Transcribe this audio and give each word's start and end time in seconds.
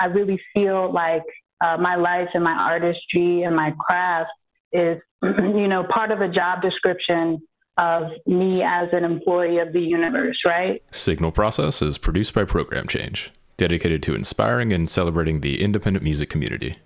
I 0.00 0.06
really 0.06 0.40
feel 0.54 0.92
like 0.92 1.22
uh, 1.64 1.76
my 1.78 1.96
life 1.96 2.28
and 2.34 2.44
my 2.44 2.52
artistry 2.52 3.42
and 3.42 3.56
my 3.56 3.72
craft 3.78 4.30
is, 4.72 4.98
you 5.22 5.68
know, 5.68 5.84
part 5.92 6.10
of 6.10 6.20
a 6.20 6.28
job 6.28 6.62
description 6.62 7.40
of 7.78 8.10
me 8.26 8.62
as 8.62 8.88
an 8.92 9.04
employee 9.04 9.58
of 9.58 9.72
the 9.72 9.80
universe, 9.80 10.38
right? 10.44 10.82
Signal 10.92 11.30
Process 11.32 11.82
is 11.82 11.98
produced 11.98 12.34
by 12.34 12.44
Program 12.44 12.86
Change, 12.86 13.32
dedicated 13.56 14.02
to 14.04 14.14
inspiring 14.14 14.72
and 14.72 14.88
celebrating 14.88 15.40
the 15.40 15.62
independent 15.62 16.02
music 16.02 16.30
community. 16.30 16.78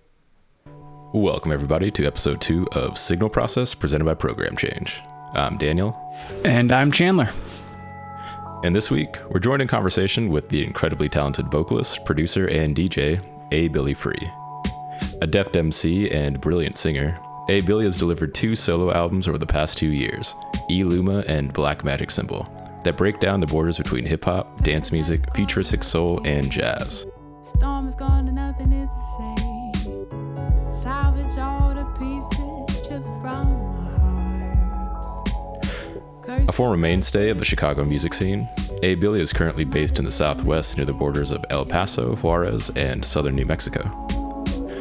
Welcome, 1.13 1.53
everybody, 1.53 1.91
to 1.93 2.07
episode 2.07 2.41
two 2.41 2.69
of 2.73 2.97
Signal 2.97 3.31
Process 3.31 3.75
presented 3.75 4.05
by 4.05 4.15
Program 4.15 4.57
Change. 4.57 5.01
I'm 5.35 5.59
Daniel. 5.59 5.97
And 6.45 6.73
I'm 6.73 6.91
Chandler. 6.93 7.31
And 8.63 8.77
this 8.77 8.91
week, 8.91 9.17
we're 9.31 9.41
joined 9.41 9.63
in 9.63 9.69
conversation 9.69 10.29
with 10.29 10.51
the 10.51 10.63
incredibly 10.63 11.09
talented 11.09 11.51
vocalist, 11.51 12.05
producer, 12.05 12.47
and 12.49 12.77
DJ, 12.77 13.25
A. 13.53 13.69
Billy 13.69 13.95
Free. 13.95 14.31
A 15.23 15.27
deft 15.27 15.57
MC 15.57 16.11
and 16.11 16.39
brilliant 16.39 16.77
singer, 16.77 17.19
A. 17.49 17.63
Billy 17.63 17.85
has 17.85 17.97
delivered 17.97 18.35
two 18.35 18.55
solo 18.55 18.93
albums 18.93 19.29
over 19.29 19.39
the 19.39 19.47
past 19.47 19.79
two 19.79 19.89
years, 19.93 20.35
E. 20.71 20.85
Luma 20.85 21.25
and 21.27 21.55
Black 21.55 21.85
Magic 21.85 22.11
Symbol, 22.11 22.47
that 22.85 22.99
break 22.99 23.19
down 23.19 23.41
the 23.41 23.47
borders 23.47 23.79
between 23.79 24.05
hip 24.05 24.27
hop, 24.27 24.63
dance 24.63 24.93
music, 24.93 25.23
futuristic 25.35 25.83
soul, 25.83 26.21
and 26.27 26.53
jazz. 26.53 27.07
A 36.49 36.53
former 36.53 36.77
mainstay 36.77 37.31
of 37.31 37.39
the 37.39 37.45
Chicago 37.45 37.85
music 37.85 38.15
scene, 38.15 38.49
A. 38.83 38.95
Billy 38.95 39.21
is 39.21 39.33
currently 39.33 39.65
based 39.65 39.99
in 39.99 40.05
the 40.05 40.11
Southwest 40.11 40.77
near 40.77 40.87
the 40.87 40.93
borders 40.93 41.31
of 41.31 41.45
El 41.51 41.65
Paso, 41.65 42.17
Juarez, 42.17 42.71
and 42.77 43.05
southern 43.05 43.35
New 43.35 43.47
Mexico. 43.47 43.83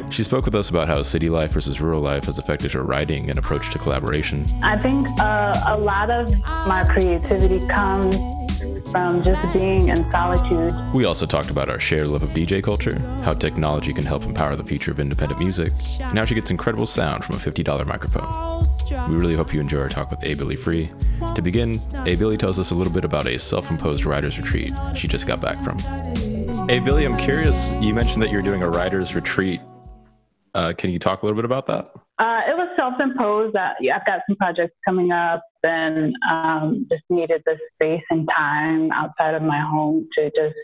She 0.09 0.23
spoke 0.23 0.45
with 0.45 0.55
us 0.55 0.69
about 0.69 0.87
how 0.87 1.03
city 1.03 1.29
life 1.29 1.51
versus 1.51 1.79
rural 1.79 2.01
life 2.01 2.23
has 2.25 2.39
affected 2.39 2.73
her 2.73 2.83
writing 2.83 3.29
and 3.29 3.37
approach 3.37 3.69
to 3.71 3.77
collaboration. 3.77 4.45
I 4.63 4.77
think 4.77 5.07
uh, 5.19 5.61
a 5.67 5.77
lot 5.77 6.09
of 6.09 6.27
my 6.65 6.83
creativity 6.89 7.65
comes 7.67 8.15
from 8.91 9.21
just 9.21 9.53
being 9.53 9.89
in 9.89 10.09
solitude. 10.11 10.73
We 10.93 11.05
also 11.05 11.25
talked 11.25 11.49
about 11.49 11.69
our 11.69 11.79
shared 11.79 12.07
love 12.07 12.23
of 12.23 12.29
DJ 12.29 12.63
culture, 12.63 12.99
how 13.23 13.33
technology 13.33 13.93
can 13.93 14.05
help 14.05 14.23
empower 14.23 14.55
the 14.55 14.63
future 14.63 14.91
of 14.91 14.99
independent 14.99 15.39
music, 15.39 15.71
and 15.99 16.17
how 16.17 16.25
she 16.25 16.35
gets 16.35 16.51
incredible 16.51 16.85
sound 16.85 17.23
from 17.23 17.35
a 17.35 17.39
$50 17.39 17.85
microphone. 17.85 19.09
We 19.09 19.15
really 19.15 19.35
hope 19.35 19.53
you 19.53 19.59
enjoy 19.59 19.81
our 19.81 19.89
talk 19.89 20.11
with 20.11 20.23
A. 20.23 20.33
Billy 20.33 20.55
Free. 20.55 20.89
To 21.35 21.41
begin, 21.41 21.79
A. 22.05 22.15
Billy 22.15 22.37
tells 22.37 22.59
us 22.59 22.71
a 22.71 22.75
little 22.75 22.93
bit 22.93 23.05
about 23.05 23.27
a 23.27 23.37
self 23.37 23.69
imposed 23.69 24.05
writer's 24.05 24.39
retreat 24.39 24.73
she 24.95 25.07
just 25.07 25.27
got 25.27 25.41
back 25.41 25.61
from. 25.61 25.79
Hey, 26.67 26.79
Billy, 26.79 27.05
I'm 27.05 27.17
curious. 27.17 27.71
You 27.81 27.93
mentioned 27.93 28.21
that 28.21 28.31
you're 28.31 28.41
doing 28.41 28.61
a 28.61 28.69
writer's 28.69 29.15
retreat. 29.15 29.61
Uh, 30.53 30.73
can 30.77 30.89
you 30.89 30.99
talk 30.99 31.23
a 31.23 31.25
little 31.25 31.35
bit 31.35 31.45
about 31.45 31.65
that? 31.67 31.91
Uh, 32.19 32.41
it 32.49 32.57
was 32.57 32.67
self-imposed. 32.75 33.55
Uh, 33.55 33.73
yeah, 33.79 33.95
I've 33.95 34.05
got 34.05 34.19
some 34.27 34.35
projects 34.35 34.75
coming 34.85 35.11
up, 35.11 35.41
and 35.63 36.13
um, 36.29 36.85
just 36.91 37.03
needed 37.09 37.41
the 37.45 37.57
space 37.73 38.03
and 38.09 38.27
time 38.35 38.91
outside 38.91 39.35
of 39.35 39.41
my 39.41 39.61
home 39.61 40.07
to 40.17 40.25
just, 40.31 40.55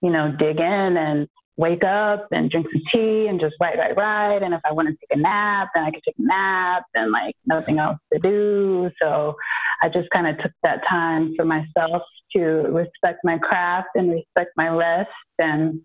you 0.00 0.10
know, 0.10 0.34
dig 0.38 0.58
in 0.58 0.96
and 0.96 1.28
wake 1.58 1.84
up 1.84 2.28
and 2.32 2.50
drink 2.50 2.66
some 2.72 2.82
tea 2.92 3.26
and 3.28 3.40
just 3.40 3.54
write, 3.60 3.78
write, 3.78 3.96
write. 3.96 4.42
And 4.42 4.54
if 4.54 4.60
I 4.64 4.72
want 4.72 4.88
to 4.88 4.94
take 4.94 5.18
a 5.18 5.20
nap, 5.20 5.68
then 5.74 5.84
I 5.84 5.90
could 5.90 6.02
take 6.04 6.18
a 6.18 6.22
nap 6.22 6.84
and 6.94 7.10
like 7.12 7.34
nothing 7.46 7.78
else 7.78 7.98
to 8.12 8.18
do. 8.18 8.90
So 9.00 9.34
I 9.82 9.88
just 9.88 10.08
kind 10.10 10.26
of 10.26 10.38
took 10.38 10.52
that 10.62 10.80
time 10.88 11.34
for 11.36 11.44
myself 11.44 12.02
to 12.34 12.40
respect 12.40 13.20
my 13.24 13.38
craft 13.38 13.88
and 13.94 14.10
respect 14.10 14.50
my 14.56 14.68
rest. 14.68 15.10
And 15.38 15.80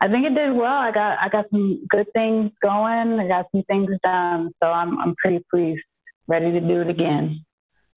I 0.00 0.08
think 0.08 0.26
it 0.26 0.34
did 0.34 0.52
well. 0.54 0.66
I 0.66 0.92
got 0.92 1.18
I 1.20 1.28
got 1.28 1.46
some 1.50 1.86
good 1.88 2.06
things 2.12 2.50
going. 2.62 3.18
I 3.18 3.28
got 3.28 3.46
some 3.52 3.62
things 3.64 3.88
done. 4.02 4.50
So 4.62 4.70
I'm 4.70 4.98
I'm 4.98 5.14
pretty 5.16 5.44
pleased, 5.50 5.82
ready 6.26 6.52
to 6.52 6.60
do 6.60 6.82
it 6.82 6.90
again. 6.90 7.44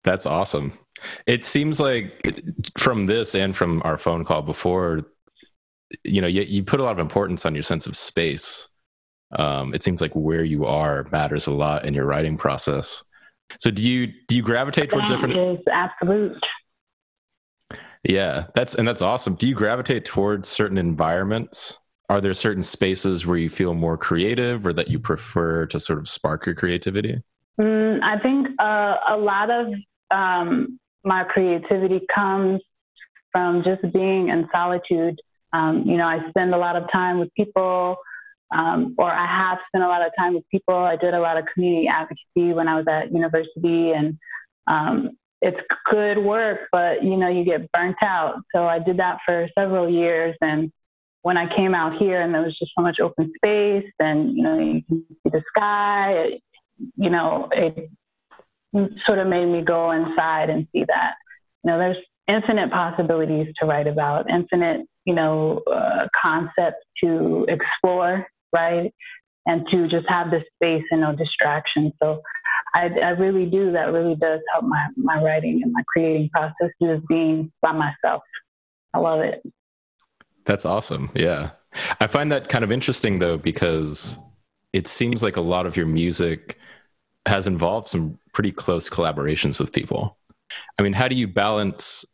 That's 0.03 0.25
awesome. 0.25 0.73
It 1.27 1.43
seems 1.43 1.79
like 1.79 2.25
from 2.77 3.05
this 3.05 3.35
and 3.35 3.55
from 3.55 3.81
our 3.83 3.97
phone 3.97 4.23
call 4.23 4.41
before, 4.41 5.07
you 6.03 6.21
know, 6.21 6.27
you, 6.27 6.41
you 6.43 6.63
put 6.63 6.79
a 6.79 6.83
lot 6.83 6.91
of 6.91 6.99
importance 6.99 7.45
on 7.45 7.53
your 7.53 7.63
sense 7.63 7.85
of 7.87 7.95
space. 7.95 8.67
Um, 9.31 9.73
it 9.73 9.83
seems 9.83 10.01
like 10.01 10.13
where 10.13 10.43
you 10.43 10.65
are 10.65 11.05
matters 11.11 11.47
a 11.47 11.51
lot 11.51 11.85
in 11.85 11.93
your 11.93 12.05
writing 12.05 12.37
process. 12.37 13.03
So 13.59 13.71
do 13.71 13.87
you 13.87 14.13
do 14.27 14.35
you 14.35 14.41
gravitate 14.41 14.89
towards 14.89 15.09
that 15.09 15.15
different? 15.15 15.59
Is 15.59 15.65
absolute. 15.71 16.37
Yeah, 18.03 18.45
that's 18.55 18.75
and 18.75 18.87
that's 18.87 19.01
awesome. 19.01 19.35
Do 19.35 19.47
you 19.47 19.55
gravitate 19.55 20.05
towards 20.05 20.47
certain 20.47 20.77
environments? 20.77 21.78
Are 22.09 22.19
there 22.19 22.33
certain 22.33 22.63
spaces 22.63 23.25
where 23.25 23.37
you 23.37 23.49
feel 23.49 23.73
more 23.73 23.97
creative, 23.97 24.65
or 24.65 24.73
that 24.73 24.89
you 24.89 24.99
prefer 24.99 25.65
to 25.67 25.79
sort 25.79 25.99
of 25.99 26.07
spark 26.07 26.45
your 26.45 26.55
creativity? 26.55 27.21
Mm, 27.59 28.01
I 28.01 28.19
think 28.19 28.47
uh, 28.59 28.95
a 29.09 29.17
lot 29.17 29.49
of 29.49 29.67
um, 30.11 30.79
my 31.03 31.23
creativity 31.23 32.01
comes 32.13 32.61
from 33.31 33.63
just 33.63 33.81
being 33.93 34.29
in 34.29 34.47
solitude 34.51 35.19
um, 35.53 35.83
you 35.85 35.97
know, 35.97 36.05
I 36.05 36.19
spend 36.29 36.53
a 36.53 36.57
lot 36.57 36.75
of 36.75 36.83
time 36.91 37.19
with 37.19 37.33
people, 37.35 37.97
um, 38.51 38.95
or 38.97 39.11
I 39.11 39.25
have 39.25 39.57
spent 39.67 39.83
a 39.83 39.87
lot 39.87 40.05
of 40.05 40.11
time 40.17 40.35
with 40.35 40.43
people. 40.49 40.75
I 40.75 40.95
did 40.95 41.13
a 41.13 41.19
lot 41.19 41.37
of 41.37 41.45
community 41.53 41.87
advocacy 41.87 42.53
when 42.53 42.67
I 42.67 42.75
was 42.75 42.85
at 42.87 43.11
university, 43.11 43.91
and 43.91 44.17
um, 44.67 45.11
it's 45.41 45.59
good 45.89 46.19
work, 46.19 46.61
but 46.71 47.03
you 47.03 47.17
know, 47.17 47.29
you 47.29 47.43
get 47.43 47.71
burnt 47.71 47.97
out. 48.03 48.35
So 48.53 48.65
I 48.65 48.79
did 48.79 48.97
that 48.97 49.19
for 49.25 49.47
several 49.57 49.89
years, 49.89 50.35
and 50.41 50.71
when 51.21 51.37
I 51.37 51.53
came 51.55 51.75
out 51.75 51.97
here, 51.97 52.21
and 52.21 52.33
there 52.33 52.41
was 52.41 52.57
just 52.57 52.71
so 52.77 52.81
much 52.81 52.99
open 52.99 53.31
space, 53.37 53.91
and 53.99 54.35
you 54.35 54.43
know, 54.43 54.59
you 54.59 54.81
can 54.87 55.05
see 55.09 55.29
the 55.29 55.43
sky. 55.55 56.13
It, 56.13 56.43
you 56.95 57.09
know, 57.09 57.49
it 57.51 57.89
sort 59.05 59.19
of 59.19 59.27
made 59.27 59.47
me 59.47 59.61
go 59.61 59.91
inside 59.91 60.49
and 60.49 60.67
see 60.71 60.85
that. 60.87 61.13
You 61.63 61.71
know, 61.71 61.77
there's 61.77 61.97
infinite 62.27 62.71
possibilities 62.71 63.47
to 63.59 63.65
write 63.65 63.87
about, 63.87 64.29
infinite 64.29 64.85
you 65.09 65.15
know, 65.15 65.61
uh, 65.71 66.07
concepts 66.21 66.85
to 67.03 67.45
explore, 67.47 68.27
right? 68.53 68.93
And 69.47 69.65
to 69.71 69.87
just 69.87 70.07
have 70.07 70.29
the 70.29 70.41
space 70.55 70.83
and 70.91 71.01
no 71.01 71.15
distraction. 71.15 71.91
So 72.01 72.21
I, 72.75 72.89
I 73.03 73.09
really 73.11 73.47
do. 73.47 73.71
That 73.71 73.91
really 73.91 74.15
does 74.15 74.39
help 74.53 74.65
my, 74.65 74.87
my 74.97 75.19
writing 75.23 75.61
and 75.63 75.73
my 75.73 75.81
creating 75.91 76.29
process, 76.31 76.69
just 76.79 77.07
being 77.07 77.51
by 77.63 77.71
myself. 77.71 78.21
I 78.93 78.99
love 78.99 79.21
it. 79.21 79.41
That's 80.45 80.65
awesome. 80.65 81.11
Yeah. 81.13 81.51
I 81.99 82.07
find 82.07 82.31
that 82.31 82.49
kind 82.49 82.63
of 82.63 82.71
interesting 82.71 83.19
though, 83.19 83.37
because 83.37 84.17
it 84.73 84.87
seems 84.87 85.21
like 85.21 85.37
a 85.37 85.41
lot 85.41 85.65
of 85.65 85.77
your 85.77 85.85
music 85.85 86.57
has 87.25 87.47
involved 87.47 87.87
some 87.87 88.17
pretty 88.33 88.51
close 88.51 88.89
collaborations 88.89 89.59
with 89.59 89.71
people. 89.71 90.17
I 90.79 90.81
mean, 90.81 90.93
how 90.93 91.07
do 91.07 91.15
you 91.15 91.27
balance 91.27 92.05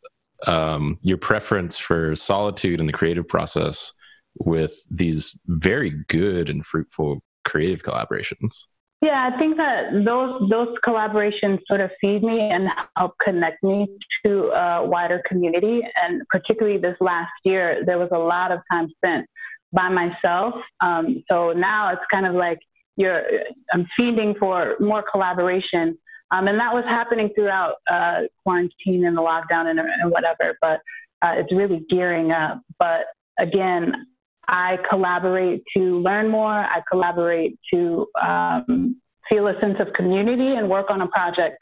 um, 0.46 0.98
your 1.02 1.16
preference 1.16 1.78
for 1.78 2.14
solitude 2.14 2.80
in 2.80 2.86
the 2.86 2.92
creative 2.92 3.26
process 3.26 3.92
with 4.38 4.74
these 4.90 5.40
very 5.46 5.90
good 6.08 6.50
and 6.50 6.66
fruitful 6.66 7.22
creative 7.44 7.82
collaborations? 7.82 8.66
Yeah, 9.02 9.30
I 9.32 9.38
think 9.38 9.56
that 9.58 10.04
those 10.04 10.48
those 10.48 10.74
collaborations 10.86 11.58
sort 11.68 11.80
of 11.80 11.90
feed 12.00 12.22
me 12.22 12.40
and 12.50 12.68
help 12.96 13.12
connect 13.22 13.62
me 13.62 13.86
to 14.24 14.44
a 14.48 14.86
wider 14.86 15.22
community. 15.28 15.80
And 16.02 16.22
particularly 16.30 16.78
this 16.78 16.96
last 17.00 17.32
year, 17.44 17.82
there 17.84 17.98
was 17.98 18.08
a 18.12 18.18
lot 18.18 18.52
of 18.52 18.60
time 18.72 18.88
spent 18.96 19.26
by 19.72 19.90
myself. 19.90 20.54
Um, 20.80 21.22
so 21.30 21.52
now 21.52 21.92
it's 21.92 22.02
kind 22.10 22.26
of 22.26 22.34
like 22.34 22.58
you're 22.96 23.22
I'm 23.72 23.86
feeding 23.96 24.34
for 24.40 24.76
more 24.80 25.04
collaboration 25.12 25.98
um, 26.30 26.48
and 26.48 26.58
that 26.58 26.74
was 26.74 26.84
happening 26.86 27.30
throughout 27.34 27.76
uh, 27.90 28.22
quarantine 28.42 29.04
and 29.06 29.16
the 29.16 29.20
lockdown 29.20 29.66
and, 29.70 29.78
and 29.78 30.10
whatever, 30.10 30.58
but 30.60 30.80
uh, 31.22 31.34
it's 31.36 31.52
really 31.52 31.84
gearing 31.88 32.32
up. 32.32 32.60
But 32.78 33.06
again, 33.38 33.92
I 34.48 34.78
collaborate 34.88 35.62
to 35.76 36.00
learn 36.00 36.28
more. 36.28 36.52
I 36.52 36.80
collaborate 36.90 37.58
to 37.72 38.06
um, 38.22 39.00
feel 39.28 39.48
a 39.48 39.58
sense 39.60 39.76
of 39.80 39.92
community 39.94 40.54
and 40.54 40.68
work 40.68 40.86
on 40.90 41.00
a 41.02 41.08
project 41.08 41.56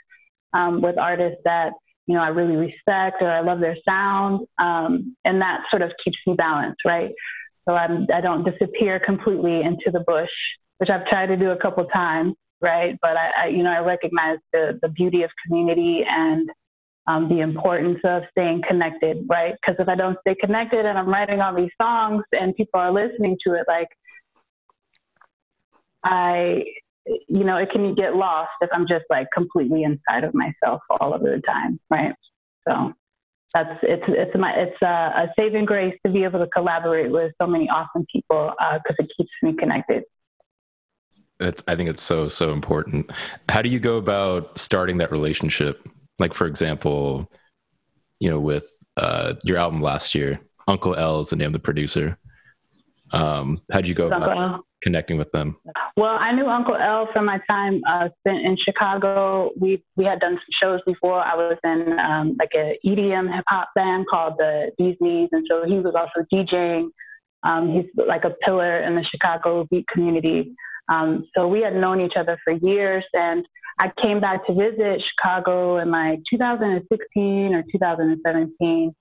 um, 0.52 0.82
with 0.82 0.98
artists 0.98 1.40
that 1.44 1.72
you 2.06 2.14
know 2.14 2.22
I 2.22 2.28
really 2.28 2.56
respect 2.56 3.22
or 3.22 3.30
I 3.30 3.40
love 3.40 3.60
their 3.60 3.76
sound, 3.88 4.46
um, 4.58 5.16
and 5.24 5.40
that 5.40 5.62
sort 5.70 5.82
of 5.82 5.90
keeps 6.04 6.18
me 6.26 6.34
balanced, 6.34 6.80
right? 6.84 7.10
So 7.66 7.74
I'm, 7.74 8.06
I 8.14 8.20
don't 8.20 8.44
disappear 8.44 9.00
completely 9.00 9.62
into 9.62 9.90
the 9.90 10.04
bush, 10.06 10.28
which 10.78 10.90
I've 10.90 11.06
tried 11.06 11.26
to 11.26 11.36
do 11.36 11.50
a 11.50 11.56
couple 11.56 11.84
times 11.86 12.34
right? 12.64 12.96
But 13.00 13.16
I, 13.16 13.44
I 13.44 13.46
you 13.48 13.62
know, 13.62 13.70
I 13.70 13.80
recognize 13.80 14.38
the, 14.52 14.78
the 14.80 14.88
beauty 14.88 15.22
of 15.22 15.30
community 15.46 16.02
and 16.08 16.48
um, 17.06 17.28
the 17.28 17.40
importance 17.40 17.98
of 18.04 18.22
staying 18.30 18.62
connected, 18.66 19.26
right? 19.28 19.54
Because 19.54 19.80
if 19.80 19.88
I 19.88 19.94
don't 19.94 20.18
stay 20.20 20.34
connected 20.34 20.86
and 20.86 20.98
I'm 20.98 21.08
writing 21.08 21.40
all 21.40 21.54
these 21.54 21.70
songs 21.80 22.24
and 22.32 22.54
people 22.56 22.80
are 22.80 22.92
listening 22.92 23.36
to 23.46 23.54
it, 23.54 23.64
like 23.68 23.88
I, 26.02 26.64
you 27.06 27.44
know, 27.44 27.58
it 27.58 27.70
can 27.70 27.94
get 27.94 28.16
lost 28.16 28.52
if 28.60 28.70
I'm 28.72 28.86
just 28.86 29.04
like 29.10 29.28
completely 29.34 29.84
inside 29.84 30.24
of 30.24 30.34
myself 30.34 30.80
all 31.00 31.12
of 31.12 31.22
the 31.22 31.42
time, 31.46 31.78
right? 31.90 32.14
So 32.66 32.92
that's 33.52 33.78
it's 33.82 34.04
it's 34.08 34.36
my 34.36 34.52
it's 34.52 34.76
a, 34.82 34.86
a 34.86 35.32
saving 35.38 35.64
grace 35.64 35.94
to 36.04 36.12
be 36.12 36.24
able 36.24 36.40
to 36.40 36.48
collaborate 36.48 37.10
with 37.10 37.32
so 37.40 37.46
many 37.46 37.68
awesome 37.68 38.06
people 38.10 38.52
because 38.58 38.96
uh, 38.98 39.04
it 39.04 39.10
keeps 39.16 39.30
me 39.42 39.54
connected. 39.54 40.02
It's, 41.40 41.62
I 41.66 41.76
think 41.76 41.90
it's 41.90 42.02
so 42.02 42.28
so 42.28 42.52
important. 42.52 43.10
How 43.48 43.62
do 43.62 43.68
you 43.68 43.78
go 43.78 43.96
about 43.96 44.58
starting 44.58 44.98
that 44.98 45.12
relationship? 45.12 45.86
Like 46.18 46.34
for 46.34 46.46
example, 46.46 47.30
you 48.20 48.30
know, 48.30 48.40
with 48.40 48.68
uh, 48.96 49.34
your 49.42 49.58
album 49.58 49.82
last 49.82 50.14
year, 50.14 50.40
Uncle 50.68 50.94
L 50.94 51.20
is 51.20 51.30
the 51.30 51.36
name 51.36 51.48
of 51.48 51.52
the 51.52 51.58
producer. 51.58 52.16
Um, 53.12 53.60
how'd 53.70 53.86
you 53.86 53.94
go 53.94 54.06
about 54.08 54.64
connecting 54.82 55.18
with 55.18 55.30
them? 55.32 55.56
Well, 55.96 56.16
I 56.20 56.32
knew 56.32 56.46
Uncle 56.46 56.76
L 56.76 57.08
from 57.12 57.26
my 57.26 57.40
time 57.48 57.80
uh, 57.88 58.08
spent 58.20 58.44
in 58.44 58.56
Chicago. 58.56 59.50
We 59.58 59.82
we 59.96 60.04
had 60.04 60.20
done 60.20 60.34
some 60.34 60.54
shows 60.60 60.80
before. 60.86 61.20
I 61.20 61.34
was 61.34 61.58
in 61.64 61.98
um, 61.98 62.36
like 62.38 62.50
a 62.54 62.78
EDM 62.84 63.34
hip 63.34 63.44
hop 63.48 63.70
band 63.74 64.06
called 64.08 64.34
the 64.38 64.70
Bees 64.78 64.96
Knees, 65.00 65.28
and 65.32 65.46
so 65.48 65.64
he 65.66 65.78
was 65.78 65.94
also 65.94 66.26
DJing. 66.32 66.88
Um, 67.42 67.72
he's 67.72 67.86
like 67.94 68.24
a 68.24 68.30
pillar 68.44 68.82
in 68.82 68.94
the 68.94 69.04
Chicago 69.04 69.66
beat 69.70 69.86
community. 69.88 70.54
Um, 70.88 71.26
so 71.36 71.46
we 71.46 71.60
had 71.60 71.74
known 71.74 72.00
each 72.00 72.14
other 72.16 72.38
for 72.44 72.52
years, 72.52 73.04
and 73.12 73.46
I 73.78 73.90
came 74.00 74.20
back 74.20 74.46
to 74.46 74.54
visit 74.54 75.02
Chicago 75.10 75.78
in 75.78 75.90
like 75.90 76.20
2016 76.30 77.54
or 77.54 77.62
2017, 77.72 78.94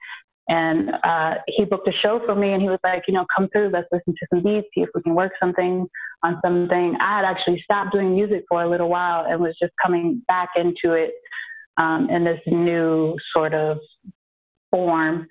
and 0.49 0.89
uh, 1.03 1.35
he 1.47 1.63
booked 1.63 1.87
a 1.87 1.91
show 2.01 2.19
for 2.25 2.35
me 2.35 2.51
and 2.51 2.61
he 2.61 2.67
was 2.67 2.79
like, 2.83 3.03
you 3.07 3.13
know, 3.13 3.25
come 3.35 3.47
through, 3.49 3.69
let's 3.69 3.87
listen 3.91 4.13
to 4.13 4.27
some 4.29 4.43
beats, 4.43 4.67
see 4.75 4.81
if 4.81 4.89
we 4.93 5.01
can 5.01 5.15
work 5.15 5.31
something 5.39 5.87
on 6.21 6.39
something. 6.43 6.95
I 6.99 7.17
had 7.17 7.25
actually 7.25 7.61
stopped 7.63 7.93
doing 7.93 8.13
music 8.13 8.43
for 8.49 8.63
a 8.63 8.69
little 8.69 8.89
while 8.89 9.25
and 9.25 9.39
was 9.39 9.55
just 9.61 9.71
coming 9.81 10.21
back 10.27 10.49
into 10.57 10.95
it 10.95 11.11
um, 11.77 12.09
in 12.09 12.25
this 12.25 12.41
new 12.45 13.15
sort 13.33 13.53
of 13.53 13.77
form. 14.69 15.27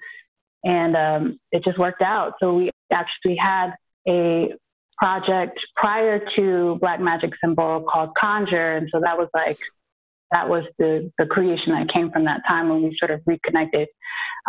And 0.64 0.96
um, 0.96 1.38
it 1.50 1.62
just 1.62 1.78
worked 1.78 2.02
out. 2.02 2.34
So 2.40 2.54
we 2.54 2.70
actually 2.90 3.36
had 3.36 3.72
a 4.08 4.54
project 4.98 5.58
prior 5.76 6.20
to 6.36 6.78
Black 6.80 7.00
Magic 7.00 7.30
Symbol 7.42 7.84
called 7.90 8.10
Conjure. 8.18 8.76
And 8.76 8.88
so 8.92 9.00
that 9.00 9.18
was 9.18 9.28
like 9.34 9.58
that 10.32 10.48
was 10.48 10.64
the, 10.78 11.12
the 11.18 11.26
creation 11.26 11.72
that 11.72 11.92
came 11.92 12.10
from 12.10 12.24
that 12.24 12.40
time 12.48 12.68
when 12.68 12.82
we 12.82 12.96
sort 12.98 13.10
of 13.10 13.20
reconnected. 13.26 13.88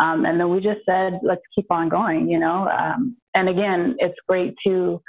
Um, 0.00 0.24
and 0.24 0.40
then 0.40 0.48
we 0.48 0.60
just 0.60 0.80
said, 0.88 1.20
let's 1.22 1.42
keep 1.54 1.66
on 1.70 1.88
going, 1.88 2.28
you 2.28 2.38
know? 2.38 2.68
Um, 2.68 3.16
and 3.34 3.48
again, 3.48 3.96
it's 3.98 4.18
great 4.26 4.54
to 4.66 5.00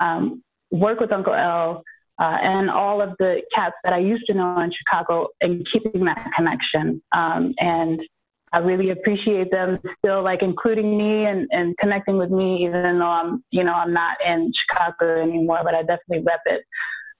um, 0.00 0.42
work 0.72 0.98
with 0.98 1.12
Uncle 1.12 1.32
L 1.32 1.84
uh, 2.20 2.36
and 2.42 2.68
all 2.68 3.00
of 3.00 3.10
the 3.18 3.42
cats 3.54 3.76
that 3.84 3.92
I 3.92 3.98
used 3.98 4.26
to 4.26 4.34
know 4.34 4.60
in 4.60 4.72
Chicago 4.72 5.28
and 5.40 5.66
keeping 5.72 6.04
that 6.06 6.28
connection. 6.36 7.00
Um, 7.12 7.54
and 7.58 8.00
I 8.52 8.58
really 8.58 8.90
appreciate 8.90 9.50
them 9.50 9.78
still 9.98 10.22
like 10.22 10.42
including 10.42 10.96
me 10.96 11.26
and, 11.26 11.48
and 11.50 11.76
connecting 11.78 12.16
with 12.16 12.30
me, 12.30 12.64
even 12.64 12.98
though 12.98 13.04
I'm, 13.04 13.44
you 13.50 13.64
know, 13.64 13.72
I'm 13.72 13.92
not 13.92 14.16
in 14.24 14.52
Chicago 14.54 15.20
anymore, 15.20 15.60
but 15.64 15.74
I 15.74 15.80
definitely 15.82 16.24
rep 16.24 16.40
it. 16.46 16.62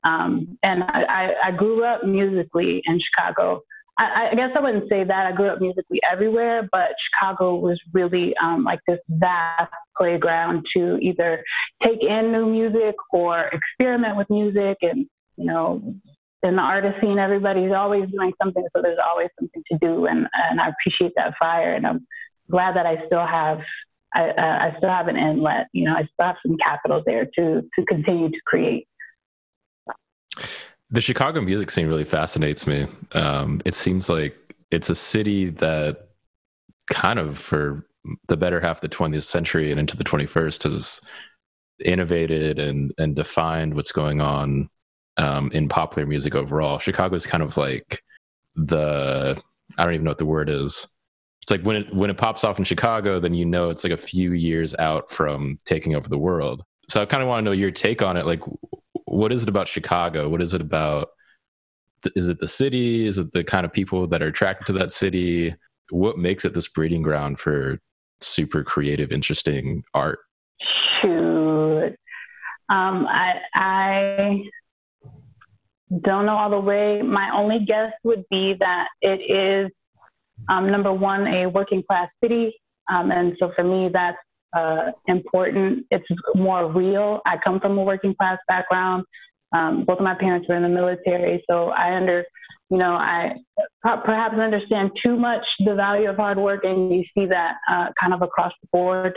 Um, 0.05 0.57
and 0.63 0.85
I, 0.85 1.33
I, 1.47 1.51
grew 1.51 1.85
up 1.85 2.05
musically 2.05 2.81
in 2.85 3.01
Chicago. 3.01 3.61
I, 3.99 4.29
I, 4.31 4.35
guess 4.37 4.51
I 4.55 4.61
wouldn't 4.61 4.89
say 4.89 5.03
that. 5.03 5.27
I 5.27 5.33
grew 5.33 5.49
up 5.49 5.61
musically 5.61 6.01
everywhere, 6.11 6.69
but 6.71 6.91
Chicago 7.11 7.57
was 7.57 7.81
really 7.93 8.33
um, 8.41 8.63
like 8.63 8.79
this 8.87 9.01
vast 9.09 9.73
playground 9.97 10.65
to 10.77 10.99
either 10.99 11.43
take 11.83 12.03
in 12.03 12.31
new 12.31 12.47
music 12.47 12.95
or 13.11 13.51
experiment 13.53 14.17
with 14.17 14.31
music. 14.31 14.77
And, 14.83 15.07
you 15.37 15.47
know, 15.47 15.95
in 16.47 16.57
the 16.57 16.63
artist 16.63 17.01
scene, 17.01 17.19
everybody's 17.19 17.73
always 17.73 18.09
doing 18.11 18.33
something, 18.43 18.65
so 18.75 18.83
there's 18.83 18.99
always 19.05 19.29
something 19.39 19.63
to 19.71 19.79
do. 19.79 20.07
And, 20.07 20.27
and 20.51 20.61
I 20.61 20.69
appreciate 20.69 21.13
that 21.17 21.35
fire. 21.39 21.75
And 21.75 21.87
I'm 21.87 22.07
glad 22.51 22.77
that 22.77 22.87
I 22.87 23.05
still 23.07 23.27
have. 23.27 23.61
I, 24.15 24.31
uh, 24.31 24.71
I 24.71 24.75
still 24.79 24.89
have 24.89 25.09
an 25.09 25.17
inlet, 25.17 25.67
you 25.73 25.85
know, 25.85 25.93
I 25.93 26.03
still 26.03 26.27
have 26.27 26.37
some 26.47 26.57
capital 26.57 27.03
there 27.05 27.27
to 27.37 27.61
to 27.61 27.85
continue 27.87 28.31
to 28.31 28.41
create. 28.47 28.87
The 30.91 31.01
Chicago 31.01 31.41
music 31.41 31.71
scene 31.71 31.89
really 31.89 32.05
fascinates 32.05 32.67
me. 32.67 32.87
Um, 33.13 33.61
it 33.65 33.75
seems 33.75 34.09
like 34.09 34.37
it's 34.71 34.89
a 34.89 34.95
city 34.95 35.51
that 35.51 36.11
kind 36.91 37.19
of 37.19 37.37
for 37.37 37.87
the 38.29 38.37
better 38.37 38.61
half 38.61 38.77
of 38.83 38.89
the 38.89 38.97
20th 38.97 39.25
century 39.25 39.71
and 39.71 39.81
into 39.81 39.97
the 39.97 40.05
21st 40.05 40.63
has 40.63 41.01
innovated 41.85 42.59
and 42.59 42.93
and 42.97 43.17
defined 43.17 43.75
what's 43.75 43.93
going 43.93 44.21
on 44.21 44.71
um, 45.17 45.51
in 45.53 45.69
popular 45.69 46.07
music 46.07 46.35
overall. 46.35 46.79
Chicago 46.79 47.15
is 47.15 47.27
kind 47.27 47.43
of 47.43 47.57
like 47.57 48.03
the 48.55 49.41
I 49.79 49.85
don't 49.85 49.95
even 49.95 50.05
know 50.05 50.11
what 50.11 50.19
the 50.19 50.27
word 50.27 50.51
is. 50.51 50.87
It's 51.43 51.51
like 51.51 51.63
when 51.63 51.77
it 51.77 51.95
when 51.95 52.11
it 52.11 52.17
pops 52.17 52.45
off 52.45 52.59
in 52.59 52.65
Chicago, 52.65 53.21
then 53.21 53.35
you 53.35 53.45
know 53.45 53.71
it's 53.71 53.85
like 53.85 53.93
a 53.93 53.97
few 53.97 54.33
years 54.33 54.75
out 54.77 55.11
from 55.11 55.59
taking 55.65 55.95
over 55.95 56.09
the 56.09 56.19
world. 56.19 56.63
So 56.89 57.01
I 57.01 57.07
kind 57.07 57.23
of 57.23 57.29
want 57.29 57.45
to 57.45 57.51
know 57.51 57.53
your 57.53 57.71
take 57.71 58.03
on 58.03 58.17
it. 58.17 58.27
Like, 58.27 58.43
what 59.05 59.33
is 59.33 59.43
it 59.43 59.49
about 59.49 59.69
Chicago? 59.69 60.29
What 60.29 60.43
is 60.43 60.55
it 60.55 60.61
about? 60.61 61.09
Is 62.15 62.29
it 62.29 62.39
the 62.39 62.49
city? 62.49 63.07
Is 63.07 63.19
it 63.19 63.33
the 63.33 63.45
kind 63.45 63.65
of 63.65 63.73
people 63.73 64.07
that 64.09 64.23
are 64.23 64.29
attracted 64.29 64.67
to 64.67 64.73
that 64.75 64.91
city? 64.91 65.55
What 65.91 66.19
makes 66.19 66.45
it 66.45 66.55
this 66.55 66.69
breeding 66.69 67.03
ground 67.03 67.39
for 67.39 67.79
super 68.21 68.65
creative, 68.65 69.13
interesting 69.13 69.85
art? 69.95 70.19
Shoot, 71.01 71.97
um, 72.69 73.07
I 73.09 73.35
I 73.55 74.43
don't 76.03 76.27
know 76.27 76.37
all 76.37 76.51
the 76.51 76.59
way. 76.59 77.01
My 77.03 77.31
only 77.35 77.61
guess 77.65 77.93
would 78.05 78.25
be 78.31 78.55
that 78.59 78.89
it 79.01 79.21
is 79.31 79.71
um, 80.49 80.71
number 80.71 80.93
one 80.93 81.27
a 81.27 81.47
working 81.47 81.83
class 81.89 82.09
city, 82.23 82.55
um, 82.91 83.11
and 83.11 83.35
so 83.39 83.53
for 83.55 83.65
me 83.65 83.91
that's 83.93 84.19
uh, 84.57 84.91
important. 85.07 85.87
It's 85.91 86.07
more 86.35 86.71
real. 86.71 87.21
I 87.27 87.37
come 87.43 87.61
from 87.61 87.79
a 87.79 87.83
working 87.83 88.15
class 88.15 88.39
background. 88.49 89.05
Um, 89.53 89.85
both 89.85 89.99
of 89.99 90.05
my 90.05 90.15
parents 90.15 90.49
were 90.49 90.57
in 90.57 90.63
the 90.63 90.69
military, 90.69 91.45
so 91.49 91.69
I 91.69 91.97
under, 91.97 92.25
you 92.71 92.79
know, 92.79 92.95
I 92.95 93.35
perhaps 93.83 94.35
understand 94.39 94.91
too 95.05 95.17
much 95.17 95.45
the 95.65 95.75
value 95.75 96.11
of 96.11 96.17
hard 96.17 96.39
work, 96.39 96.65
and 96.65 96.93
you 96.93 97.05
see 97.17 97.27
that 97.27 97.55
uh, 97.71 97.87
kind 98.01 98.13
of 98.13 98.23
across 98.23 98.53
the 98.61 98.69
board. 98.73 99.17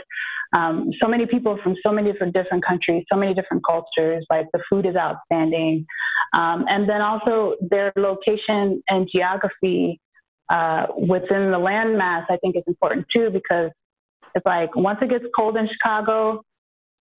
Um, 0.52 0.90
so 1.00 1.08
many 1.08 1.26
people 1.26 1.58
from 1.62 1.74
so 1.84 1.92
many 1.92 2.12
different 2.12 2.32
different 2.32 2.64
countries, 2.64 3.04
so 3.12 3.18
many 3.18 3.34
different 3.34 3.64
cultures. 3.64 4.24
Like 4.30 4.46
the 4.52 4.60
food 4.70 4.86
is 4.86 4.94
outstanding, 4.94 5.84
um, 6.32 6.64
and 6.68 6.88
then 6.88 7.00
also 7.00 7.56
their 7.60 7.92
location 7.96 8.82
and 8.88 9.08
geography 9.12 10.00
uh, 10.48 10.86
within 10.96 11.50
the 11.50 11.58
landmass. 11.58 12.26
I 12.30 12.36
think 12.40 12.56
is 12.56 12.62
important 12.68 13.06
too 13.14 13.30
because 13.30 13.70
it's 14.36 14.46
like 14.46 14.76
once 14.76 14.98
it 15.02 15.10
gets 15.10 15.24
cold 15.36 15.56
in 15.56 15.68
Chicago, 15.68 16.42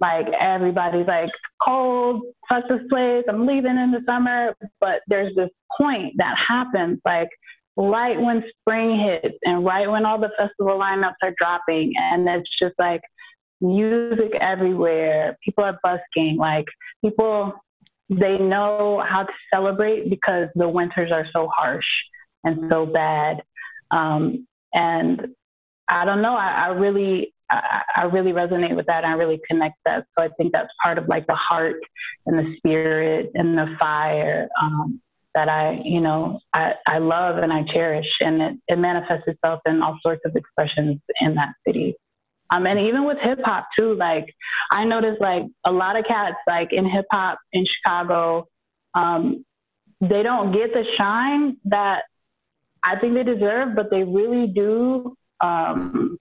like 0.01 0.27
everybody's 0.39 1.07
like 1.07 1.29
cold, 1.63 2.23
fuck 2.49 2.63
this 2.67 2.81
place, 2.89 3.23
I'm 3.29 3.45
leaving 3.45 3.77
in 3.77 3.91
the 3.91 4.01
summer. 4.05 4.55
But 4.79 5.01
there's 5.07 5.33
this 5.35 5.49
point 5.79 6.13
that 6.17 6.35
happens 6.35 6.99
like 7.05 7.29
right 7.77 8.19
when 8.19 8.43
spring 8.59 8.99
hits 8.99 9.37
and 9.43 9.63
right 9.63 9.89
when 9.89 10.05
all 10.05 10.19
the 10.19 10.31
festival 10.37 10.77
lineups 10.77 11.13
are 11.23 11.33
dropping 11.37 11.93
and 11.95 12.27
it's 12.27 12.49
just 12.59 12.75
like 12.77 13.01
music 13.61 14.33
everywhere. 14.39 15.37
People 15.45 15.63
are 15.63 15.79
busking. 15.83 16.37
Like 16.37 16.65
people 17.03 17.53
they 18.09 18.37
know 18.37 19.01
how 19.07 19.23
to 19.23 19.31
celebrate 19.53 20.09
because 20.09 20.49
the 20.55 20.67
winters 20.67 21.11
are 21.13 21.25
so 21.31 21.47
harsh 21.55 21.85
and 22.43 22.69
so 22.69 22.85
bad. 22.85 23.41
Um, 23.89 24.47
and 24.73 25.27
I 25.87 26.05
don't 26.05 26.21
know. 26.21 26.35
I, 26.35 26.65
I 26.65 26.67
really, 26.69 27.33
I, 27.51 27.81
I, 27.97 28.03
really 28.03 28.31
resonate 28.31 28.75
with 28.75 28.85
that. 28.87 29.03
And 29.03 29.13
I 29.13 29.15
really 29.15 29.41
connect 29.49 29.75
that. 29.85 30.05
So 30.17 30.23
I 30.23 30.29
think 30.37 30.53
that's 30.53 30.69
part 30.81 30.97
of 30.97 31.07
like 31.07 31.27
the 31.27 31.35
heart 31.35 31.77
and 32.25 32.39
the 32.39 32.55
spirit 32.57 33.31
and 33.33 33.57
the 33.57 33.75
fire 33.77 34.47
um, 34.61 35.01
that 35.35 35.49
I, 35.49 35.81
you 35.83 36.01
know, 36.01 36.39
I, 36.53 36.73
I 36.87 36.97
love 36.99 37.37
and 37.37 37.51
I 37.51 37.63
cherish. 37.71 38.07
And 38.21 38.41
it, 38.41 38.57
it 38.67 38.79
manifests 38.79 39.27
itself 39.27 39.61
in 39.65 39.81
all 39.81 39.97
sorts 40.01 40.21
of 40.25 40.35
expressions 40.35 40.99
in 41.19 41.35
that 41.35 41.53
city. 41.67 41.95
Um, 42.51 42.65
and 42.65 42.79
even 42.79 43.05
with 43.05 43.17
hip 43.21 43.39
hop 43.43 43.67
too, 43.77 43.95
like 43.95 44.33
I 44.71 44.83
noticed 44.83 45.21
like 45.21 45.43
a 45.65 45.71
lot 45.71 45.97
of 45.97 46.05
cats 46.05 46.35
like 46.47 46.73
in 46.73 46.89
hip 46.89 47.05
hop 47.11 47.39
in 47.53 47.65
Chicago, 47.65 48.47
um, 48.93 49.45
they 50.01 50.23
don't 50.23 50.51
get 50.51 50.73
the 50.73 50.83
shine 50.97 51.57
that 51.65 52.03
I 52.83 52.97
think 52.99 53.13
they 53.13 53.23
deserve, 53.23 53.75
but 53.75 53.89
they 53.89 54.03
really 54.03 54.47
do 54.47 55.15
um, 55.39 56.17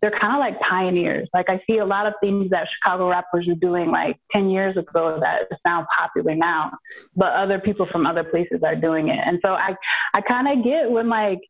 they're 0.00 0.16
kind 0.18 0.34
of 0.34 0.38
like 0.38 0.60
pioneers. 0.60 1.28
Like 1.34 1.46
I 1.48 1.60
see 1.68 1.78
a 1.78 1.84
lot 1.84 2.06
of 2.06 2.14
things 2.20 2.50
that 2.50 2.68
Chicago 2.76 3.08
rappers 3.08 3.46
were 3.48 3.54
doing 3.54 3.90
like 3.90 4.16
10 4.32 4.48
years 4.48 4.76
ago 4.76 5.18
that 5.20 5.42
is 5.50 5.58
now 5.64 5.86
popular 5.98 6.34
now, 6.34 6.70
but 7.16 7.32
other 7.32 7.58
people 7.58 7.86
from 7.86 8.06
other 8.06 8.24
places 8.24 8.60
are 8.64 8.76
doing 8.76 9.08
it. 9.08 9.18
And 9.24 9.38
so 9.42 9.50
I, 9.50 9.74
I 10.14 10.20
kind 10.20 10.46
of 10.46 10.64
get 10.64 10.90
when 10.90 11.08
like 11.08 11.40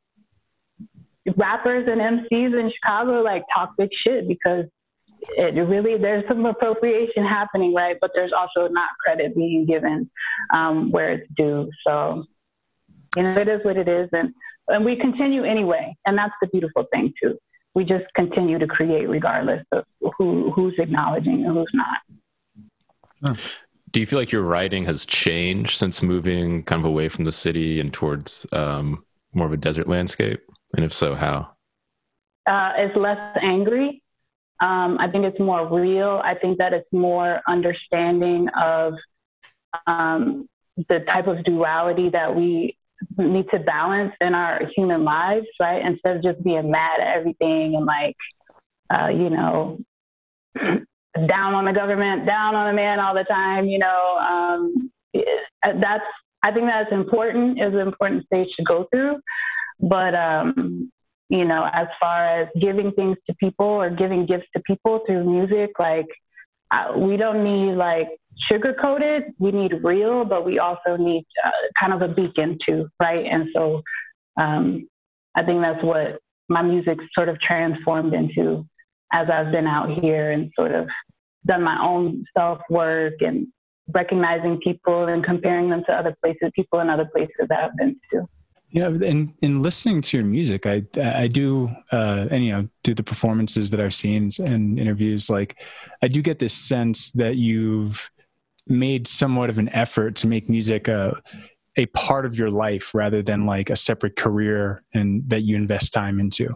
rappers 1.37 1.87
and 1.91 2.01
MCs 2.01 2.59
in 2.59 2.73
Chicago 2.75 3.23
like 3.23 3.45
talk 3.55 3.75
big 3.77 3.91
shit 4.03 4.27
because 4.27 4.65
it 5.37 5.55
really 5.69 5.99
there's 5.99 6.25
some 6.29 6.47
appropriation 6.47 7.25
happening, 7.25 7.75
right? 7.75 7.97
But 8.01 8.13
there's 8.15 8.33
also 8.33 8.73
not 8.73 8.91
credit 9.05 9.35
being 9.35 9.67
given 9.67 10.09
um, 10.55 10.91
where 10.91 11.13
it's 11.13 11.29
due. 11.37 11.69
So 11.87 12.25
you 13.17 13.23
know, 13.25 13.37
it 13.37 13.49
is 13.49 13.61
what 13.65 13.77
it 13.77 13.89
is, 13.89 14.09
and 14.13 14.33
and 14.69 14.85
we 14.85 14.97
continue 14.97 15.43
anyway. 15.45 15.95
And 16.07 16.17
that's 16.17 16.35
the 16.41 16.47
beautiful 16.49 16.85
thing 16.93 17.13
too. 17.21 17.37
We 17.79 17.85
just 17.85 18.13
continue 18.15 18.59
to 18.59 18.67
create 18.67 19.09
regardless 19.09 19.65
of 19.71 19.85
who 20.19 20.51
who's 20.51 20.75
acknowledging 20.79 21.45
and 21.45 21.57
who's 21.57 21.71
not. 21.75 23.39
Do 23.93 24.01
you 24.01 24.07
feel 24.07 24.19
like 24.19 24.33
your 24.33 24.43
writing 24.43 24.85
has 24.87 25.07
changed 25.07 25.79
since 25.79 26.03
moving 26.03 26.65
kind 26.65 26.81
of 26.81 26.87
away 26.87 27.09
from 27.09 27.25
the 27.25 27.31
city 27.31 27.79
and 27.79 27.95
towards 27.95 28.45
um, 28.53 29.05
more 29.33 29.47
of 29.47 29.53
a 29.53 29.57
desert 29.57 29.87
landscape? 29.87 30.41
And 30.75 30.85
if 30.85 30.93
so, 30.93 31.15
how? 31.15 31.51
Uh, 32.47 32.73
it's 32.79 32.97
less 32.97 33.37
angry. 33.41 34.03
Um, 34.61 34.99
I 34.99 35.09
think 35.09 35.25
it's 35.25 35.39
more 35.39 35.69
real. 35.69 36.21
I 36.25 36.35
think 36.35 36.59
that 36.59 36.73
it's 36.73 36.93
more 36.93 37.43
understanding 37.47 38.49
of 38.61 38.95
um, 39.87 40.49
the 40.89 41.01
type 41.01 41.29
of 41.29 41.45
duality 41.45 42.09
that 42.11 42.35
we 42.35 42.78
need 43.17 43.47
to 43.51 43.59
balance 43.59 44.13
in 44.21 44.35
our 44.35 44.63
human 44.77 45.05
lives, 45.05 45.47
right? 45.61 45.85
Instead 45.85 46.17
of 46.17 46.23
just 46.23 46.43
being 46.43 46.71
mad 46.71 47.01
at 47.01 47.17
everything 47.17 47.75
and 47.77 47.87
like, 47.87 48.17
uh, 48.91 49.09
you 49.09 49.31
know, 49.31 49.79
down 50.57 51.55
on 51.55 51.65
the 51.65 51.73
government, 51.73 52.27
down 52.27 52.55
on 52.55 52.69
the 52.69 52.77
man 52.77 53.01
all 53.01 53.15
the 53.15 53.25
time, 53.25 53.67
you 53.67 53.79
know, 53.79 54.19
um, 54.19 54.91
that's, 55.65 56.05
I 56.43 56.53
think 56.53 56.67
that's 56.67 56.93
important, 56.93 57.61
is 57.61 57.75
an 57.75 57.81
important 57.81 58.25
stage 58.27 58.49
to 58.57 58.65
go 58.65 58.87
through. 58.93 59.19
But, 59.81 60.15
um, 60.15 60.91
you 61.29 61.45
know, 61.45 61.69
as 61.73 61.89
far 62.01 62.41
as 62.41 62.49
giving 62.61 62.93
things 62.93 63.17
to 63.29 63.35
people 63.37 63.67
or 63.67 63.91
giving 63.91 64.27
gifts 64.27 64.47
to 64.57 64.63
people 64.63 65.01
through 65.07 65.25
music, 65.25 65.71
like, 65.79 66.07
uh, 66.71 66.93
we 66.97 67.17
don't 67.17 67.45
need 67.45 67.75
like 67.75 68.09
sugar 68.51 68.75
coated. 68.81 69.25
We 69.39 69.53
need 69.53 69.73
real, 69.83 70.25
but 70.25 70.45
we 70.45 70.59
also 70.59 70.97
need 70.97 71.27
uh, 71.45 71.51
kind 71.79 71.93
of 71.93 72.03
a 72.03 72.13
beacon 72.13 72.59
too, 72.67 72.89
right? 73.01 73.27
And 73.27 73.49
so 73.55 73.83
um, 74.41 74.89
I 75.37 75.43
think 75.45 75.61
that's 75.63 75.83
what 75.83 76.21
my 76.49 76.63
music 76.63 76.99
sort 77.15 77.29
of 77.29 77.41
transformed 77.41 78.15
into 78.15 78.67
as 79.13 79.29
I've 79.31 79.53
been 79.53 79.67
out 79.67 79.99
here 80.01 80.33
and 80.33 80.51
sort 80.57 80.73
of 80.73 80.89
done 81.47 81.63
my 81.63 81.79
own 81.83 82.25
self 82.37 82.61
work 82.71 83.15
and 83.21 83.47
recognizing 83.95 84.59
people 84.59 85.07
and 85.07 85.25
comparing 85.25 85.71
them 85.71 85.83
to 85.87 85.93
other 85.93 86.15
places, 86.23 86.51
people 86.55 86.81
in 86.81 86.91
other 86.91 87.09
places 87.15 87.35
that 87.49 87.59
I've 87.59 87.77
been 87.77 87.97
to. 88.13 88.27
Yeah, 88.71 88.89
and 88.89 89.33
in 89.41 89.63
listening 89.63 90.03
to 90.03 90.19
your 90.19 90.27
music, 90.27 90.67
I 90.67 90.83
I 91.03 91.27
do, 91.27 91.71
uh, 91.91 92.27
and 92.31 92.45
you 92.45 92.53
know, 92.53 92.69
through 92.85 92.95
the 92.95 93.03
performances 93.03 93.71
that 93.71 93.81
I've 93.81 93.95
seen 93.95 94.31
and 94.41 94.79
interviews, 94.79 95.31
like 95.31 95.63
I 96.03 96.09
do 96.09 96.21
get 96.21 96.39
this 96.39 96.53
sense 96.53 97.11
that 97.13 97.37
you've 97.37 98.11
made 98.69 99.07
somewhat 99.09 99.51
of 99.51 99.59
an 99.59 99.69
effort 99.71 100.15
to 100.17 100.27
make 100.27 100.49
music 100.49 100.89
a 100.89 101.21
a 101.77 101.87
part 101.87 102.27
of 102.27 102.37
your 102.37 102.51
life 102.51 102.93
rather 102.93 103.23
than 103.23 103.47
like 103.47 103.71
a 103.71 103.77
separate 103.77 104.17
career 104.17 104.83
and 104.95 105.23
that 105.31 105.43
you 105.43 105.55
invest 105.55 105.93
time 105.93 106.19
into 106.19 106.53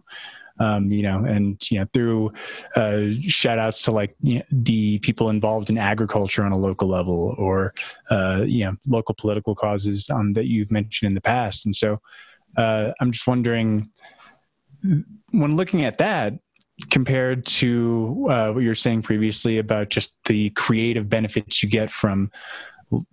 um, 0.58 0.90
you 0.90 1.02
know, 1.02 1.24
and 1.24 1.58
you 1.70 1.80
know 1.80 1.86
through 1.92 2.32
uh, 2.76 3.10
shout 3.22 3.58
outs 3.58 3.82
to 3.82 3.92
like 3.92 4.14
you 4.20 4.38
know, 4.38 4.44
the 4.50 4.98
people 5.00 5.30
involved 5.30 5.70
in 5.70 5.78
agriculture 5.78 6.44
on 6.44 6.52
a 6.52 6.58
local 6.58 6.88
level, 6.88 7.34
or 7.38 7.74
uh, 8.10 8.42
you 8.46 8.64
know 8.64 8.76
local 8.86 9.14
political 9.14 9.54
causes 9.54 10.08
um, 10.10 10.32
that 10.34 10.46
you've 10.46 10.70
mentioned 10.70 11.08
in 11.08 11.14
the 11.14 11.20
past. 11.20 11.64
And 11.64 11.74
so 11.74 12.00
uh, 12.56 12.92
I'm 13.00 13.12
just 13.12 13.26
wondering, 13.26 13.90
when 15.30 15.56
looking 15.56 15.84
at 15.84 15.98
that, 15.98 16.34
compared 16.90 17.44
to 17.46 18.26
uh, 18.30 18.50
what 18.50 18.60
you 18.60 18.68
were 18.68 18.74
saying 18.74 19.02
previously 19.02 19.58
about 19.58 19.90
just 19.90 20.16
the 20.26 20.50
creative 20.50 21.08
benefits 21.08 21.62
you 21.62 21.68
get 21.68 21.90
from 21.90 22.30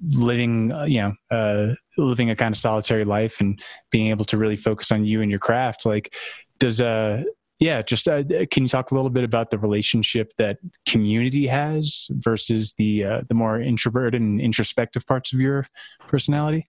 living 0.10 0.74
uh, 0.74 0.84
you 0.84 1.02
know 1.02 1.14
uh, 1.32 1.74
living 1.98 2.30
a 2.30 2.36
kind 2.36 2.54
of 2.54 2.58
solitary 2.58 3.06
life 3.06 3.40
and 3.40 3.62
being 3.92 4.10
able 4.10 4.26
to 4.26 4.38
really 4.38 4.58
focus 4.58 4.92
on 4.92 5.06
you 5.06 5.22
and 5.22 5.30
your 5.30 5.40
craft 5.40 5.86
like 5.86 6.14
does 6.60 6.82
uh 6.82 7.24
yeah 7.60 7.82
just 7.82 8.08
uh, 8.08 8.24
can 8.52 8.64
you 8.64 8.68
talk 8.68 8.92
a 8.92 8.96
little 8.96 9.10
bit 9.10 9.24
about 9.24 9.50
the 9.50 9.58
relationship 9.58 10.34
that 10.38 10.58
community 10.88 11.48
has 11.48 12.08
versus 12.12 12.74
the 12.78 13.04
uh, 13.04 13.22
the 13.30 13.34
more 13.36 13.60
introverted 13.60 14.22
and 14.22 14.42
introspective 14.42 15.06
parts 15.06 15.34
of 15.34 15.40
your 15.40 15.66
personality? 16.08 16.68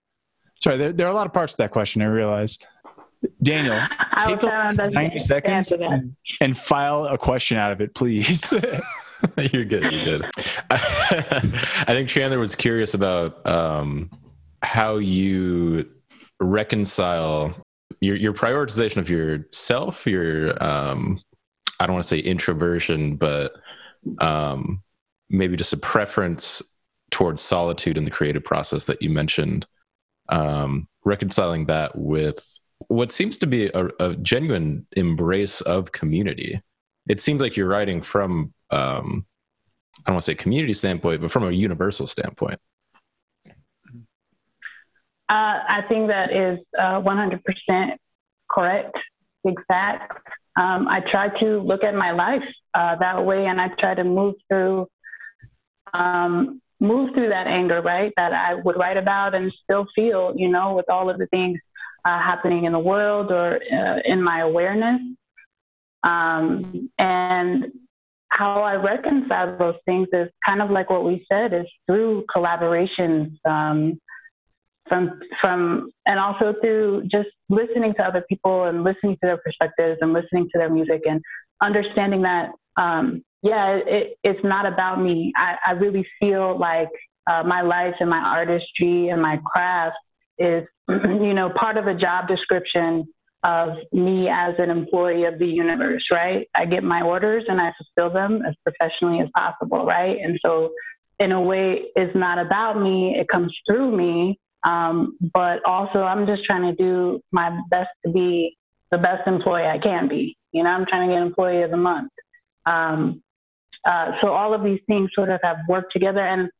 Sorry 0.62 0.76
there, 0.76 0.92
there 0.92 1.06
are 1.06 1.10
a 1.10 1.14
lot 1.14 1.26
of 1.26 1.32
parts 1.32 1.54
to 1.54 1.58
that 1.58 1.70
question 1.70 2.02
i 2.02 2.06
realize 2.06 2.58
daniel 3.42 3.80
take 4.26 4.42
a 4.42 4.90
90 4.90 5.18
seconds 5.18 5.72
and, 5.72 6.16
and 6.40 6.56
file 6.56 7.06
a 7.06 7.18
question 7.18 7.56
out 7.56 7.72
of 7.72 7.80
it 7.80 7.94
please. 7.94 8.52
You're 9.52 9.66
good 9.66 9.82
you're 9.82 10.04
good. 10.04 10.30
I 10.70 11.84
think 11.88 12.08
chandler 12.08 12.38
was 12.38 12.54
curious 12.54 12.94
about 12.94 13.46
um, 13.46 14.10
how 14.62 14.96
you 14.96 15.90
reconcile 16.40 17.54
your 18.00 18.16
your 18.16 18.32
prioritization 18.32 18.96
of 18.96 19.10
yourself, 19.10 20.06
your 20.06 20.62
um, 20.62 21.20
I 21.78 21.86
don't 21.86 21.94
want 21.94 22.04
to 22.04 22.08
say 22.08 22.18
introversion, 22.18 23.16
but 23.16 23.52
um, 24.18 24.82
maybe 25.28 25.56
just 25.56 25.72
a 25.72 25.78
preference 25.78 26.62
towards 27.10 27.42
solitude 27.42 27.98
in 27.98 28.04
the 28.04 28.10
creative 28.10 28.44
process 28.44 28.86
that 28.86 29.02
you 29.02 29.10
mentioned. 29.10 29.66
Um, 30.28 30.86
reconciling 31.04 31.66
that 31.66 31.96
with 31.96 32.58
what 32.88 33.12
seems 33.12 33.38
to 33.38 33.46
be 33.46 33.66
a, 33.66 33.88
a, 34.00 34.14
genuine 34.16 34.86
embrace 34.96 35.60
of 35.62 35.92
community. 35.92 36.60
It 37.08 37.20
seems 37.20 37.40
like 37.40 37.56
you're 37.56 37.68
writing 37.68 38.00
from 38.02 38.52
um, 38.70 39.26
I 40.06 40.10
don't 40.10 40.14
want 40.14 40.24
to 40.24 40.30
say 40.30 40.34
community 40.34 40.72
standpoint, 40.72 41.20
but 41.20 41.30
from 41.30 41.44
a 41.44 41.50
universal 41.50 42.06
standpoint. 42.06 42.58
Uh, 45.28 45.62
I 45.68 45.82
think 45.88 46.08
that 46.08 46.32
is 46.32 46.58
uh, 46.78 47.00
100% 47.02 47.96
correct, 48.50 48.96
exact. 49.44 50.12
Um, 50.56 50.88
I 50.88 51.00
try 51.10 51.28
to 51.40 51.60
look 51.60 51.84
at 51.84 51.94
my 51.94 52.10
life 52.10 52.42
uh, 52.74 52.96
that 52.96 53.24
way, 53.24 53.46
and 53.46 53.60
I 53.60 53.68
try 53.78 53.94
to 53.94 54.04
move 54.04 54.34
through 54.48 54.88
um, 55.92 56.60
move 56.80 57.10
through 57.14 57.28
that 57.28 57.46
anger, 57.46 57.82
right? 57.82 58.12
That 58.16 58.32
I 58.32 58.54
would 58.54 58.76
write 58.76 58.96
about 58.96 59.34
and 59.34 59.52
still 59.62 59.86
feel, 59.94 60.32
you 60.36 60.48
know, 60.48 60.74
with 60.74 60.88
all 60.88 61.10
of 61.10 61.18
the 61.18 61.26
things 61.26 61.58
uh, 62.04 62.18
happening 62.20 62.64
in 62.64 62.72
the 62.72 62.78
world 62.78 63.30
or 63.30 63.60
uh, 63.72 63.98
in 64.04 64.22
my 64.22 64.40
awareness, 64.40 65.00
um, 66.02 66.90
and 66.98 67.66
how 68.28 68.62
I 68.62 68.74
reconcile 68.74 69.58
those 69.58 69.74
things 69.84 70.08
is 70.12 70.28
kind 70.44 70.62
of 70.62 70.70
like 70.70 70.88
what 70.88 71.04
we 71.04 71.26
said 71.30 71.52
is 71.52 71.66
through 71.86 72.24
collaborations. 72.34 73.36
Um, 73.44 73.98
from 74.90 75.20
from 75.40 75.90
and 76.04 76.18
also 76.18 76.52
through 76.60 77.04
just 77.10 77.28
listening 77.48 77.94
to 77.94 78.02
other 78.02 78.24
people 78.28 78.64
and 78.64 78.82
listening 78.82 79.14
to 79.14 79.20
their 79.22 79.38
perspectives 79.38 79.98
and 80.02 80.12
listening 80.12 80.48
to 80.52 80.58
their 80.58 80.68
music 80.68 81.00
and 81.08 81.22
understanding 81.62 82.22
that 82.22 82.50
um, 82.76 83.22
yeah 83.42 83.78
it, 83.86 84.18
it's 84.24 84.40
not 84.42 84.66
about 84.66 85.00
me 85.00 85.32
I, 85.36 85.54
I 85.68 85.70
really 85.72 86.04
feel 86.18 86.58
like 86.58 86.88
uh, 87.30 87.44
my 87.44 87.62
life 87.62 87.94
and 88.00 88.10
my 88.10 88.18
artistry 88.18 89.08
and 89.08 89.22
my 89.22 89.38
craft 89.46 89.96
is 90.40 90.64
you 90.88 91.34
know 91.34 91.50
part 91.50 91.76
of 91.76 91.86
a 91.86 91.94
job 91.94 92.26
description 92.26 93.06
of 93.42 93.70
me 93.92 94.28
as 94.28 94.54
an 94.58 94.68
employee 94.68 95.24
of 95.24 95.38
the 95.38 95.46
universe 95.46 96.04
right 96.10 96.46
i 96.54 96.66
get 96.66 96.82
my 96.82 97.00
orders 97.00 97.44
and 97.48 97.60
i 97.60 97.72
fulfill 97.78 98.12
them 98.12 98.42
as 98.46 98.54
professionally 98.64 99.20
as 99.20 99.28
possible 99.34 99.86
right 99.86 100.18
and 100.22 100.38
so 100.44 100.70
in 101.20 101.32
a 101.32 101.40
way 101.40 101.82
it's 101.94 102.14
not 102.14 102.38
about 102.38 102.82
me 102.82 103.16
it 103.18 103.28
comes 103.28 103.54
through 103.66 103.96
me 103.96 104.38
um, 104.64 105.16
but 105.32 105.64
also, 105.64 106.00
I'm 106.00 106.26
just 106.26 106.44
trying 106.44 106.62
to 106.62 106.74
do 106.74 107.20
my 107.32 107.58
best 107.70 107.90
to 108.04 108.12
be 108.12 108.56
the 108.90 108.98
best 108.98 109.26
employee 109.26 109.66
I 109.66 109.78
can 109.78 110.08
be. 110.08 110.36
You 110.52 110.64
know, 110.64 110.70
I'm 110.70 110.86
trying 110.86 111.08
to 111.08 111.14
get 111.14 111.22
employee 111.22 111.62
of 111.62 111.70
the 111.70 111.76
month. 111.76 112.12
Um, 112.66 113.22
uh, 113.84 114.12
so 114.20 114.28
all 114.28 114.52
of 114.52 114.62
these 114.62 114.80
things 114.86 115.10
sort 115.14 115.30
of 115.30 115.40
have 115.42 115.58
worked 115.68 115.92
together. 115.92 116.20
And 116.20 116.50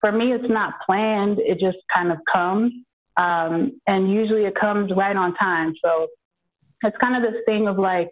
for 0.00 0.10
me, 0.10 0.32
it's 0.32 0.48
not 0.48 0.74
planned. 0.86 1.38
It 1.40 1.58
just 1.60 1.78
kind 1.94 2.10
of 2.10 2.18
comes. 2.32 2.72
Um, 3.20 3.80
and 3.86 4.10
usually 4.10 4.44
it 4.44 4.54
comes 4.58 4.90
right 4.96 5.16
on 5.16 5.34
time. 5.34 5.74
So 5.84 6.06
it's 6.82 6.96
kind 6.98 7.16
of 7.16 7.30
this 7.30 7.40
thing 7.44 7.68
of 7.68 7.78
like, 7.78 8.08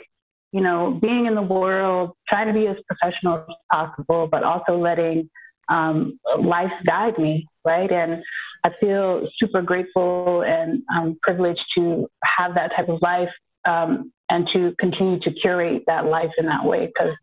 you 0.52 0.60
know, 0.60 0.98
being 1.00 1.26
in 1.26 1.34
the 1.34 1.42
world, 1.42 2.10
trying 2.28 2.46
to 2.48 2.52
be 2.52 2.66
as 2.66 2.76
professional 2.86 3.46
as 3.48 3.56
possible, 3.72 4.28
but 4.30 4.42
also 4.42 4.76
letting 4.76 5.30
um, 5.70 6.18
life 6.38 6.72
guide 6.86 7.18
me, 7.18 7.46
right? 7.64 7.90
And 7.90 8.22
I 8.64 8.70
feel 8.80 9.28
super 9.38 9.62
grateful 9.62 10.42
and 10.46 10.82
um, 10.94 11.18
privileged 11.22 11.64
to 11.76 12.06
have 12.38 12.54
that 12.54 12.72
type 12.76 12.88
of 12.88 13.00
life 13.00 13.30
um, 13.66 14.12
and 14.28 14.46
to 14.52 14.74
continue 14.78 15.20
to 15.20 15.30
curate 15.32 15.84
that 15.86 16.06
life 16.06 16.30
in 16.38 16.46
that 16.46 16.64
way 16.64 16.86
because 16.86 17.14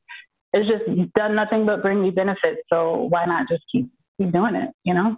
it's 0.53 0.69
just 0.69 1.13
done 1.13 1.35
nothing 1.35 1.65
but 1.65 1.81
bring 1.81 2.01
me 2.01 2.09
benefits. 2.09 2.61
So 2.71 3.07
why 3.09 3.25
not 3.25 3.47
just 3.49 3.63
keep 3.71 3.89
keep 4.17 4.31
doing 4.31 4.55
it? 4.55 4.69
You 4.83 4.95
know. 4.95 5.17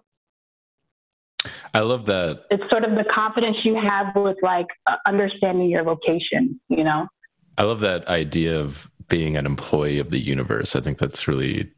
I 1.74 1.82
love 1.82 2.06
that. 2.08 2.42
It's 2.50 2.64
sort 2.70 2.84
of 2.84 2.92
the 2.92 3.06
confidence 3.14 3.58
you 3.64 3.76
have 3.76 4.08
with 4.16 4.38
like 4.42 4.68
uh, 4.88 4.96
understanding 5.06 5.70
your 5.70 5.84
vocation. 5.84 6.60
You 6.70 6.84
know. 6.84 7.08
I 7.58 7.64
love 7.64 7.80
that 7.80 8.08
idea 8.08 8.60
of 8.60 8.90
being 9.08 9.38
an 9.38 9.46
employee 9.46 10.00
of 10.00 10.10
the 10.10 10.20
universe. 10.20 10.76
I 10.76 10.82
think 10.82 10.98
that's 10.98 11.28
really 11.28 11.72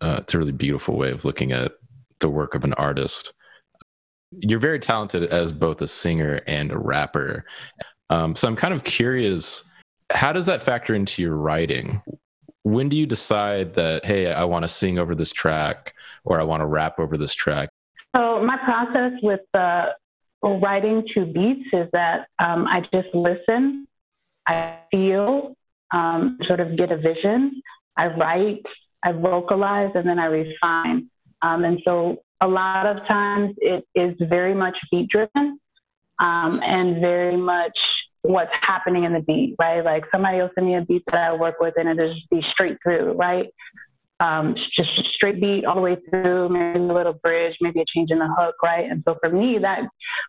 uh, 0.00 0.18
it's 0.20 0.34
a 0.34 0.38
really 0.38 0.52
beautiful 0.52 0.96
way 0.96 1.10
of 1.10 1.24
looking 1.24 1.52
at 1.52 1.72
the 2.20 2.28
work 2.28 2.54
of 2.54 2.64
an 2.64 2.72
artist 2.74 3.34
you're 4.40 4.60
very 4.60 4.78
talented 4.78 5.24
as 5.24 5.52
both 5.52 5.80
a 5.82 5.88
singer 5.88 6.40
and 6.46 6.72
a 6.72 6.78
rapper. 6.78 7.44
Um, 8.10 8.36
so 8.36 8.48
I'm 8.48 8.56
kind 8.56 8.74
of 8.74 8.84
curious, 8.84 9.70
how 10.10 10.32
does 10.32 10.46
that 10.46 10.62
factor 10.62 10.94
into 10.94 11.22
your 11.22 11.36
writing? 11.36 12.02
When 12.62 12.88
do 12.88 12.96
you 12.96 13.06
decide 13.06 13.74
that, 13.74 14.04
hey, 14.04 14.32
I 14.32 14.44
want 14.44 14.64
to 14.64 14.68
sing 14.68 14.98
over 14.98 15.14
this 15.14 15.32
track 15.32 15.94
or 16.24 16.40
I 16.40 16.44
want 16.44 16.60
to 16.60 16.66
rap 16.66 16.98
over 16.98 17.16
this 17.16 17.34
track? 17.34 17.68
So 18.16 18.42
my 18.42 18.56
process 18.56 19.12
with 19.22 19.40
writing 20.42 21.04
to 21.14 21.26
beats 21.26 21.68
is 21.72 21.88
that 21.92 22.28
um, 22.38 22.66
I 22.66 22.80
just 22.92 23.08
listen, 23.14 23.86
I 24.46 24.78
feel, 24.90 25.54
um, 25.92 26.38
sort 26.46 26.60
of 26.60 26.76
get 26.76 26.90
a 26.92 26.96
vision, 26.96 27.62
I 27.96 28.06
write, 28.06 28.62
I 29.04 29.12
vocalize, 29.12 29.90
and 29.94 30.08
then 30.08 30.18
I 30.18 30.26
refine. 30.26 31.10
Um, 31.42 31.64
and 31.64 31.80
so 31.84 32.18
a 32.40 32.48
lot 32.48 32.86
of 32.86 33.06
times 33.06 33.54
it 33.58 33.84
is 33.94 34.14
very 34.28 34.54
much 34.54 34.76
beat 34.90 35.08
driven 35.08 35.58
um, 36.18 36.60
and 36.62 37.00
very 37.00 37.36
much 37.36 37.76
what's 38.22 38.52
happening 38.60 39.04
in 39.04 39.12
the 39.12 39.20
beat, 39.20 39.54
right? 39.58 39.84
Like 39.84 40.04
somebody 40.10 40.38
will 40.38 40.50
send 40.54 40.66
me 40.66 40.76
a 40.76 40.82
beat 40.82 41.02
that 41.10 41.30
I 41.30 41.32
work 41.34 41.56
with 41.60 41.74
and 41.76 41.88
it'll 41.88 42.14
just 42.14 42.28
be 42.30 42.42
straight 42.50 42.78
through, 42.82 43.12
right? 43.12 43.46
Um, 44.18 44.54
just 44.74 44.88
straight 45.14 45.40
beat 45.40 45.66
all 45.66 45.74
the 45.74 45.80
way 45.82 45.96
through, 46.08 46.48
maybe 46.48 46.78
a 46.78 46.92
little 46.92 47.12
bridge, 47.12 47.54
maybe 47.60 47.80
a 47.80 47.84
change 47.94 48.10
in 48.10 48.18
the 48.18 48.28
hook, 48.38 48.54
right? 48.62 48.90
And 48.90 49.02
so 49.06 49.16
for 49.22 49.30
me, 49.30 49.58
that 49.60 49.80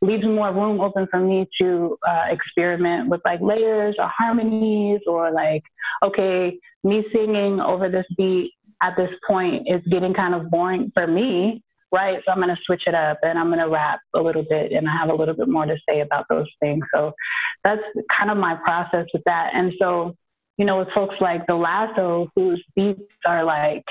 leaves 0.02 0.26
more 0.26 0.54
room 0.54 0.82
open 0.82 1.08
for 1.10 1.20
me 1.20 1.48
to 1.62 1.98
uh, 2.06 2.26
experiment 2.30 3.10
with 3.10 3.22
like 3.24 3.40
layers 3.42 3.96
or 3.98 4.10
harmonies 4.10 5.00
or 5.08 5.32
like, 5.32 5.64
okay, 6.04 6.60
me 6.84 7.06
singing 7.14 7.62
over 7.62 7.90
this 7.90 8.06
beat 8.18 8.52
at 8.82 8.96
this 8.98 9.10
point 9.26 9.68
is 9.68 9.82
getting 9.90 10.14
kind 10.14 10.36
of 10.36 10.50
boring 10.50 10.92
for 10.94 11.08
me 11.08 11.64
right? 11.92 12.20
So 12.26 12.32
I'm 12.32 12.38
going 12.38 12.50
to 12.50 12.62
switch 12.66 12.84
it 12.86 12.96
up 12.96 13.20
and 13.22 13.40
I'm 13.40 13.48
going 13.48 13.60
to 13.60 13.70
rap 13.70 14.00
a 14.14 14.20
little 14.20 14.44
bit 14.48 14.72
and 14.72 14.88
I 14.88 14.92
have 14.92 15.10
a 15.10 15.16
little 15.16 15.36
bit 15.36 15.48
more 15.48 15.66
to 15.66 15.78
say 15.88 16.02
about 16.02 16.26
those 16.30 16.48
things. 16.60 16.84
So 16.94 17.14
that's 17.64 17.82
kind 18.16 18.30
of 18.30 18.38
my 18.38 18.56
process 18.56 19.06
with 19.14 19.24
that. 19.26 19.52
And 19.54 19.74
so, 19.80 20.16
you 20.58 20.66
know, 20.66 20.80
with 20.80 20.90
folks 20.94 21.16
like 21.22 21.46
The 21.48 21.56
Lasso, 21.56 22.30
whose 22.36 22.64
beats 22.76 22.97
are 23.28 23.44
like, 23.44 23.84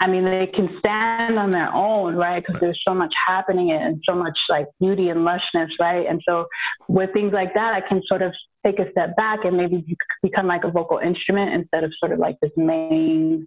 I 0.00 0.06
mean, 0.06 0.24
they 0.24 0.48
can 0.54 0.68
stand 0.78 1.38
on 1.38 1.50
their 1.50 1.72
own, 1.72 2.14
right? 2.16 2.44
Because 2.44 2.60
there's 2.60 2.80
so 2.86 2.94
much 2.94 3.12
happening 3.26 3.70
and 3.70 4.02
so 4.08 4.14
much 4.14 4.36
like 4.48 4.66
beauty 4.80 5.08
and 5.08 5.20
lushness, 5.20 5.70
right? 5.80 6.06
And 6.06 6.20
so 6.28 6.46
with 6.88 7.12
things 7.12 7.32
like 7.32 7.54
that, 7.54 7.74
I 7.74 7.80
can 7.80 8.02
sort 8.06 8.22
of 8.22 8.32
take 8.66 8.78
a 8.78 8.90
step 8.90 9.16
back 9.16 9.44
and 9.44 9.56
maybe 9.56 9.84
become 10.22 10.46
like 10.46 10.64
a 10.64 10.70
vocal 10.70 10.98
instrument 10.98 11.54
instead 11.54 11.84
of 11.84 11.92
sort 11.98 12.12
of 12.12 12.18
like 12.18 12.36
this 12.40 12.50
main 12.56 13.46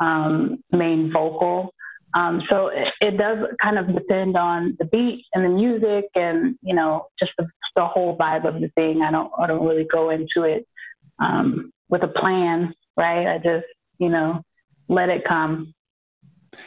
um, 0.00 0.62
main 0.70 1.10
vocal. 1.12 1.72
Um, 2.14 2.42
so 2.48 2.68
it, 2.68 2.88
it, 3.00 3.18
does 3.18 3.38
kind 3.60 3.78
of 3.78 3.92
depend 3.92 4.36
on 4.36 4.76
the 4.78 4.84
beat 4.86 5.24
and 5.34 5.44
the 5.44 5.48
music 5.48 6.04
and 6.14 6.56
you 6.62 6.74
know 6.74 7.08
just 7.18 7.32
the, 7.36 7.46
the 7.74 7.84
whole 7.84 8.16
vibe 8.16 8.46
of 8.46 8.60
the 8.60 8.68
thing. 8.74 9.02
I 9.02 9.10
don't 9.10 9.30
I 9.38 9.46
don't 9.46 9.66
really 9.66 9.86
go 9.90 10.10
into 10.10 10.42
it 10.42 10.66
um, 11.18 11.72
with 11.88 12.02
a 12.02 12.08
plan, 12.08 12.74
right? 12.96 13.26
I 13.26 13.38
just 13.38 13.66
you 13.98 14.08
know 14.08 14.42
let 14.88 15.08
it 15.08 15.24
come. 15.26 15.74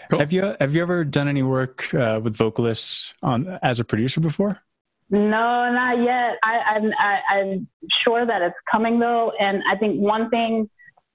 Cool. 0.09 0.19
Have 0.19 0.31
you 0.31 0.55
have 0.59 0.75
you 0.75 0.81
ever 0.81 1.03
done 1.03 1.27
any 1.27 1.43
work 1.43 1.93
uh, 1.93 2.19
with 2.23 2.35
vocalists 2.35 3.13
on 3.23 3.59
as 3.63 3.79
a 3.79 3.85
producer 3.85 4.19
before? 4.19 4.61
No, 5.09 5.71
not 5.71 5.97
yet. 5.97 6.38
I, 6.43 6.59
I'm 6.67 6.83
I, 6.99 7.13
am 7.15 7.23
i 7.31 7.39
am 7.39 7.67
sure 8.03 8.25
that 8.25 8.41
it's 8.41 8.55
coming 8.71 8.99
though, 8.99 9.31
and 9.39 9.63
I 9.71 9.75
think 9.77 9.99
one 9.99 10.29
thing 10.29 10.69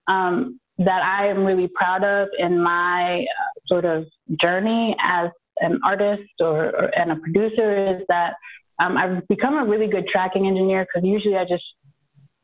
um, 0.09 0.59
that 0.79 1.03
I 1.03 1.29
am 1.29 1.45
really 1.45 1.69
proud 1.69 2.03
of 2.03 2.29
in 2.39 2.61
my 2.61 3.21
uh, 3.21 3.61
sort 3.67 3.85
of 3.85 4.07
journey 4.41 4.97
as 5.01 5.31
an 5.59 5.79
artist 5.85 6.33
or, 6.41 6.67
or 6.75 6.99
and 6.99 7.13
a 7.13 7.17
producer 7.17 7.95
is 7.95 8.03
that 8.09 8.35
um, 8.81 8.97
I've 8.97 9.27
become 9.29 9.55
a 9.55 9.65
really 9.65 9.87
good 9.87 10.09
tracking 10.09 10.47
engineer 10.47 10.85
because 10.85 11.07
usually 11.07 11.37
I 11.37 11.45
just 11.45 11.65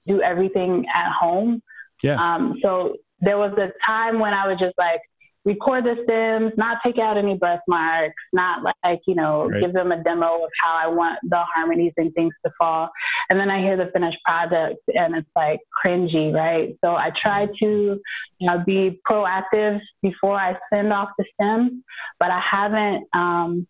do 0.07 0.23
everything 0.23 0.87
at 0.95 1.11
home. 1.13 1.61
Yeah. 2.03 2.15
Um, 2.15 2.57
so 2.63 2.95
there 3.21 3.39
was 3.39 3.53
a 3.59 3.71
time 3.85 4.19
when 4.19 4.33
I 4.35 4.49
was 4.49 4.59
just 4.59 4.77
like, 4.79 5.01
record 5.45 5.85
the 5.85 5.97
stems, 6.05 6.53
not 6.57 6.79
take 6.85 6.99
out 6.99 7.17
any 7.17 7.35
breath 7.35 7.63
marks, 7.67 8.23
not 8.33 8.63
like, 8.85 9.01
you 9.07 9.15
know, 9.15 9.49
right. 9.49 9.61
give 9.61 9.73
them 9.73 9.91
a 9.91 10.03
demo 10.03 10.45
of 10.45 10.51
how 10.63 10.79
I 10.83 10.87
want 10.87 11.19
the 11.23 11.43
harmonies 11.55 11.93
and 11.97 12.13
things 12.15 12.35
to 12.45 12.53
fall. 12.59 12.91
And 13.31 13.41
then 13.41 13.51
I 13.51 13.61
hear 13.61 13.77
the 13.77 13.91
finished 13.93 14.19
product 14.25 14.81
and 14.89 15.15
it's 15.15 15.29
like 15.35 15.61
cringy, 15.83 16.33
right? 16.35 16.77
So 16.85 16.95
I 16.95 17.11
try 17.23 17.47
to 17.47 18.01
you 18.41 18.47
know, 18.47 18.63
be 18.67 19.01
proactive 19.09 19.81
before 20.03 20.35
I 20.35 20.57
send 20.73 20.93
off 20.93 21.11
the 21.19 21.25
stems, 21.35 21.73
but 22.19 22.31
I 22.31 22.41
haven't, 22.41 23.07
um, 23.15 23.67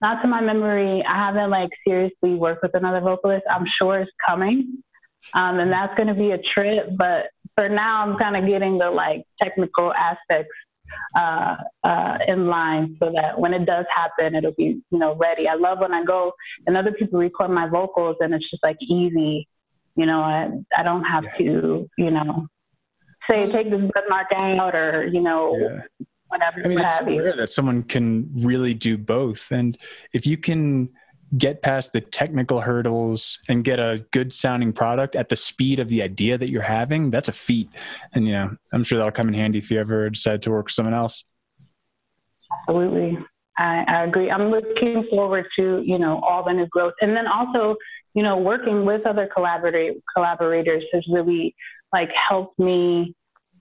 not 0.00 0.20
to 0.22 0.28
my 0.28 0.40
memory, 0.40 1.02
I 1.08 1.14
haven't 1.14 1.50
like 1.50 1.70
seriously 1.86 2.34
worked 2.34 2.62
with 2.62 2.74
another 2.74 3.00
vocalist. 3.00 3.44
I'm 3.50 3.64
sure 3.78 4.00
it's 4.00 4.10
coming. 4.26 4.82
Um, 5.32 5.58
and 5.58 5.72
that's 5.72 5.94
going 5.96 6.08
to 6.08 6.14
be 6.14 6.32
a 6.32 6.38
trip, 6.38 6.88
but 6.98 7.28
for 7.54 7.68
now, 7.68 8.02
I'm 8.06 8.16
kind 8.18 8.36
of 8.36 8.46
getting 8.46 8.78
the 8.78 8.90
like 8.90 9.24
technical 9.42 9.92
aspects 9.94 10.50
uh, 11.16 11.56
uh, 11.82 12.18
in 12.26 12.46
line 12.46 12.96
so 13.00 13.12
that 13.14 13.38
when 13.38 13.54
it 13.54 13.64
does 13.64 13.86
happen, 13.94 14.34
it'll 14.34 14.52
be, 14.52 14.80
you 14.90 14.98
know, 14.98 15.14
ready. 15.14 15.48
I 15.48 15.54
love 15.54 15.78
when 15.78 15.92
I 15.92 16.04
go 16.04 16.32
and 16.66 16.76
other 16.76 16.92
people 16.92 17.18
record 17.18 17.50
my 17.50 17.68
vocals 17.68 18.16
and 18.20 18.34
it's 18.34 18.48
just 18.50 18.62
like 18.62 18.76
easy. 18.82 19.48
You 19.96 20.06
know, 20.06 20.20
I, 20.20 20.50
I 20.76 20.82
don't 20.82 21.04
have 21.04 21.24
yeah. 21.24 21.36
to, 21.36 21.90
you 21.96 22.10
know, 22.10 22.48
say, 23.30 23.50
take 23.50 23.70
this 23.70 23.80
breath 23.92 24.04
mark 24.08 24.32
out 24.32 24.74
or, 24.74 25.06
you 25.06 25.20
know, 25.20 25.56
yeah. 25.56 26.06
whatever. 26.28 26.62
I 26.64 26.68
mean, 26.68 26.80
it's 26.80 26.98
so 26.98 27.04
rare 27.06 27.36
that 27.36 27.50
someone 27.50 27.84
can 27.84 28.30
really 28.34 28.74
do 28.74 28.98
both. 28.98 29.52
And 29.52 29.78
if 30.12 30.26
you 30.26 30.36
can, 30.36 30.90
get 31.38 31.62
past 31.62 31.92
the 31.92 32.00
technical 32.00 32.60
hurdles 32.60 33.40
and 33.48 33.64
get 33.64 33.78
a 33.78 34.04
good 34.12 34.32
sounding 34.32 34.72
product 34.72 35.16
at 35.16 35.28
the 35.28 35.36
speed 35.36 35.78
of 35.80 35.88
the 35.88 36.02
idea 36.02 36.38
that 36.38 36.50
you're 36.50 36.62
having, 36.62 37.10
that's 37.10 37.28
a 37.28 37.32
feat. 37.32 37.68
And, 38.14 38.26
you 38.26 38.32
know, 38.32 38.56
I'm 38.72 38.84
sure 38.84 38.98
that'll 38.98 39.12
come 39.12 39.28
in 39.28 39.34
handy 39.34 39.58
if 39.58 39.70
you 39.70 39.80
ever 39.80 40.10
decide 40.10 40.42
to 40.42 40.50
work 40.50 40.66
with 40.66 40.72
someone 40.72 40.94
else. 40.94 41.24
Absolutely. 42.68 43.18
I, 43.58 43.84
I 43.86 44.04
agree. 44.04 44.30
I'm 44.30 44.50
looking 44.50 45.06
forward 45.10 45.46
to, 45.56 45.82
you 45.84 45.98
know, 45.98 46.20
all 46.20 46.44
the 46.44 46.52
new 46.52 46.66
growth. 46.66 46.94
And 47.00 47.16
then 47.16 47.26
also, 47.26 47.76
you 48.14 48.22
know, 48.22 48.36
working 48.36 48.84
with 48.84 49.06
other 49.06 49.28
collaborator, 49.32 49.94
collaborators 50.14 50.84
has 50.92 51.04
really 51.08 51.54
like 51.92 52.10
helped 52.28 52.58
me 52.58 53.14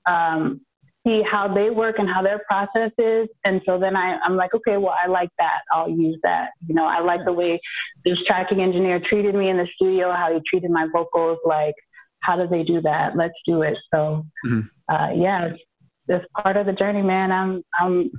um, 0.08 0.62
see 1.06 1.22
how 1.30 1.54
they 1.54 1.70
work 1.70 2.00
and 2.00 2.10
how 2.10 2.22
their 2.22 2.42
process 2.48 2.92
is. 2.98 3.28
And 3.44 3.62
so 3.66 3.78
then 3.78 3.96
I, 3.96 4.18
I'm 4.24 4.36
like, 4.36 4.54
okay, 4.54 4.78
well, 4.78 4.96
I 5.04 5.08
like 5.08 5.30
that. 5.38 5.60
I'll 5.72 5.90
use 5.90 6.18
that. 6.24 6.50
You 6.66 6.76
know, 6.76 6.86
I 6.86 7.02
like 7.02 7.26
the 7.26 7.34
way 7.34 7.60
this 8.06 8.18
tracking 8.26 8.62
engineer 8.62 9.02
treated 9.10 9.36
me 9.36 9.50
in 9.50 9.58
the 9.58 9.68
studio, 9.76 10.14
how 10.14 10.34
he 10.34 10.40
treated 10.50 10.72
my 10.72 10.88
vocals. 10.92 11.40
Like, 11.46 11.76
how 12.22 12.38
do 12.38 12.48
they 12.48 12.64
do 12.64 12.82
that? 12.82 13.18
Let's 13.18 13.34
do 13.46 13.64
it. 13.64 13.78
So, 13.94 14.26
mm-hmm. 14.46 14.62
uh, 14.94 15.12
yeah, 15.12 15.48
it's, 15.48 15.62
it's 16.08 16.26
part 16.42 16.58
of 16.58 16.66
the 16.66 16.74
journey, 16.74 17.02
man. 17.02 17.32
I'm, 17.32 17.64
I'm 17.80 18.10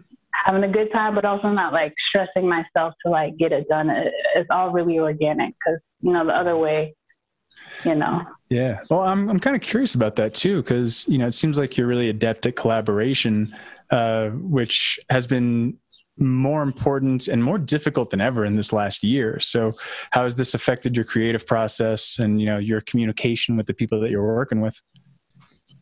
having 0.45 0.65
a 0.65 0.69
good 0.69 0.93
time, 0.93 1.15
but 1.15 1.25
also 1.25 1.49
not 1.49 1.73
like 1.73 1.95
stressing 2.09 2.49
myself 2.49 2.93
to 3.05 3.11
like 3.11 3.37
get 3.39 3.53
it 3.53 3.67
done. 3.69 3.89
It, 3.89 4.13
it's 4.37 4.51
all 4.51 4.71
really 4.71 4.99
organic 4.99 5.55
because, 5.55 5.81
you 6.01 6.13
know, 6.13 6.27
the 6.27 6.33
other 6.33 6.57
way, 6.57 6.95
you 7.85 7.95
know. 7.95 8.23
Yeah. 8.51 8.81
Well, 8.91 9.03
I'm 9.03 9.29
I'm 9.29 9.41
kind 9.41 9.57
of 9.57 9.63
curious 9.63 9.95
about 9.95 10.17
that 10.17 10.35
too 10.35 10.63
because 10.63 11.07
you 11.09 11.19
know 11.19 11.27
it 11.27 11.35
seems 11.35 11.59
like 11.59 11.77
you're 11.77 11.87
really 11.87 12.09
adept 12.09 12.47
at 12.47 12.57
collaboration, 12.57 13.55
uh, 13.91 14.29
which 14.31 14.99
has 15.11 15.27
been 15.27 15.79
more 16.17 16.63
important 16.63 17.27
and 17.27 17.43
more 17.43 17.59
difficult 17.59 18.11
than 18.11 18.21
ever 18.21 18.45
in 18.45 18.55
this 18.57 18.73
last 18.73 19.03
year. 19.03 19.41
So, 19.41 19.73
how 20.13 20.25
has 20.25 20.37
this 20.37 20.55
affected 20.55 20.97
your 20.97 21.05
creative 21.05 21.47
process 21.47 22.19
and 22.19 22.41
you 22.41 22.47
know 22.47 22.59
your 22.59 22.81
communication 22.83 23.57
with 23.57 23.67
the 23.67 23.75
people 23.75 24.01
that 24.01 24.11
you're 24.11 24.25
working 24.25 24.61
with? 24.61 24.81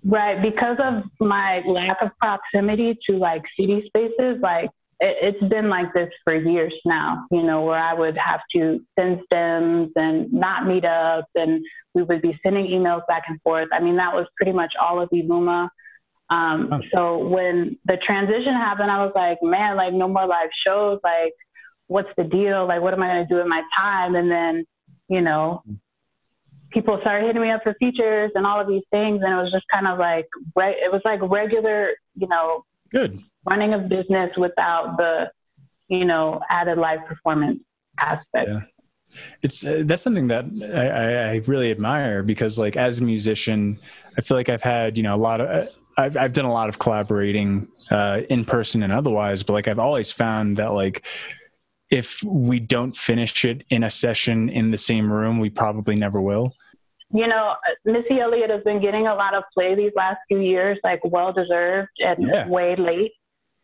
Right, 0.04 0.42
because 0.42 0.78
of 0.82 1.04
my 1.20 1.62
lack 1.66 1.98
of 2.02 2.10
proximity 2.18 2.98
to 3.08 3.16
like 3.16 3.42
city 3.58 3.84
spaces, 3.86 4.38
like 4.40 4.70
it, 5.02 5.34
has 5.40 5.50
been 5.50 5.68
like 5.68 5.92
this 5.92 6.08
for 6.22 6.34
years 6.34 6.72
now, 6.84 7.26
you 7.30 7.42
know, 7.42 7.62
where 7.62 7.78
I 7.78 7.92
would 7.92 8.16
have 8.16 8.40
to 8.54 8.80
send 8.96 9.20
stems 9.26 9.90
and 9.96 10.32
not 10.32 10.66
meet 10.66 10.84
up 10.84 11.26
and 11.34 11.62
we 11.94 12.04
would 12.04 12.22
be 12.22 12.38
sending 12.42 12.66
emails 12.66 13.02
back 13.08 13.24
and 13.28 13.40
forth. 13.42 13.68
I 13.72 13.80
mean, 13.80 13.96
that 13.96 14.14
was 14.14 14.26
pretty 14.36 14.52
much 14.52 14.72
all 14.80 15.02
of 15.02 15.10
Eluma. 15.10 15.68
Um, 16.30 16.70
oh. 16.72 16.80
So 16.94 17.18
when 17.18 17.78
the 17.84 17.98
transition 18.06 18.54
happened, 18.54 18.90
I 18.90 19.04
was 19.04 19.12
like, 19.14 19.38
man, 19.42 19.76
like 19.76 19.92
no 19.92 20.06
more 20.06 20.26
live 20.26 20.50
shows. 20.64 21.00
Like, 21.02 21.32
what's 21.88 22.08
the 22.16 22.24
deal? 22.24 22.66
Like, 22.66 22.80
what 22.80 22.94
am 22.94 23.02
I 23.02 23.08
going 23.08 23.26
to 23.26 23.28
do 23.28 23.36
with 23.36 23.48
my 23.48 23.62
time? 23.76 24.14
And 24.14 24.30
then, 24.30 24.64
you 25.08 25.20
know, 25.20 25.64
people 26.70 26.96
started 27.00 27.26
hitting 27.26 27.42
me 27.42 27.50
up 27.50 27.62
for 27.64 27.74
features 27.74 28.30
and 28.36 28.46
all 28.46 28.60
of 28.60 28.68
these 28.68 28.84
things. 28.92 29.20
And 29.22 29.32
it 29.32 29.36
was 29.36 29.52
just 29.52 29.66
kind 29.70 29.88
of 29.88 29.98
like. 29.98 30.26
It 30.56 30.92
was 30.92 31.02
like 31.04 31.20
regular, 31.22 31.90
you 32.14 32.28
know, 32.28 32.64
good 32.92 33.18
running 33.44 33.74
a 33.74 33.78
business 33.78 34.30
without 34.36 34.96
the, 34.96 35.30
you 35.88 36.04
know, 36.04 36.40
added 36.50 36.78
live 36.78 37.04
performance 37.06 37.60
aspect. 38.00 38.48
Yeah. 38.48 38.60
It's 39.42 39.66
uh, 39.66 39.82
that's 39.84 40.02
something 40.02 40.28
that 40.28 40.46
I, 40.74 41.34
I, 41.34 41.42
really 41.46 41.70
admire 41.70 42.22
because, 42.22 42.58
like, 42.58 42.76
as 42.76 43.00
a 43.00 43.04
musician, 43.04 43.78
I 44.16 44.22
feel 44.22 44.36
like 44.36 44.48
I've 44.48 44.62
had 44.62 44.96
you 44.96 45.02
know 45.02 45.14
a 45.14 45.16
lot 45.16 45.40
of 45.40 45.48
uh, 45.48 45.66
I've 45.98 46.16
I've 46.16 46.32
done 46.32 46.44
a 46.44 46.52
lot 46.52 46.68
of 46.68 46.78
collaborating 46.78 47.68
uh, 47.90 48.22
in 48.30 48.44
person 48.44 48.82
and 48.82 48.92
otherwise, 48.92 49.42
but 49.42 49.52
like 49.52 49.68
I've 49.68 49.78
always 49.78 50.12
found 50.12 50.56
that 50.56 50.72
like 50.72 51.04
if 51.90 52.22
we 52.24 52.58
don't 52.58 52.96
finish 52.96 53.44
it 53.44 53.64
in 53.68 53.84
a 53.84 53.90
session 53.90 54.48
in 54.48 54.70
the 54.70 54.78
same 54.78 55.12
room, 55.12 55.38
we 55.38 55.50
probably 55.50 55.94
never 55.94 56.20
will. 56.20 56.54
you 57.12 57.26
know, 57.26 57.54
Missy 57.84 58.18
Elliott 58.18 58.48
has 58.48 58.62
been 58.62 58.80
getting 58.80 59.08
a 59.08 59.14
lot 59.14 59.34
of 59.34 59.44
play 59.52 59.74
these 59.74 59.92
last 59.94 60.18
few 60.26 60.40
years, 60.40 60.78
like 60.84 61.00
well 61.04 61.32
deserved 61.34 61.90
and 61.98 62.26
yeah. 62.26 62.48
way 62.48 62.76
late 62.76 63.12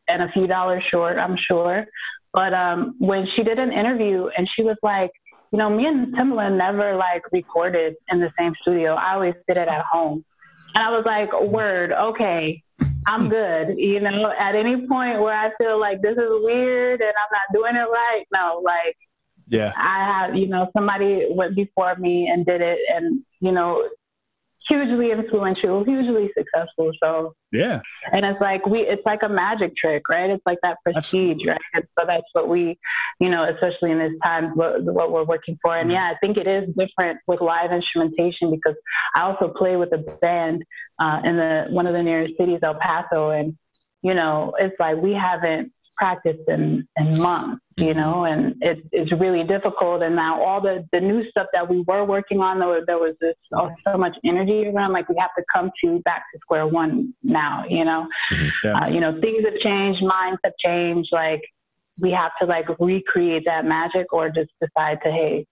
and 0.08 0.22
a 0.22 0.32
few 0.32 0.46
dollars 0.46 0.82
short, 0.90 1.18
I'm 1.18 1.36
sure. 1.36 1.86
But 2.32 2.54
um, 2.54 2.94
when 2.98 3.26
she 3.34 3.42
did 3.42 3.58
an 3.58 3.72
interview 3.72 4.28
and 4.36 4.48
she 4.54 4.62
was 4.62 4.76
like, 4.82 5.10
you 5.52 5.58
know, 5.58 5.70
me 5.70 5.86
and 5.86 6.14
Timbaland 6.14 6.58
never 6.58 6.94
like 6.96 7.22
recorded 7.32 7.94
in 8.10 8.20
the 8.20 8.30
same 8.38 8.52
studio. 8.60 8.94
I 8.94 9.14
always 9.14 9.34
did 9.46 9.56
it 9.56 9.68
at 9.68 9.84
home. 9.84 10.24
And 10.74 10.84
I 10.84 10.90
was 10.90 11.04
like, 11.06 11.32
word, 11.40 11.92
okay, 11.92 12.62
I'm 13.06 13.30
good. 13.30 13.78
You 13.78 14.00
know, 14.00 14.30
at 14.38 14.54
any 14.54 14.86
point 14.86 15.20
where 15.20 15.34
I 15.34 15.50
feel 15.56 15.80
like 15.80 16.02
this 16.02 16.12
is 16.12 16.28
weird 16.42 17.00
and 17.00 17.08
I'm 17.10 17.32
not 17.32 17.54
doing 17.54 17.76
it 17.76 17.88
right, 17.88 18.24
no, 18.32 18.60
like, 18.62 18.96
yeah, 19.50 19.72
I 19.76 20.26
have, 20.26 20.36
you 20.36 20.46
know, 20.46 20.68
somebody 20.76 21.26
went 21.30 21.56
before 21.56 21.96
me 21.96 22.28
and 22.30 22.44
did 22.44 22.60
it, 22.60 22.78
and 22.94 23.22
you 23.40 23.50
know, 23.50 23.82
hugely 24.66 25.12
influential, 25.12 25.84
hugely 25.84 26.30
successful. 26.36 26.90
So 27.02 27.34
yeah, 27.52 27.80
and 28.12 28.24
it's 28.24 28.40
like 28.40 28.66
we, 28.66 28.80
it's 28.80 29.02
like 29.06 29.20
a 29.22 29.28
magic 29.28 29.76
trick, 29.76 30.08
right? 30.08 30.30
It's 30.30 30.42
like 30.44 30.58
that 30.62 30.78
prestige, 30.82 31.06
Absolutely. 31.06 31.48
right? 31.48 31.60
And 31.74 31.84
so 31.98 32.06
that's 32.06 32.26
what 32.32 32.48
we, 32.48 32.78
you 33.20 33.30
know, 33.30 33.44
especially 33.48 33.92
in 33.92 33.98
this 33.98 34.12
time, 34.22 34.50
what, 34.56 34.82
what 34.82 35.12
we're 35.12 35.24
working 35.24 35.58
for. 35.62 35.76
And 35.76 35.88
mm-hmm. 35.88 35.94
yeah, 35.94 36.12
I 36.12 36.18
think 36.20 36.36
it 36.36 36.46
is 36.46 36.68
different 36.76 37.20
with 37.26 37.40
live 37.40 37.72
instrumentation 37.72 38.50
because 38.50 38.76
I 39.14 39.22
also 39.22 39.52
play 39.56 39.76
with 39.76 39.92
a 39.92 39.98
band 40.20 40.64
uh, 40.98 41.20
in 41.24 41.36
the 41.36 41.66
one 41.70 41.86
of 41.86 41.94
the 41.94 42.02
nearest 42.02 42.34
cities, 42.38 42.60
El 42.62 42.74
Paso, 42.74 43.30
and 43.30 43.56
you 44.02 44.14
know, 44.14 44.54
it's 44.58 44.76
like 44.78 44.96
we 44.96 45.12
haven't 45.12 45.72
practiced 45.98 46.48
in, 46.48 46.86
in 46.96 47.18
months, 47.18 47.62
you 47.76 47.86
mm-hmm. 47.86 47.98
know, 47.98 48.24
and 48.24 48.54
it, 48.60 48.78
it's 48.92 49.12
really 49.12 49.44
difficult. 49.44 50.02
And 50.02 50.14
now 50.14 50.42
all 50.42 50.60
the, 50.60 50.86
the 50.92 51.00
new 51.00 51.28
stuff 51.30 51.48
that 51.52 51.68
we 51.68 51.80
were 51.86 52.04
working 52.04 52.40
on, 52.40 52.58
there 52.58 52.68
was, 52.68 52.84
there 52.86 52.98
was 52.98 53.14
this 53.20 53.34
oh, 53.52 53.70
so 53.86 53.98
much 53.98 54.16
energy 54.24 54.66
around, 54.66 54.92
like 54.92 55.08
we 55.08 55.16
have 55.18 55.30
to 55.36 55.44
come 55.52 55.70
to 55.84 55.98
back 56.00 56.24
to 56.32 56.38
square 56.40 56.66
one 56.66 57.14
now, 57.22 57.64
you 57.68 57.84
know, 57.84 58.06
mm-hmm. 58.32 58.48
yeah. 58.64 58.80
uh, 58.80 58.88
you 58.88 59.00
know, 59.00 59.20
things 59.20 59.44
have 59.44 59.58
changed, 59.60 60.02
minds 60.02 60.40
have 60.44 60.54
changed. 60.64 61.10
Like 61.12 61.42
we 62.00 62.10
have 62.12 62.32
to 62.40 62.46
like 62.46 62.66
recreate 62.78 63.44
that 63.46 63.64
magic 63.64 64.12
or 64.12 64.30
just 64.30 64.50
decide 64.60 64.98
to, 65.04 65.10
hey, 65.10 65.46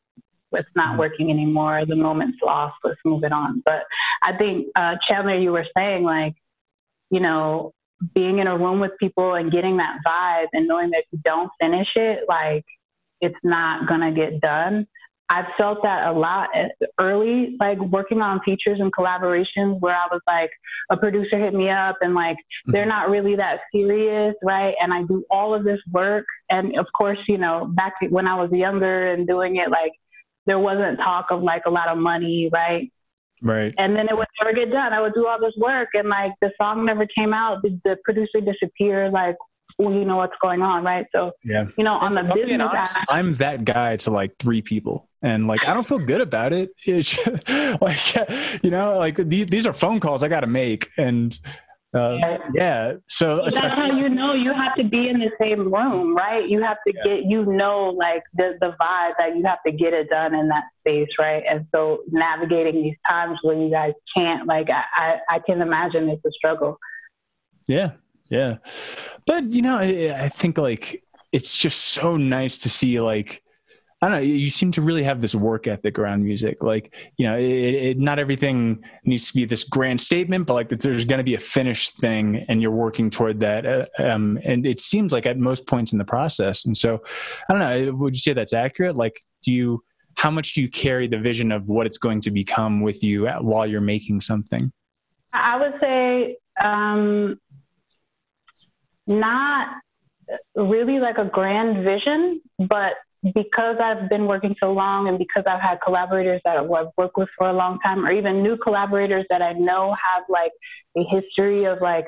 it's 0.52 0.68
not 0.76 0.90
mm-hmm. 0.90 0.98
working 1.00 1.30
anymore. 1.30 1.84
The 1.86 1.96
moment's 1.96 2.38
lost. 2.42 2.76
Let's 2.84 3.00
move 3.04 3.24
it 3.24 3.32
on. 3.32 3.62
But 3.64 3.82
I 4.22 4.36
think, 4.36 4.68
uh, 4.76 4.94
Chandler, 5.06 5.36
you 5.36 5.52
were 5.52 5.66
saying 5.76 6.04
like, 6.04 6.34
you 7.10 7.20
know, 7.20 7.72
being 8.14 8.38
in 8.38 8.46
a 8.46 8.56
room 8.56 8.80
with 8.80 8.92
people 9.00 9.34
and 9.34 9.52
getting 9.52 9.78
that 9.78 9.98
vibe 10.06 10.46
and 10.52 10.68
knowing 10.68 10.90
that 10.90 10.98
if 10.98 11.06
you 11.12 11.20
don't 11.24 11.50
finish 11.60 11.88
it, 11.96 12.20
like 12.28 12.64
it's 13.20 13.38
not 13.42 13.88
gonna 13.88 14.12
get 14.12 14.40
done. 14.40 14.86
I've 15.28 15.46
felt 15.58 15.82
that 15.82 16.06
a 16.06 16.12
lot 16.12 16.50
early, 17.00 17.56
like 17.58 17.80
working 17.80 18.20
on 18.20 18.40
features 18.44 18.78
and 18.78 18.92
collaborations 18.94 19.80
where 19.80 19.94
I 19.94 20.06
was 20.10 20.20
like, 20.26 20.50
a 20.90 20.96
producer 20.96 21.36
hit 21.36 21.52
me 21.52 21.68
up 21.68 21.96
and 22.00 22.14
like, 22.14 22.36
mm-hmm. 22.36 22.72
they're 22.72 22.86
not 22.86 23.10
really 23.10 23.34
that 23.34 23.58
serious, 23.74 24.34
right? 24.44 24.74
And 24.80 24.94
I 24.94 25.02
do 25.02 25.24
all 25.28 25.52
of 25.52 25.64
this 25.64 25.80
work. 25.90 26.26
And 26.48 26.78
of 26.78 26.86
course, 26.96 27.18
you 27.26 27.38
know, 27.38 27.68
back 27.74 27.94
when 28.10 28.28
I 28.28 28.40
was 28.40 28.50
younger 28.52 29.12
and 29.12 29.26
doing 29.26 29.56
it, 29.56 29.68
like, 29.68 29.92
there 30.46 30.60
wasn't 30.60 30.98
talk 30.98 31.26
of 31.30 31.42
like 31.42 31.62
a 31.66 31.70
lot 31.70 31.88
of 31.88 31.98
money, 31.98 32.48
right? 32.52 32.92
Right. 33.42 33.74
And 33.78 33.94
then 33.94 34.08
it 34.08 34.16
would 34.16 34.26
never 34.42 34.54
get 34.54 34.70
done. 34.70 34.92
I 34.92 35.00
would 35.00 35.14
do 35.14 35.26
all 35.26 35.38
this 35.40 35.54
work 35.58 35.88
and 35.94 36.08
like 36.08 36.32
the 36.40 36.50
song 36.60 36.84
never 36.84 37.06
came 37.06 37.34
out. 37.34 37.62
The, 37.62 37.78
the 37.84 37.96
producer 38.04 38.40
disappeared. 38.40 39.12
Like, 39.12 39.36
well, 39.78 39.92
you 39.92 40.04
know 40.04 40.16
what's 40.16 40.36
going 40.40 40.62
on, 40.62 40.84
right? 40.84 41.06
So, 41.12 41.32
yeah. 41.44 41.66
you 41.76 41.84
know, 41.84 41.94
on 41.94 42.14
the 42.14 42.22
business 42.22 42.68
honest, 42.72 42.96
I'm 43.10 43.34
that 43.34 43.64
guy 43.64 43.96
to 43.96 44.10
like 44.10 44.36
three 44.38 44.62
people, 44.62 45.08
and 45.20 45.46
like 45.46 45.66
I 45.66 45.74
don't 45.74 45.86
feel 45.86 45.98
good 45.98 46.22
about 46.22 46.54
it. 46.54 46.70
It's 46.86 47.18
like, 47.80 48.62
you 48.62 48.70
know, 48.70 48.96
like 48.96 49.16
these 49.16 49.46
these 49.46 49.66
are 49.66 49.74
phone 49.74 50.00
calls 50.00 50.22
I 50.22 50.28
got 50.28 50.40
to 50.40 50.46
make, 50.46 50.88
and 50.96 51.38
uh, 51.94 52.38
yeah. 52.54 52.94
So 53.08 53.42
that's 53.44 53.58
how 53.58 53.86
you 53.86 54.08
know 54.08 54.34
you 54.34 54.52
have 54.52 54.74
to 54.76 54.84
be 54.84 55.08
in 55.08 55.18
the 55.18 55.30
same 55.40 55.72
room, 55.72 56.14
right? 56.14 56.46
You 56.48 56.62
have 56.62 56.76
to 56.86 56.92
yeah. 56.94 57.04
get, 57.04 57.24
you 57.24 57.46
know, 57.46 57.90
like 57.96 58.22
the, 58.34 58.58
the 58.60 58.74
vibe 58.80 59.12
that 59.18 59.36
you 59.36 59.44
have 59.46 59.58
to 59.64 59.72
get 59.72 59.94
it 59.94 60.10
done 60.10 60.34
in 60.34 60.48
that 60.48 60.64
space, 60.80 61.08
right? 61.18 61.42
And 61.48 61.66
so 61.74 62.00
navigating 62.08 62.82
these 62.82 62.96
times 63.08 63.38
where 63.42 63.56
you 63.56 63.70
guys 63.70 63.92
can't, 64.14 64.46
like, 64.46 64.68
I, 64.68 64.82
I, 64.94 65.36
I 65.36 65.38
can 65.38 65.62
imagine 65.62 66.08
it's 66.08 66.24
a 66.26 66.32
struggle. 66.32 66.78
Yeah. 67.66 67.92
Yeah. 68.28 68.56
But, 69.26 69.44
you 69.52 69.62
know, 69.62 69.78
I, 69.78 70.24
I 70.24 70.28
think 70.28 70.58
like 70.58 71.02
it's 71.32 71.56
just 71.56 71.80
so 71.80 72.16
nice 72.16 72.58
to 72.58 72.68
see 72.68 73.00
like, 73.00 73.42
I 74.02 74.08
don't 74.08 74.18
know. 74.18 74.22
You 74.22 74.50
seem 74.50 74.72
to 74.72 74.82
really 74.82 75.02
have 75.04 75.22
this 75.22 75.34
work 75.34 75.66
ethic 75.66 75.98
around 75.98 76.22
music. 76.22 76.62
Like, 76.62 76.94
you 77.16 77.26
know, 77.26 77.38
it, 77.38 77.42
it, 77.44 77.98
not 77.98 78.18
everything 78.18 78.84
needs 79.04 79.28
to 79.28 79.34
be 79.34 79.46
this 79.46 79.64
grand 79.64 80.00
statement, 80.02 80.46
but 80.46 80.52
like 80.52 80.68
there's 80.68 81.06
going 81.06 81.18
to 81.18 81.24
be 81.24 81.34
a 81.34 81.38
finished 81.38 81.98
thing, 81.98 82.44
and 82.48 82.60
you're 82.60 82.70
working 82.70 83.08
toward 83.08 83.40
that. 83.40 83.64
Uh, 83.64 83.84
um, 83.98 84.38
and 84.44 84.66
it 84.66 84.80
seems 84.80 85.12
like 85.12 85.24
at 85.24 85.38
most 85.38 85.66
points 85.66 85.92
in 85.92 85.98
the 85.98 86.04
process. 86.04 86.66
And 86.66 86.76
so, 86.76 87.02
I 87.48 87.52
don't 87.54 87.60
know. 87.60 87.94
Would 87.94 88.14
you 88.14 88.20
say 88.20 88.34
that's 88.34 88.52
accurate? 88.52 88.96
Like, 88.96 89.18
do 89.42 89.52
you? 89.52 89.82
How 90.16 90.30
much 90.30 90.54
do 90.54 90.62
you 90.62 90.68
carry 90.68 91.08
the 91.08 91.18
vision 91.18 91.52
of 91.52 91.68
what 91.68 91.86
it's 91.86 91.98
going 91.98 92.20
to 92.22 92.30
become 92.30 92.80
with 92.80 93.02
you 93.02 93.26
while 93.40 93.66
you're 93.66 93.82
making 93.82 94.22
something? 94.22 94.72
I 95.34 95.58
would 95.58 95.74
say 95.80 96.36
um, 96.64 97.38
not 99.06 99.68
really 100.54 100.98
like 101.00 101.18
a 101.18 101.26
grand 101.26 101.84
vision, 101.84 102.40
but 102.58 102.94
because 103.34 103.76
I've 103.82 104.08
been 104.08 104.26
working 104.26 104.54
so 104.60 104.72
long 104.72 105.08
and 105.08 105.18
because 105.18 105.44
I've 105.46 105.60
had 105.60 105.78
collaborators 105.84 106.40
that 106.44 106.56
I've 106.56 106.68
worked 106.68 107.16
with 107.16 107.28
for 107.36 107.48
a 107.48 107.52
long 107.52 107.78
time, 107.80 108.04
or 108.04 108.12
even 108.12 108.42
new 108.42 108.56
collaborators 108.56 109.26
that 109.30 109.42
I 109.42 109.52
know 109.52 109.94
have 109.94 110.24
like 110.28 110.52
a 110.96 111.02
history 111.10 111.64
of 111.64 111.80
like 111.80 112.06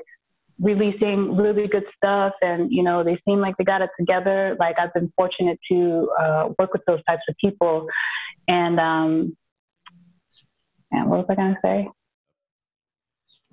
releasing 0.61 1.37
really 1.37 1.69
good 1.69 1.85
stuff 1.97 2.33
and 2.43 2.73
you 2.73 2.83
know 2.83 3.05
they 3.05 3.17
seem 3.25 3.39
like 3.39 3.57
they 3.59 3.65
got 3.65 3.81
it 3.81 3.91
together 3.99 4.57
like 4.59 4.77
i've 4.79 4.93
been 4.93 5.13
fortunate 5.17 5.59
to 5.71 6.11
uh, 6.19 6.49
work 6.59 6.73
with 6.73 6.83
those 6.87 7.03
types 7.05 7.23
of 7.29 7.35
people. 7.41 7.87
And 8.49 8.81
um 8.81 9.37
and 10.91 11.09
what 11.09 11.19
was 11.19 11.27
i 11.31 11.35
going 11.35 11.55
to 11.55 11.61
say? 11.63 11.89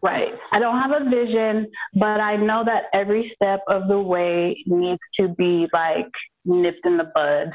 Right. 0.02 0.34
I 0.52 0.60
don't 0.60 0.80
have 0.80 1.00
a 1.00 1.10
vision 1.10 1.68
but 1.94 2.20
i 2.20 2.36
know 2.38 2.64
that 2.66 2.86
every 2.94 3.32
step 3.36 3.62
of 3.68 3.88
the 3.88 4.00
way 4.00 4.64
needs 4.66 5.02
to 5.20 5.28
be 5.28 5.68
like 5.74 6.10
nipped 6.46 6.86
in 6.86 6.98
the 6.98 7.12
bud 7.14 7.52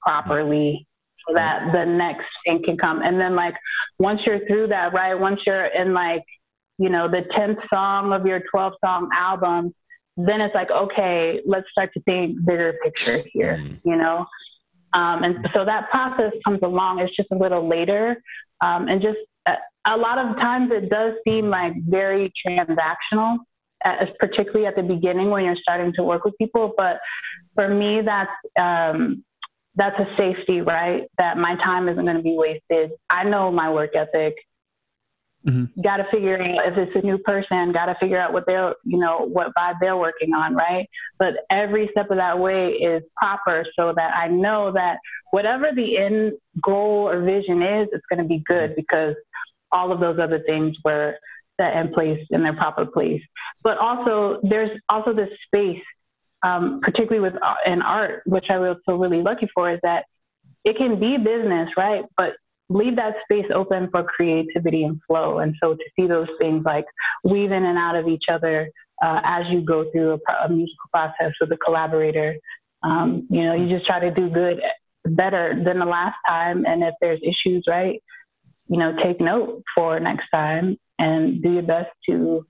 properly 0.00 0.86
so 1.26 1.34
that 1.34 1.72
the 1.72 1.84
next 1.84 2.26
thing 2.46 2.62
can 2.64 2.76
come. 2.76 3.02
And 3.02 3.20
then 3.20 3.36
like 3.36 3.54
once 3.98 4.20
you're 4.26 4.46
through 4.46 4.68
that, 4.68 4.92
right? 4.92 5.14
Once 5.14 5.40
you're 5.46 5.66
in 5.66 5.92
like, 5.92 6.24
you 6.78 6.88
know, 6.88 7.08
the 7.08 7.22
10th 7.36 7.58
song 7.72 8.12
of 8.12 8.26
your 8.26 8.42
12 8.50 8.74
song 8.84 9.08
album, 9.16 9.74
then 10.16 10.40
it's 10.40 10.54
like, 10.54 10.70
okay, 10.70 11.40
let's 11.46 11.66
start 11.70 11.90
to 11.94 12.00
think 12.02 12.44
bigger 12.44 12.74
picture 12.82 13.22
here, 13.32 13.58
mm-hmm. 13.58 13.88
you 13.88 13.96
know? 13.96 14.26
Um, 14.94 15.22
and 15.22 15.48
so 15.54 15.64
that 15.64 15.90
process 15.90 16.32
comes 16.44 16.60
along. 16.62 16.98
It's 16.98 17.14
just 17.16 17.30
a 17.32 17.36
little 17.36 17.66
later. 17.66 18.22
Um, 18.60 18.88
and 18.88 19.00
just 19.00 19.18
uh, 19.46 19.54
a 19.86 19.96
lot 19.96 20.18
of 20.18 20.36
times 20.36 20.70
it 20.72 20.90
does 20.90 21.14
seem 21.26 21.48
like 21.48 21.72
very 21.88 22.32
transactional 22.46 23.38
as 23.84 24.08
particularly 24.18 24.66
at 24.66 24.76
the 24.76 24.82
beginning 24.82 25.30
when 25.30 25.44
you're 25.44 25.56
starting 25.60 25.92
to 25.94 26.02
work 26.02 26.24
with 26.24 26.36
people. 26.38 26.72
But 26.76 26.98
for 27.54 27.68
me, 27.68 28.00
that's 28.04 28.30
um, 28.58 29.24
that's 29.74 29.98
a 29.98 30.06
safety, 30.16 30.60
right? 30.60 31.04
That 31.18 31.36
my 31.38 31.56
time 31.56 31.88
isn't 31.88 32.04
going 32.04 32.16
to 32.16 32.22
be 32.22 32.36
wasted. 32.36 32.92
I 33.08 33.24
know 33.24 33.50
my 33.50 33.70
work 33.70 33.94
ethic. 33.94 34.34
Mm-hmm. 35.46 35.80
Got 35.80 35.96
to 35.96 36.04
figure 36.12 36.40
out 36.40 36.68
if 36.72 36.78
it's 36.78 36.92
a 36.94 37.04
new 37.04 37.18
person. 37.18 37.72
Got 37.72 37.86
to 37.86 37.96
figure 37.98 38.20
out 38.20 38.32
what 38.32 38.44
they're, 38.46 38.74
you 38.84 38.98
know, 38.98 39.26
what 39.26 39.48
vibe 39.58 39.74
they're 39.80 39.96
working 39.96 40.34
on, 40.34 40.54
right? 40.54 40.88
But 41.18 41.34
every 41.50 41.88
step 41.90 42.10
of 42.10 42.18
that 42.18 42.38
way 42.38 42.68
is 42.68 43.02
proper, 43.16 43.66
so 43.76 43.92
that 43.96 44.14
I 44.14 44.28
know 44.28 44.70
that 44.72 44.98
whatever 45.32 45.70
the 45.74 45.96
end 45.96 46.34
goal 46.62 47.08
or 47.08 47.22
vision 47.22 47.60
is, 47.62 47.88
it's 47.92 48.06
going 48.08 48.22
to 48.22 48.28
be 48.28 48.44
good 48.46 48.76
because 48.76 49.16
all 49.72 49.90
of 49.90 49.98
those 49.98 50.18
other 50.20 50.40
things 50.46 50.76
were 50.84 51.16
set 51.62 51.76
in 51.76 51.92
place 51.92 52.20
in 52.30 52.42
their 52.42 52.54
proper 52.54 52.84
place. 52.84 53.22
But 53.62 53.78
also, 53.78 54.40
there's 54.42 54.70
also 54.88 55.12
this 55.12 55.28
space, 55.46 55.82
um, 56.42 56.80
particularly 56.82 57.20
with 57.20 57.40
uh, 57.42 57.54
in 57.66 57.82
art, 57.82 58.22
which 58.26 58.46
I 58.50 58.56
feel 58.84 58.98
really 58.98 59.22
lucky 59.22 59.48
for, 59.54 59.70
is 59.70 59.80
that 59.82 60.04
it 60.64 60.76
can 60.76 60.98
be 60.98 61.16
business, 61.16 61.68
right? 61.76 62.04
But 62.16 62.32
leave 62.68 62.96
that 62.96 63.14
space 63.24 63.50
open 63.54 63.88
for 63.90 64.02
creativity 64.04 64.84
and 64.84 65.00
flow. 65.06 65.38
And 65.38 65.54
so 65.62 65.74
to 65.74 65.84
see 65.96 66.06
those 66.06 66.28
things 66.38 66.64
like 66.64 66.86
weave 67.24 67.52
in 67.52 67.64
and 67.64 67.78
out 67.78 67.96
of 67.96 68.08
each 68.08 68.24
other 68.30 68.70
uh, 69.02 69.20
as 69.24 69.44
you 69.50 69.60
go 69.60 69.90
through 69.90 70.12
a, 70.12 70.32
a, 70.44 70.48
musical 70.48 70.88
process 70.92 71.32
with 71.40 71.50
a 71.52 71.56
collaborator, 71.56 72.36
um, 72.82 73.26
you 73.30 73.44
know, 73.44 73.54
you 73.54 73.68
just 73.68 73.86
try 73.86 73.98
to 73.98 74.10
do 74.10 74.30
good, 74.30 74.60
better 75.04 75.60
than 75.64 75.80
the 75.80 75.84
last 75.84 76.16
time. 76.26 76.64
And 76.64 76.82
if 76.82 76.94
there's 77.00 77.20
issues, 77.22 77.64
right, 77.66 78.00
you 78.68 78.78
know, 78.78 78.94
take 79.02 79.20
note 79.20 79.62
for 79.74 79.98
next 80.00 80.28
time 80.32 80.78
and 81.02 81.42
do 81.42 81.52
your 81.52 81.62
best 81.62 81.90
to 82.08 82.46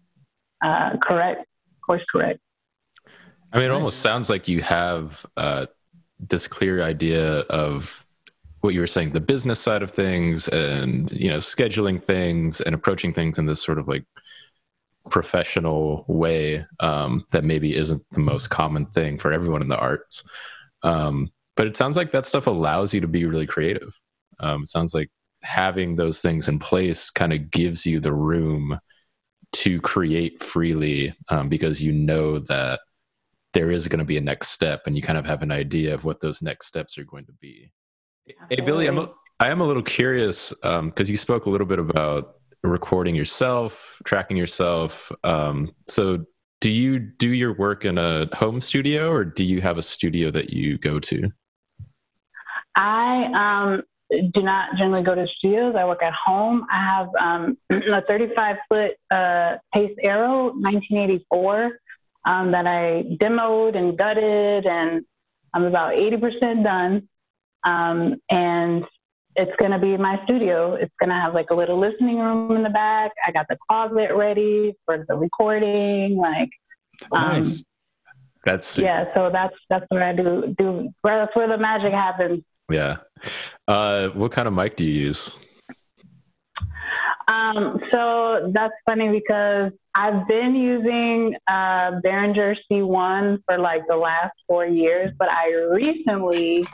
uh, 0.63 0.91
correct, 1.03 1.47
course 1.85 2.03
correct. 2.13 2.39
I 3.53 3.57
mean, 3.57 3.67
it 3.67 3.71
almost 3.71 4.01
sounds 4.01 4.31
like 4.31 4.47
you 4.47 4.63
have 4.63 5.27
uh, 5.37 5.67
this 6.19 6.47
clear 6.47 6.83
idea 6.83 7.41
of 7.41 8.07
what 8.61 8.75
you 8.75 8.81
were 8.81 8.87
saying, 8.87 9.11
the 9.11 9.21
business 9.21 9.59
side 9.59 9.83
of 9.83 9.91
things 9.91 10.49
and, 10.49 11.11
you 11.13 11.29
know, 11.29 11.39
scheduling 11.39 12.03
things 12.03 12.61
and 12.61 12.75
approaching 12.75 13.13
things 13.13 13.39
in 13.39 13.47
this 13.47 13.63
sort 13.63 13.79
of 13.79 13.89
like 13.89 14.05
professional 15.11 16.05
way 16.07 16.65
um, 16.81 17.27
that 17.33 17.45
maybe 17.45 17.77
isn't 17.77 18.03
the 18.13 18.21
most 18.21 18.49
common 18.49 18.87
thing 18.87 19.19
for 19.19 19.33
everyone 19.33 19.63
in 19.63 19.69
the 19.69 19.79
arts. 19.79 20.23
Um, 20.83 21.33
but 21.57 21.67
it 21.67 21.77
sounds 21.77 21.97
like 21.97 22.13
that 22.13 22.27
stuff 22.27 22.47
allows 22.47 22.95
you 22.95 23.01
to 23.01 23.09
be 23.09 23.25
really 23.25 23.47
creative. 23.47 23.93
Um, 24.41 24.63
it 24.63 24.69
sounds 24.69 24.95
like 24.95 25.11
having 25.43 25.97
those 25.97 26.21
things 26.21 26.49
in 26.49 26.59
place 26.59 27.11
kind 27.11 27.33
of 27.33 27.51
gives 27.51 27.85
you 27.87 28.01
the 28.01 28.13
room 28.13 28.79
to 29.53 29.81
create 29.81 30.43
freely 30.43 31.15
um, 31.29 31.49
because 31.49 31.83
you 31.83 31.93
know 31.93 32.39
that 32.39 32.81
there 33.53 33.71
is 33.71 33.87
going 33.87 33.99
to 33.99 34.05
be 34.05 34.17
a 34.17 34.21
next 34.21 34.49
step 34.49 34.83
and 34.87 34.97
you 34.97 35.03
kind 35.03 35.19
of 35.19 35.27
have 35.27 35.43
an 35.43 35.53
idea 35.53 35.93
of 35.95 36.05
what 36.05 36.21
those 36.21 36.43
next 36.43 36.67
steps 36.67 36.97
are 36.97 37.05
going 37.05 37.27
to 37.27 37.33
be. 37.33 37.71
Hey, 38.49 38.61
Billy, 38.65 38.87
I'm 38.87 38.99
a, 38.99 39.11
I 39.41 39.49
am 39.49 39.61
a 39.61 39.67
little 39.67 39.83
curious 39.83 40.51
because 40.53 40.79
um, 40.79 40.93
you 40.97 41.17
spoke 41.17 41.47
a 41.47 41.51
little 41.51 41.67
bit 41.67 41.79
about 41.79 42.37
recording 42.63 43.15
yourself, 43.15 44.01
tracking 44.05 44.37
yourself. 44.37 45.11
Um, 45.25 45.73
so, 45.87 46.25
do 46.61 46.71
you 46.71 47.01
do 47.01 47.31
your 47.31 47.55
work 47.55 47.85
in 47.85 47.99
a 47.99 48.29
home 48.37 48.61
studio 48.61 49.11
or 49.11 49.25
do 49.25 49.43
you 49.43 49.61
have 49.61 49.79
a 49.79 49.83
studio 49.83 50.31
that 50.31 50.51
you 50.51 50.79
go 50.79 51.01
to? 51.01 51.29
I 52.77 53.73
um, 53.75 53.83
do 54.35 54.43
not 54.43 54.77
generally 54.77 55.03
go 55.03 55.15
to 55.15 55.27
studios. 55.39 55.75
I 55.77 55.85
work 55.85 56.03
at 56.03 56.13
home. 56.13 56.67
I 56.71 56.85
have 56.85 57.09
um, 57.21 57.57
a 57.71 58.03
35 58.03 58.57
foot 58.69 58.91
uh, 59.11 59.57
Pace 59.73 59.97
Arrow 60.03 60.53
1984 60.53 61.79
um, 62.25 62.53
that 62.53 62.67
I 62.67 63.05
demoed 63.21 63.77
and 63.77 63.97
gutted, 63.97 64.67
and 64.67 65.05
I'm 65.55 65.65
about 65.65 65.95
80% 65.95 66.63
done. 66.63 67.09
Um, 67.65 68.17
and 68.29 68.85
it's 69.37 69.53
going 69.61 69.73
to 69.73 69.79
be 69.79 69.97
my 69.97 70.21
studio. 70.25 70.75
It's 70.75 70.93
going 71.01 71.11
to 71.11 71.17
have 71.17 71.35
like 71.35 71.51
a 71.51 71.55
little 71.55 71.79
listening 71.79 72.19
room 72.19 72.57
in 72.57 72.63
the 72.63 72.71
back. 72.71 73.13
I 73.27 73.33
got 73.33 73.47
the 73.49 73.57
closet 73.69 74.15
ready 74.15 74.75
for 74.85 75.05
the 75.09 75.17
recording. 75.17 76.17
Like, 76.17 76.51
um, 77.13 77.43
nice. 77.43 77.63
That's 78.45 78.77
yeah. 78.77 79.13
So 79.15 79.31
that's 79.33 79.55
that's 79.71 79.87
where 79.89 80.03
I 80.03 80.13
do 80.13 80.55
do. 80.59 80.91
That's 81.05 81.35
where 81.37 81.47
the 81.47 81.59
magic 81.59 81.93
happens. 81.93 82.43
Yeah. 82.69 82.97
Uh, 83.73 84.09
what 84.11 84.31
kind 84.31 84.47
of 84.47 84.53
mic 84.53 84.77
do 84.77 84.85
you 84.85 85.07
use? 85.07 85.39
Um, 87.27 87.81
so 87.91 88.51
that's 88.53 88.75
funny 88.85 89.09
because 89.09 89.73
I've 89.95 90.29
been 90.29 90.55
using 90.55 91.35
uh, 91.49 91.93
Behringer 92.05 92.55
C1 92.71 93.39
for 93.47 93.57
like 93.57 93.81
the 93.89 93.97
last 93.97 94.35
four 94.47 94.67
years, 94.67 95.15
but 95.19 95.29
I 95.31 95.53
recently 95.71 96.67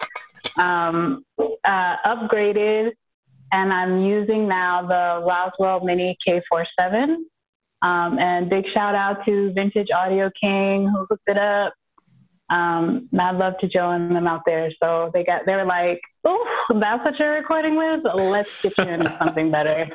um, 0.56 1.22
uh, 1.38 1.96
upgraded 2.04 2.90
and 3.52 3.72
I'm 3.72 4.00
using 4.02 4.48
now 4.48 4.82
the 4.82 5.24
Roswell 5.24 5.84
Mini 5.84 6.16
K47. 6.26 7.14
Um, 7.80 8.18
and 8.18 8.50
big 8.50 8.64
shout 8.74 8.96
out 8.96 9.24
to 9.24 9.52
Vintage 9.52 9.90
Audio 9.96 10.32
King 10.40 10.88
who 10.92 11.06
hooked 11.08 11.28
it 11.28 11.38
up. 11.38 11.74
Um, 12.50 13.08
Mad 13.12 13.36
love 13.36 13.54
to 13.60 13.68
Joe 13.68 13.90
and 13.90 14.14
them 14.14 14.26
out 14.26 14.42
there. 14.46 14.70
So 14.82 15.10
they 15.12 15.24
got, 15.24 15.42
they 15.46 15.54
were 15.54 15.64
like, 15.64 16.00
oh, 16.24 16.46
that's 16.80 17.04
what 17.04 17.18
you're 17.18 17.34
recording 17.34 17.76
with? 17.76 18.00
Let's 18.14 18.60
get 18.62 18.72
you 18.78 18.84
into 18.84 19.16
something 19.18 19.50
better. 19.50 19.86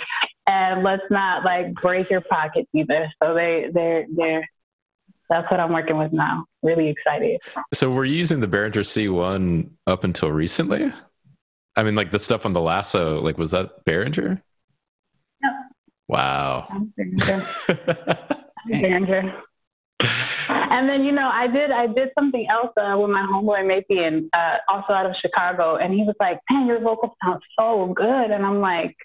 And 0.46 0.84
let's 0.84 1.04
not 1.10 1.44
like 1.44 1.74
break 1.76 2.10
your 2.10 2.22
pockets 2.22 2.70
either. 2.74 3.12
So 3.22 3.34
they, 3.34 3.70
they're, 3.74 4.06
they're, 4.16 4.48
that's 5.30 5.50
what 5.50 5.60
I'm 5.60 5.72
working 5.72 5.98
with 5.98 6.12
now. 6.12 6.46
Really 6.62 6.90
excited. 6.90 7.40
So 7.74 7.90
we're 7.90 8.06
using 8.06 8.40
the 8.40 8.48
Behringer 8.48 8.84
C1 8.84 9.70
up 9.88 10.04
until 10.04 10.30
recently? 10.32 10.92
I 11.76 11.84
mean, 11.84 11.96
like 11.96 12.12
the 12.12 12.20
stuff 12.20 12.46
on 12.46 12.54
the 12.54 12.62
lasso, 12.62 13.20
like 13.22 13.38
was 13.38 13.52
that 13.52 13.84
Behringer? 13.86 14.42
No. 15.42 15.50
Wow. 16.08 16.68
Behringer. 17.00 18.38
Behringer. 18.72 19.42
and 20.50 20.90
then 20.90 21.04
you 21.04 21.12
know 21.12 21.30
I 21.32 21.48
did 21.48 21.72
I 21.72 21.88
did 21.88 22.10
something 22.18 22.48
else 22.50 22.72
uh, 22.78 22.98
with 22.98 23.10
my 23.10 23.22
homeboy 23.22 23.64
Mapian, 23.66 24.30
uh, 24.34 24.58
also 24.68 24.94
out 24.94 25.06
of 25.06 25.14
Chicago, 25.22 25.78
and 25.78 25.94
he 25.94 26.04
was 26.04 26.16
like, 26.20 26.40
"Man, 26.52 26.68
your 26.68 26.82
vocal 26.82 27.16
sounds 27.24 27.42
so 27.60 27.94
good," 27.96 28.32
and 28.32 28.46
I'm 28.46 28.60
like, 28.60 28.96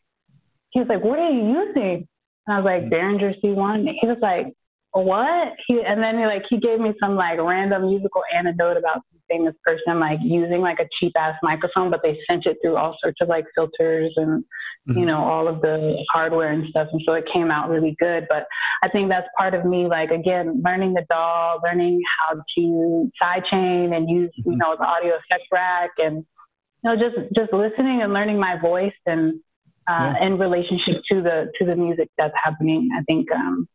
he 0.71 0.81
was 0.81 0.89
like, 0.89 1.05
"What 1.05 1.19
are 1.19 1.31
you 1.31 1.67
using?" 1.67 2.09
And 2.47 2.57
I 2.57 2.61
was 2.61 2.65
like, 2.65 2.91
Behringer 2.91 3.35
C1. 3.45 3.87
He 4.01 4.07
was 4.07 4.17
like, 4.23 4.55
what? 4.93 5.53
He, 5.67 5.81
and 5.87 6.03
then 6.03 6.19
he 6.19 6.25
like 6.25 6.45
he 6.49 6.59
gave 6.59 6.81
me 6.81 6.95
some 6.99 7.15
like 7.15 7.39
random 7.39 7.87
musical 7.87 8.23
anecdote 8.35 8.79
about 8.79 9.03
famous 9.29 9.55
person 9.65 10.01
like 10.01 10.19
using 10.23 10.61
like 10.61 10.79
a 10.81 10.89
cheap 10.99 11.13
ass 11.17 11.35
microphone, 11.43 11.91
but 11.91 12.01
they 12.03 12.19
sent 12.29 12.47
it 12.47 12.59
through 12.63 12.77
all 12.77 12.97
sorts 13.03 13.19
of 13.21 13.29
like 13.29 13.45
filters 13.55 14.13
and 14.17 14.43
mm-hmm. 14.89 14.99
you 14.99 15.07
know 15.07 15.19
all 15.19 15.49
of 15.49 15.61
the 15.61 16.05
hardware 16.13 16.53
and 16.53 16.69
stuff, 16.71 16.89
and 16.93 17.01
so 17.07 17.15
it 17.15 17.25
came 17.33 17.51
out 17.51 17.69
really 17.69 17.97
good. 17.99 18.27
But 18.29 18.47
I 18.83 18.89
think 18.89 19.09
that's 19.09 19.27
part 19.37 19.55
of 19.55 19.65
me 19.65 19.87
like 19.87 20.11
again 20.11 20.63
learning 20.65 20.95
the 20.95 21.05
DAW, 21.09 21.61
learning 21.63 22.01
how 22.19 22.37
to 22.57 23.11
sidechain 23.23 23.95
and 23.95 24.09
use 24.09 24.31
mm-hmm. 24.41 24.53
you 24.53 24.57
know 24.57 24.77
the 24.79 24.85
audio 24.85 25.15
effect 25.15 25.45
rack, 25.53 25.91
and 25.99 26.17
you 26.17 26.85
know 26.85 26.97
just 26.97 27.17
just 27.35 27.53
listening 27.53 28.03
and 28.03 28.13
learning 28.13 28.39
my 28.39 28.59
voice 28.61 28.99
and 29.07 29.41
uh, 29.89 30.15
yeah. 30.15 30.27
in 30.27 30.39
relationship 30.39 31.03
to 31.11 31.23
the 31.23 31.51
to 31.59 31.67
the 31.67 31.77
music 31.77 32.09
that's 32.19 32.35
happening. 32.43 32.89
I 32.99 33.03
think. 33.05 33.31
Um, 33.33 33.69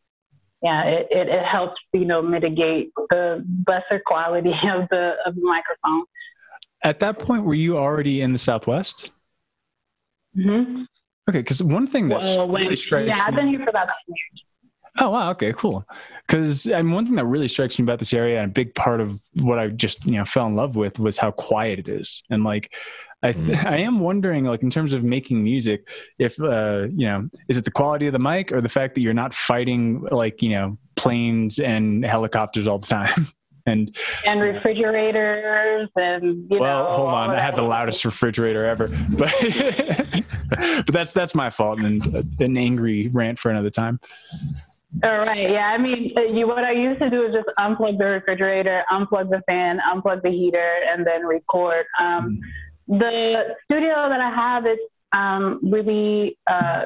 yeah, 0.63 0.83
it, 0.85 1.07
it, 1.11 1.27
it, 1.27 1.45
helps, 1.45 1.75
you 1.91 2.05
know, 2.05 2.21
mitigate 2.21 2.91
the 3.09 3.45
lesser 3.67 4.01
quality 4.05 4.51
of 4.73 4.87
the 4.89 5.13
of 5.25 5.35
the 5.35 5.41
microphone. 5.41 6.05
At 6.83 6.99
that 6.99 7.19
point, 7.19 7.43
were 7.43 7.53
you 7.53 7.77
already 7.77 8.21
in 8.21 8.31
the 8.31 8.39
Southwest? 8.39 9.11
Mm-hmm. 10.37 10.83
Okay, 11.29 11.39
because 11.39 11.61
one 11.61 11.85
thing 11.85 12.07
that 12.09 12.19
well, 12.19 12.49
really 12.49 12.75
strikes 12.75 13.07
yeah, 13.07 13.23
I've 13.25 13.35
been 13.35 13.49
here 13.49 13.59
for 13.59 13.69
about 13.69 13.87
years. 14.07 14.43
Oh 14.99 15.09
wow, 15.09 15.31
okay, 15.31 15.53
cool. 15.53 15.85
Because 16.27 16.71
I 16.71 16.81
mean, 16.81 16.93
one 16.93 17.05
thing 17.05 17.15
that 17.15 17.25
really 17.25 17.47
strikes 17.47 17.77
me 17.77 17.83
about 17.83 17.99
this 17.99 18.13
area, 18.13 18.41
and 18.41 18.49
a 18.49 18.53
big 18.53 18.73
part 18.73 19.01
of 19.01 19.21
what 19.41 19.59
I 19.59 19.67
just 19.67 20.05
you 20.05 20.13
know 20.13 20.25
fell 20.25 20.47
in 20.47 20.55
love 20.55 20.75
with, 20.75 20.97
was 20.97 21.17
how 21.17 21.31
quiet 21.31 21.79
it 21.79 21.89
is, 21.89 22.23
and 22.29 22.43
like 22.43 22.73
I, 23.23 23.31
th- 23.31 23.57
mm. 23.57 23.65
I 23.71 23.77
am 23.77 23.99
wondering, 23.99 24.43
like 24.45 24.61
in 24.61 24.69
terms 24.69 24.93
of 24.93 25.03
making 25.03 25.43
music, 25.43 25.89
if 26.19 26.39
uh, 26.41 26.87
you 26.91 27.07
know, 27.07 27.27
is 27.47 27.57
it 27.57 27.65
the 27.65 27.71
quality 27.71 28.07
of 28.07 28.13
the 28.13 28.19
mic 28.19 28.51
or 28.51 28.61
the 28.61 28.69
fact 28.69 28.95
that 28.95 29.01
you're 29.01 29.13
not 29.13 29.33
fighting 29.33 30.05
like 30.11 30.41
you 30.41 30.49
know 30.49 30.77
planes 30.95 31.59
and 31.59 32.05
helicopters 32.05 32.67
all 32.67 32.79
the 32.79 32.87
time? 32.87 33.27
and 33.65 33.95
and 34.25 34.41
refrigerators 34.41 35.89
and 35.95 36.45
you 36.51 36.59
well, 36.59 36.83
know, 36.83 36.95
hold 36.95 37.09
on, 37.09 37.29
I 37.31 37.39
had 37.39 37.55
the 37.55 37.61
loudest 37.61 38.03
refrigerator 38.03 38.65
ever, 38.65 38.87
but 39.09 39.33
but 40.49 40.87
that's 40.87 41.13
that's 41.13 41.33
my 41.33 41.49
fault 41.49 41.79
and 41.79 42.05
an 42.39 42.57
angry 42.57 43.07
rant 43.07 43.39
for 43.39 43.49
another 43.49 43.69
time. 43.69 43.99
All 45.03 45.17
right. 45.17 45.49
Yeah. 45.49 45.65
I 45.65 45.79
mean, 45.79 46.13
uh, 46.15 46.21
you, 46.21 46.47
what 46.47 46.63
I 46.63 46.71
used 46.71 46.99
to 46.99 47.09
do 47.09 47.25
is 47.25 47.33
just 47.33 47.47
unplug 47.57 47.97
the 47.97 48.05
refrigerator, 48.05 48.83
unplug 48.91 49.31
the 49.31 49.41
fan, 49.47 49.79
unplug 49.91 50.21
the 50.21 50.29
heater, 50.29 50.71
and 50.87 51.03
then 51.03 51.25
record. 51.25 51.85
Um, 51.99 52.39
mm 52.39 52.47
the 52.87 53.55
studio 53.65 54.09
that 54.09 54.19
I 54.19 54.29
have 54.29 54.65
is 54.65 54.79
um, 55.13 55.59
really 55.63 56.37
uh, 56.47 56.85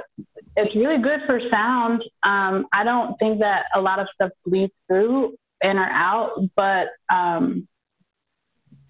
it's 0.55 0.75
really 0.75 1.01
good 1.01 1.21
for 1.25 1.39
sound. 1.49 2.03
Um, 2.23 2.67
I 2.73 2.83
don't 2.83 3.17
think 3.19 3.39
that 3.39 3.65
a 3.75 3.81
lot 3.81 3.99
of 3.99 4.07
stuff 4.13 4.31
bleeds 4.45 4.73
through 4.87 5.35
in 5.61 5.77
or 5.77 5.89
out, 5.89 6.31
but 6.55 6.87
um, 7.09 7.67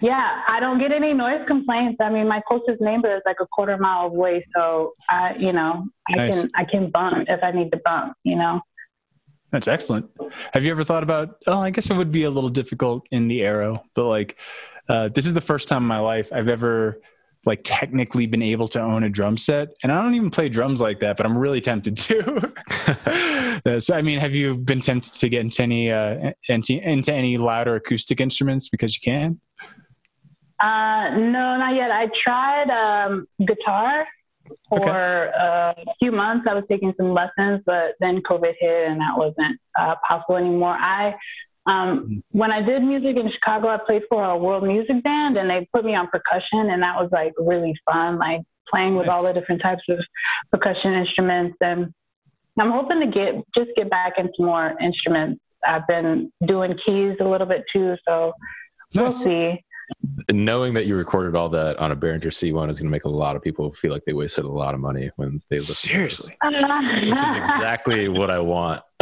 yeah, 0.02 0.43
I 0.48 0.60
don't 0.60 0.80
get 0.80 0.91
any 0.91 1.13
noise 1.13 1.41
complaints. 1.48 1.98
I 2.02 2.10
mean, 2.10 2.28
my 2.28 2.41
closest 2.48 2.82
neighbor 2.82 3.15
is 3.15 3.22
like 3.26 3.38
a 3.41 3.48
quarter 3.48 3.78
mile 3.78 4.08
away, 4.08 4.46
so 4.56 4.93
I, 5.10 5.36
you 5.39 5.54
know, 5.54 5.88
I 6.10 6.15
nice. 6.15 6.41
can 6.41 6.52
I 6.56 6.65
can 6.65 6.89
bump 6.91 7.28
if 7.28 7.43
I 7.43 7.52
need 7.52 7.72
to 7.72 7.82
bump. 7.84 8.13
You 8.24 8.36
know. 8.38 8.62
That's 9.52 9.67
excellent. 9.67 10.10
Have 10.54 10.65
you 10.65 10.72
ever 10.72 10.84
thought 10.84 11.04
about? 11.04 11.38
Oh, 11.48 11.60
I 11.60 11.70
guess 11.70 11.89
it 11.89 11.96
would 11.96 12.12
be 12.12 12.24
a 12.24 12.30
little 12.30 12.50
difficult 12.50 13.08
in 13.12 13.28
the 13.28 13.43
Arrow, 13.43 13.84
but 13.96 14.06
like 14.06 14.38
uh, 14.89 15.10
this 15.13 15.26
is 15.26 15.34
the 15.34 15.41
first 15.41 15.67
time 15.67 15.84
in 15.84 15.88
my 15.88 16.00
life 16.00 16.32
I've 16.34 16.47
ever 16.47 17.02
like 17.45 17.62
technically 17.63 18.26
been 18.26 18.41
able 18.41 18.67
to 18.67 18.82
own 18.82 19.04
a 19.04 19.10
drum 19.10 19.38
set. 19.38 19.69
And 19.84 19.91
i 19.91 20.02
don't 20.02 20.13
even 20.13 20.30
play 20.30 20.50
drums 20.50 20.82
like 20.82 21.00
that 21.00 21.17
but 21.17 21.26
i'm 21.26 21.38
really 21.38 21.62
tempted 21.62 21.97
to. 21.97 22.54
So 23.80 23.95
i 23.95 24.02
mean 24.02 24.19
have 24.19 24.34
you 24.34 24.56
been 24.56 24.82
tempted 24.82 25.13
to 25.15 25.30
get 25.30 25.41
into 25.41 25.63
any 25.63 25.91
uh, 25.91 26.32
into, 26.47 26.73
into 26.73 27.12
any 27.12 27.38
louder 27.38 27.76
acoustic 27.76 28.21
instruments 28.21 28.69
because 28.69 28.95
you 28.95 29.02
can? 29.04 29.39
Uh, 30.60 31.10
no 31.17 31.58
not 31.58 31.76
yet. 31.76 31.91
I 31.91 32.08
tried 32.23 32.69
um, 32.69 33.28
guitar 33.45 34.08
for 34.69 34.80
okay. 34.80 34.89
Uh, 34.89 35.73
a 35.91 35.95
few 36.00 36.12
months. 36.12 36.47
I 36.50 36.54
was 36.54 36.63
taking 36.69 36.93
some 36.97 37.13
lessons 37.13 37.62
but 37.65 37.95
then 38.00 38.21
covid 38.21 38.54
hit 38.60 38.88
and 38.88 39.02
that 39.02 39.17
wasn't 39.17 39.60
uh, 39.78 39.95
possible 40.08 40.38
anymore. 40.38 40.78
I 40.80 41.13
um, 41.68 42.00
mm-hmm. 42.00 42.38
when 42.38 42.52
I 42.52 42.62
did 42.62 42.82
music 42.82 43.18
in 43.18 43.30
Chicago, 43.32 43.68
I 43.68 43.78
played 43.86 44.04
for 44.10 44.24
a 44.24 44.38
world 44.38 44.64
music 44.64 45.04
band 45.04 45.38
and 45.38 45.50
they 45.50 45.68
put 45.74 45.84
me 45.84 45.96
on 45.96 46.08
percussion 46.08 46.70
and 46.72 46.82
that 46.82 46.96
was 46.96 47.10
like 47.12 47.34
really 47.38 47.74
fun, 47.86 48.18
like 48.18 48.42
playing 48.70 48.96
with 48.96 49.08
nice. 49.08 49.16
all 49.16 49.24
the 49.24 49.34
different 49.34 49.62
types 49.62 49.84
of 49.90 50.00
percussion 50.50 50.94
instruments. 50.94 51.58
And 51.60 51.94
I'm 52.60 52.72
hoping 52.72 53.02
to 53.02 53.08
get, 53.08 53.36
just 53.56 53.76
get 53.76 53.90
back 53.90 54.14
into 54.18 54.34
more 54.40 54.78
instruments. 54.82 55.42
I've 55.68 55.86
been 55.88 56.32
doing 56.48 56.78
keys 56.86 57.18
a 57.20 57.26
little 57.26 57.48
bit 57.48 57.66
too. 57.74 57.96
So 58.08 58.32
nice. 58.94 59.04
we'll 59.04 59.12
see. 59.12 59.62
knowing 60.32 60.74
that 60.76 60.86
you 60.86 60.96
recorded 60.96 61.36
all 61.36 61.50
that 61.50 61.78
on 61.80 61.92
a 61.92 61.98
Behringer 61.98 62.28
C1 62.28 62.70
is 62.70 62.80
going 62.80 62.88
to 62.88 62.92
make 62.92 63.04
a 63.04 63.10
lot 63.10 63.36
of 63.36 63.42
people 63.42 63.74
feel 63.74 63.92
like 63.92 64.06
they 64.06 64.14
wasted 64.14 64.46
a 64.46 64.52
lot 64.52 64.74
of 64.74 64.80
money 64.80 65.12
when 65.18 65.42
they 65.50 65.58
listen. 65.58 65.90
Seriously, 65.90 66.38
which 66.44 67.20
is 67.20 67.36
exactly 67.36 68.08
what 68.08 68.32
I 68.32 68.40
want. 68.40 68.84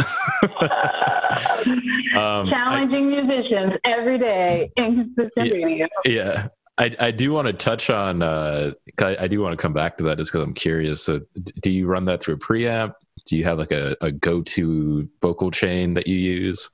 um, 2.16 2.48
Challenging 2.48 3.12
I, 3.14 3.22
musicians 3.22 3.72
every 3.84 4.18
day, 4.18 4.70
inconsistent 4.76 5.30
yeah, 5.36 5.64
radio. 5.64 5.86
Yeah. 6.04 6.48
I, 6.78 6.94
I 6.98 7.10
do 7.10 7.32
want 7.32 7.46
to 7.46 7.54
touch 7.54 7.88
on 7.88 8.22
uh, 8.22 8.72
I, 9.00 9.16
I 9.20 9.28
do 9.28 9.40
want 9.40 9.52
to 9.52 9.56
come 9.56 9.72
back 9.72 9.96
to 9.96 10.04
that 10.04 10.18
just 10.18 10.30
because 10.30 10.46
I'm 10.46 10.54
curious. 10.54 11.02
So, 11.02 11.20
do 11.62 11.70
you 11.70 11.86
run 11.86 12.04
that 12.04 12.22
through 12.22 12.34
a 12.34 12.38
preamp? 12.38 12.92
Do 13.26 13.36
you 13.36 13.44
have 13.44 13.58
like 13.58 13.72
a, 13.72 13.96
a 14.02 14.12
go 14.12 14.42
to 14.42 15.08
vocal 15.22 15.50
chain 15.50 15.94
that 15.94 16.06
you 16.06 16.16
use? 16.16 16.70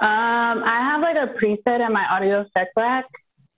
Um, 0.00 0.62
I 0.64 0.80
have 0.80 1.00
like 1.00 1.16
a 1.16 1.32
preset 1.34 1.84
in 1.84 1.92
my 1.92 2.06
audio 2.10 2.40
effect 2.42 2.72
rack, 2.76 3.04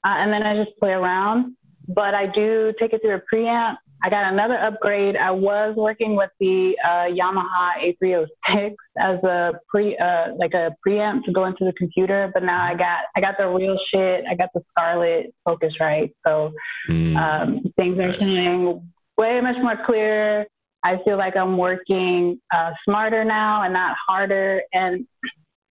uh, 0.05 0.15
and 0.17 0.33
then 0.33 0.43
I 0.43 0.63
just 0.63 0.77
play 0.79 0.91
around. 0.91 1.57
But 1.89 2.15
I 2.15 2.27
do 2.27 2.73
take 2.79 2.93
it 2.93 3.03
through 3.03 3.17
a 3.17 3.23
preamp. 3.33 3.77
I 4.05 4.11
got 4.11 4.33
another 4.33 4.59
upgrade. 4.59 5.17
I 5.17 5.31
was 5.31 5.75
working 5.77 6.17
with 6.17 6.31
the 6.41 6.77
uh, 6.85 7.07
Yamaha 7.07 7.95
A306 8.03 8.75
as 8.99 9.23
a 9.23 9.53
pre, 9.69 9.97
uh, 9.97 10.35
like 10.37 10.55
a 10.55 10.75
preamp 10.87 11.25
to 11.25 11.33
go 11.33 11.45
into 11.45 11.65
the 11.65 11.73
computer, 11.75 12.31
but 12.35 12.43
now 12.43 12.65
I 12.65 12.75
got 12.75 13.05
I 13.15 13.21
got 13.21 13.37
the 13.39 13.47
real 13.49 13.79
shit. 13.93 14.25
I 14.29 14.35
got 14.35 14.49
the 14.55 14.63
Scarlett 14.71 15.33
Focusrite, 15.47 16.13
so 16.27 16.53
mm. 16.91 17.17
um, 17.17 17.63
things 17.77 17.99
are 18.01 18.19
sounding 18.19 18.91
way 19.17 19.41
much 19.41 19.57
more 19.63 19.77
clear. 19.87 20.47
I 20.85 20.99
feel 21.05 21.17
like 21.17 21.37
I'm 21.37 21.57
working 21.57 22.41
uh, 22.53 22.73
smarter 22.85 23.25
now 23.25 23.63
and 23.63 23.73
not 23.73 23.97
harder. 24.09 24.63
And 24.73 25.07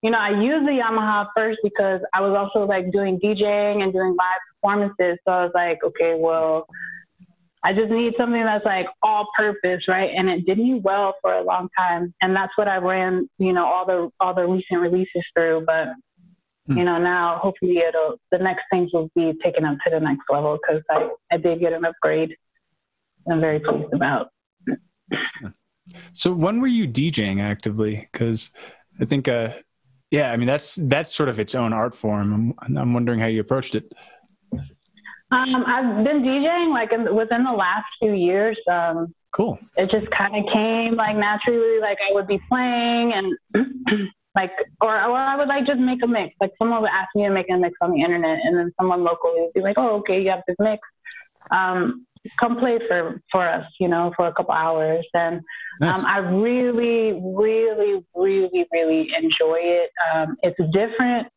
you 0.02 0.10
know, 0.10 0.18
I 0.18 0.30
used 0.40 0.66
the 0.66 0.80
Yamaha 0.80 1.26
first 1.36 1.58
because 1.62 2.00
I 2.14 2.20
was 2.20 2.34
also 2.36 2.64
like 2.64 2.92
doing 2.92 3.18
DJing 3.18 3.82
and 3.82 3.92
doing 3.92 4.16
live 4.16 4.40
performances. 4.54 5.18
So 5.26 5.32
I 5.32 5.44
was 5.44 5.52
like, 5.54 5.78
okay, 5.84 6.14
well, 6.16 6.66
I 7.62 7.75
just 7.75 7.90
need 7.90 8.14
something 8.16 8.42
that's 8.42 8.64
like 8.64 8.87
all 9.03 9.29
purpose, 9.37 9.85
right? 9.87 10.11
And 10.16 10.31
it 10.31 10.46
did 10.46 10.59
me 10.59 10.81
well 10.83 11.14
for 11.20 11.35
a 11.35 11.42
long 11.42 11.68
time. 11.77 12.14
And 12.23 12.35
that's 12.35 12.57
what 12.57 12.68
I 12.68 12.77
ran, 12.77 13.29
you 13.38 13.53
know, 13.53 13.66
all 13.66 13.85
the 13.85 14.11
all 14.18 14.35
the 14.35 14.46
recent 14.46 14.81
releases 14.81 15.23
through. 15.35 15.64
But 15.66 15.88
hmm. 16.66 16.79
you 16.79 16.85
know, 16.85 16.99
now 16.99 17.38
hopefully 17.42 17.79
it'll 17.79 18.18
the 18.31 18.38
next 18.38 18.62
things 18.70 18.90
will 18.92 19.11
be 19.14 19.35
taken 19.44 19.64
up 19.64 19.77
to 19.85 19.90
the 19.90 20.01
next 20.01 20.23
level 20.31 20.59
because 20.59 20.83
I, 20.90 21.11
I 21.31 21.37
did 21.37 21.61
get 21.61 21.75
an 21.75 21.85
upgrade. 21.85 22.35
I'm 23.31 23.40
very 23.40 23.61
pleased 23.61 23.92
about. 23.92 24.29
So 26.12 26.33
when 26.33 26.61
were 26.61 26.68
you 26.68 26.87
DJing 26.87 27.42
actively? 27.42 28.09
Because 28.12 28.51
I 29.01 29.05
think 29.05 29.29
uh 29.29 29.51
yeah, 30.11 30.33
I 30.33 30.37
mean 30.37 30.46
that's 30.46 30.77
that's 30.77 31.14
sort 31.14 31.29
of 31.29 31.38
its 31.38 31.55
own 31.55 31.73
art 31.73 31.94
form. 31.94 32.55
I'm, 32.59 32.79
I'm 32.79 32.94
wondering 32.94 33.20
how 33.20 33.27
you 33.27 33.40
approached 33.40 33.75
it. 33.75 33.92
Um, 35.32 35.64
I've 35.66 36.04
been 36.04 36.22
DJing 36.22 36.72
like 36.72 36.92
in, 36.92 37.14
within 37.14 37.44
the 37.44 37.52
last 37.52 37.86
few 38.00 38.12
years. 38.14 38.58
Um, 38.70 39.14
cool. 39.32 39.58
It 39.76 39.90
just 39.90 40.10
kind 40.10 40.34
of 40.36 40.52
came 40.52 40.96
like 40.96 41.16
naturally. 41.16 41.80
Like 41.80 41.98
I 42.08 42.12
would 42.12 42.26
be 42.26 42.40
playing 42.48 43.12
and 43.14 44.08
like, 44.34 44.50
or 44.80 44.88
or 44.88 45.16
I 45.16 45.36
would 45.36 45.48
like 45.48 45.66
just 45.66 45.78
make 45.78 46.02
a 46.02 46.06
mix. 46.06 46.34
Like 46.40 46.50
someone 46.58 46.82
would 46.82 46.90
ask 46.90 47.08
me 47.14 47.24
to 47.24 47.30
make 47.30 47.46
a 47.48 47.56
mix 47.56 47.74
on 47.80 47.92
the 47.92 48.00
internet, 48.00 48.38
and 48.44 48.56
then 48.56 48.72
someone 48.78 49.04
locally 49.04 49.40
would 49.40 49.52
be 49.52 49.60
like, 49.60 49.78
"Oh, 49.78 49.98
okay, 49.98 50.20
you 50.20 50.30
have 50.30 50.42
this 50.48 50.56
mix. 50.58 50.80
Um, 51.52 52.06
come 52.38 52.58
play 52.58 52.78
for 52.88 53.20
for 53.30 53.48
us, 53.48 53.66
you 53.78 53.86
know, 53.86 54.12
for 54.16 54.26
a 54.26 54.34
couple 54.34 54.52
hours." 54.52 55.06
And 55.14 55.42
nice. 55.80 55.96
um, 55.96 56.06
I 56.06 56.18
really, 56.18 57.20
really, 57.22 58.04
really, 58.16 58.66
really 58.72 59.08
enjoy 59.16 59.58
it. 59.60 59.90
Um, 60.12 60.36
it's 60.42 60.58
different. 60.72 61.28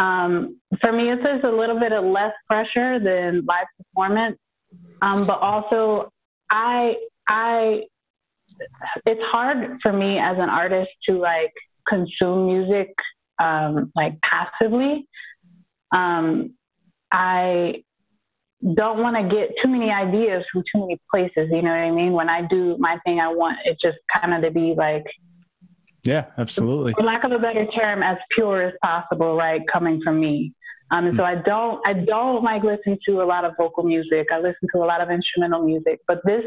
Um, 0.00 0.58
for 0.80 0.92
me, 0.92 1.10
it's 1.12 1.22
just 1.22 1.44
a 1.44 1.50
little 1.50 1.78
bit 1.78 1.92
of 1.92 2.04
less 2.04 2.32
pressure 2.48 2.98
than 2.98 3.44
live 3.46 3.66
performance, 3.76 4.38
um, 5.02 5.26
but 5.26 5.38
also 5.40 6.10
I 6.50 6.94
I 7.28 7.82
it's 9.04 9.20
hard 9.30 9.78
for 9.82 9.92
me 9.92 10.18
as 10.18 10.36
an 10.38 10.48
artist 10.48 10.90
to 11.08 11.18
like 11.18 11.52
consume 11.86 12.46
music 12.46 12.94
um, 13.38 13.92
like 13.94 14.18
passively. 14.22 15.06
Um, 15.92 16.54
I 17.12 17.82
don't 18.74 18.98
want 18.98 19.16
to 19.16 19.34
get 19.34 19.50
too 19.62 19.68
many 19.68 19.90
ideas 19.90 20.44
from 20.52 20.62
too 20.72 20.80
many 20.80 21.00
places. 21.10 21.50
You 21.50 21.62
know 21.62 21.70
what 21.70 21.78
I 21.78 21.90
mean? 21.90 22.12
When 22.12 22.28
I 22.28 22.42
do 22.48 22.76
my 22.78 22.98
thing, 23.04 23.20
I 23.20 23.28
want 23.28 23.58
it 23.64 23.78
just 23.82 23.98
kind 24.14 24.34
of 24.34 24.42
to 24.42 24.50
be 24.50 24.74
like, 24.76 25.04
yeah, 26.04 26.26
absolutely. 26.38 26.92
For 26.94 27.04
lack 27.04 27.24
of 27.24 27.32
a 27.32 27.38
better 27.38 27.66
term, 27.66 28.02
as 28.02 28.16
pure 28.34 28.62
as 28.62 28.74
possible, 28.82 29.36
right? 29.36 29.60
Coming 29.72 30.00
from 30.02 30.20
me. 30.20 30.54
Um, 30.92 31.06
and 31.06 31.16
so 31.16 31.22
I 31.22 31.36
don't, 31.36 31.80
I 31.86 31.92
don't 31.92 32.42
like 32.42 32.64
listen 32.64 32.98
to 33.06 33.22
a 33.22 33.24
lot 33.24 33.44
of 33.44 33.52
vocal 33.56 33.84
music. 33.84 34.26
I 34.32 34.38
listen 34.38 34.68
to 34.74 34.82
a 34.82 34.86
lot 34.86 35.00
of 35.00 35.08
instrumental 35.08 35.64
music, 35.64 36.00
but 36.08 36.18
this 36.24 36.42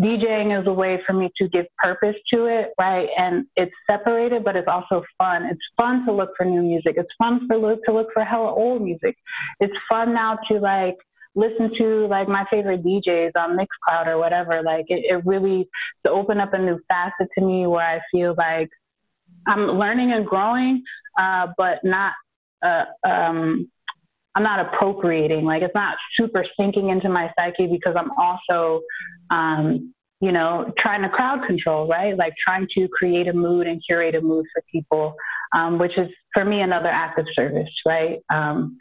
DJing 0.00 0.58
is 0.58 0.66
a 0.68 0.72
way 0.72 1.00
for 1.04 1.12
me 1.12 1.30
to 1.38 1.48
give 1.48 1.66
purpose 1.78 2.14
to 2.32 2.46
it, 2.46 2.68
right? 2.78 3.08
And 3.18 3.46
it's 3.56 3.72
separated, 3.90 4.44
but 4.44 4.54
it's 4.54 4.68
also 4.68 5.02
fun. 5.18 5.44
It's 5.44 5.60
fun 5.76 6.06
to 6.06 6.12
look 6.12 6.30
for 6.36 6.46
new 6.46 6.62
music. 6.62 6.94
It's 6.96 7.10
fun 7.18 7.48
for 7.48 7.58
look 7.58 7.80
to 7.86 7.92
look 7.92 8.08
for 8.14 8.24
hella 8.24 8.54
old 8.54 8.82
music. 8.82 9.16
It's 9.58 9.74
fun 9.88 10.14
now 10.14 10.38
to 10.48 10.60
like 10.60 10.96
listen 11.34 11.70
to 11.78 12.06
like 12.06 12.28
my 12.28 12.44
favorite 12.50 12.84
DJs 12.84 13.32
on 13.36 13.56
Mixcloud 13.56 14.06
or 14.06 14.18
whatever. 14.18 14.62
Like 14.62 14.86
it, 14.88 15.04
it 15.04 15.26
really 15.26 15.68
to 16.06 16.12
open 16.12 16.38
up 16.38 16.54
a 16.54 16.58
new 16.58 16.78
facet 16.88 17.28
to 17.38 17.44
me 17.44 17.66
where 17.66 17.86
I 17.86 18.00
feel 18.12 18.34
like 18.38 18.68
I'm 19.46 19.66
learning 19.78 20.12
and 20.12 20.26
growing, 20.26 20.82
uh, 21.18 21.48
but 21.56 21.78
not. 21.84 22.12
Uh, 22.62 22.84
um, 23.08 23.70
I'm 24.34 24.42
not 24.42 24.60
appropriating. 24.60 25.44
Like 25.44 25.62
it's 25.62 25.74
not 25.74 25.96
super 26.18 26.44
sinking 26.58 26.90
into 26.90 27.08
my 27.08 27.32
psyche 27.36 27.66
because 27.66 27.96
I'm 27.98 28.10
also, 28.12 28.80
um, 29.30 29.92
you 30.20 30.30
know, 30.30 30.72
trying 30.78 31.02
to 31.02 31.08
crowd 31.08 31.46
control, 31.46 31.88
right? 31.88 32.16
Like 32.16 32.34
trying 32.46 32.68
to 32.76 32.86
create 32.88 33.26
a 33.26 33.32
mood 33.32 33.66
and 33.66 33.82
curate 33.84 34.14
a 34.14 34.20
mood 34.20 34.46
for 34.52 34.62
people, 34.70 35.14
um, 35.52 35.78
which 35.78 35.96
is 35.98 36.08
for 36.32 36.44
me 36.44 36.60
another 36.60 36.88
act 36.88 37.18
of 37.18 37.26
service, 37.34 37.70
right? 37.84 38.18
Um, 38.32 38.76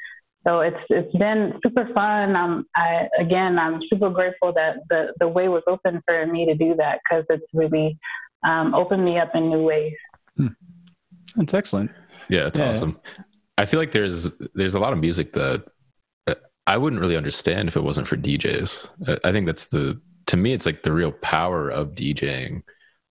so 0.45 0.62
it's 0.62 0.78
it's 0.89 1.15
been 1.17 1.54
super 1.63 1.89
fun. 1.93 2.36
Um, 2.36 2.65
I, 2.76 3.08
again, 3.19 3.60
I'm 3.60 3.82
super 3.89 4.10
grateful 4.10 4.54
that 4.54 4.78
the 4.89 5.13
the 5.19 5.28
way 5.28 5.48
was 5.48 5.63
open 5.67 6.02
for 6.06 6.26
me 6.26 6.45
to 6.45 6.56
do 6.56 6.76
that 6.76 7.00
because 7.04 7.26
it's 7.30 7.45
really 7.54 7.98
um, 8.48 8.74
opened 8.74 9.04
me 9.04 9.19
up 9.19 9.32
in 9.36 9.50
new 9.50 9.63
ways. 9.63 9.93
Hmm. 10.39 10.47
That's 11.36 11.54
excellent. 11.54 11.91
Yeah, 12.30 12.47
it's 12.47 12.60
yeah. 12.60 12.71
awesome. 12.71 12.99
I 13.58 13.65
feel 13.65 13.80
like 13.80 13.91
there's 13.91 14.30
there's 14.56 14.75
a 14.75 14.80
lot 14.80 14.93
of 14.93 14.99
music 14.99 15.34
that 15.34 15.69
I 16.65 16.78
wouldn't 16.78 17.02
really 17.02 17.17
understand 17.17 17.67
if 17.67 17.75
it 17.75 17.84
wasn't 17.84 18.08
for 18.08 18.15
DJs. 18.15 19.19
I 19.25 19.32
think 19.32 19.47
that's 19.47 19.67
the 19.67 19.99
to 20.28 20.38
me 20.38 20.54
it's 20.54 20.65
like 20.65 20.84
the 20.84 20.93
real 20.93 21.12
power 21.12 21.69
of 21.69 21.89
DJing. 21.89 22.62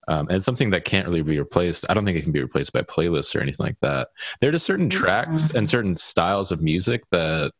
Um, 0.06 0.26
and 0.30 0.42
something 0.42 0.70
that 0.70 0.86
can't 0.86 1.06
really 1.06 1.20
be 1.20 1.38
replaced. 1.38 1.84
I 1.90 1.92
don't 1.92 2.06
think 2.06 2.16
it 2.16 2.22
can 2.22 2.32
be 2.32 2.40
replaced 2.40 2.72
by 2.72 2.80
playlists 2.80 3.36
or 3.36 3.42
anything 3.42 3.66
like 3.66 3.76
that. 3.82 4.08
There 4.40 4.48
are 4.48 4.52
just 4.52 4.64
certain 4.64 4.88
tracks 4.88 5.50
and 5.50 5.68
certain 5.68 5.98
styles 5.98 6.50
of 6.50 6.62
music 6.62 7.02
that, 7.10 7.52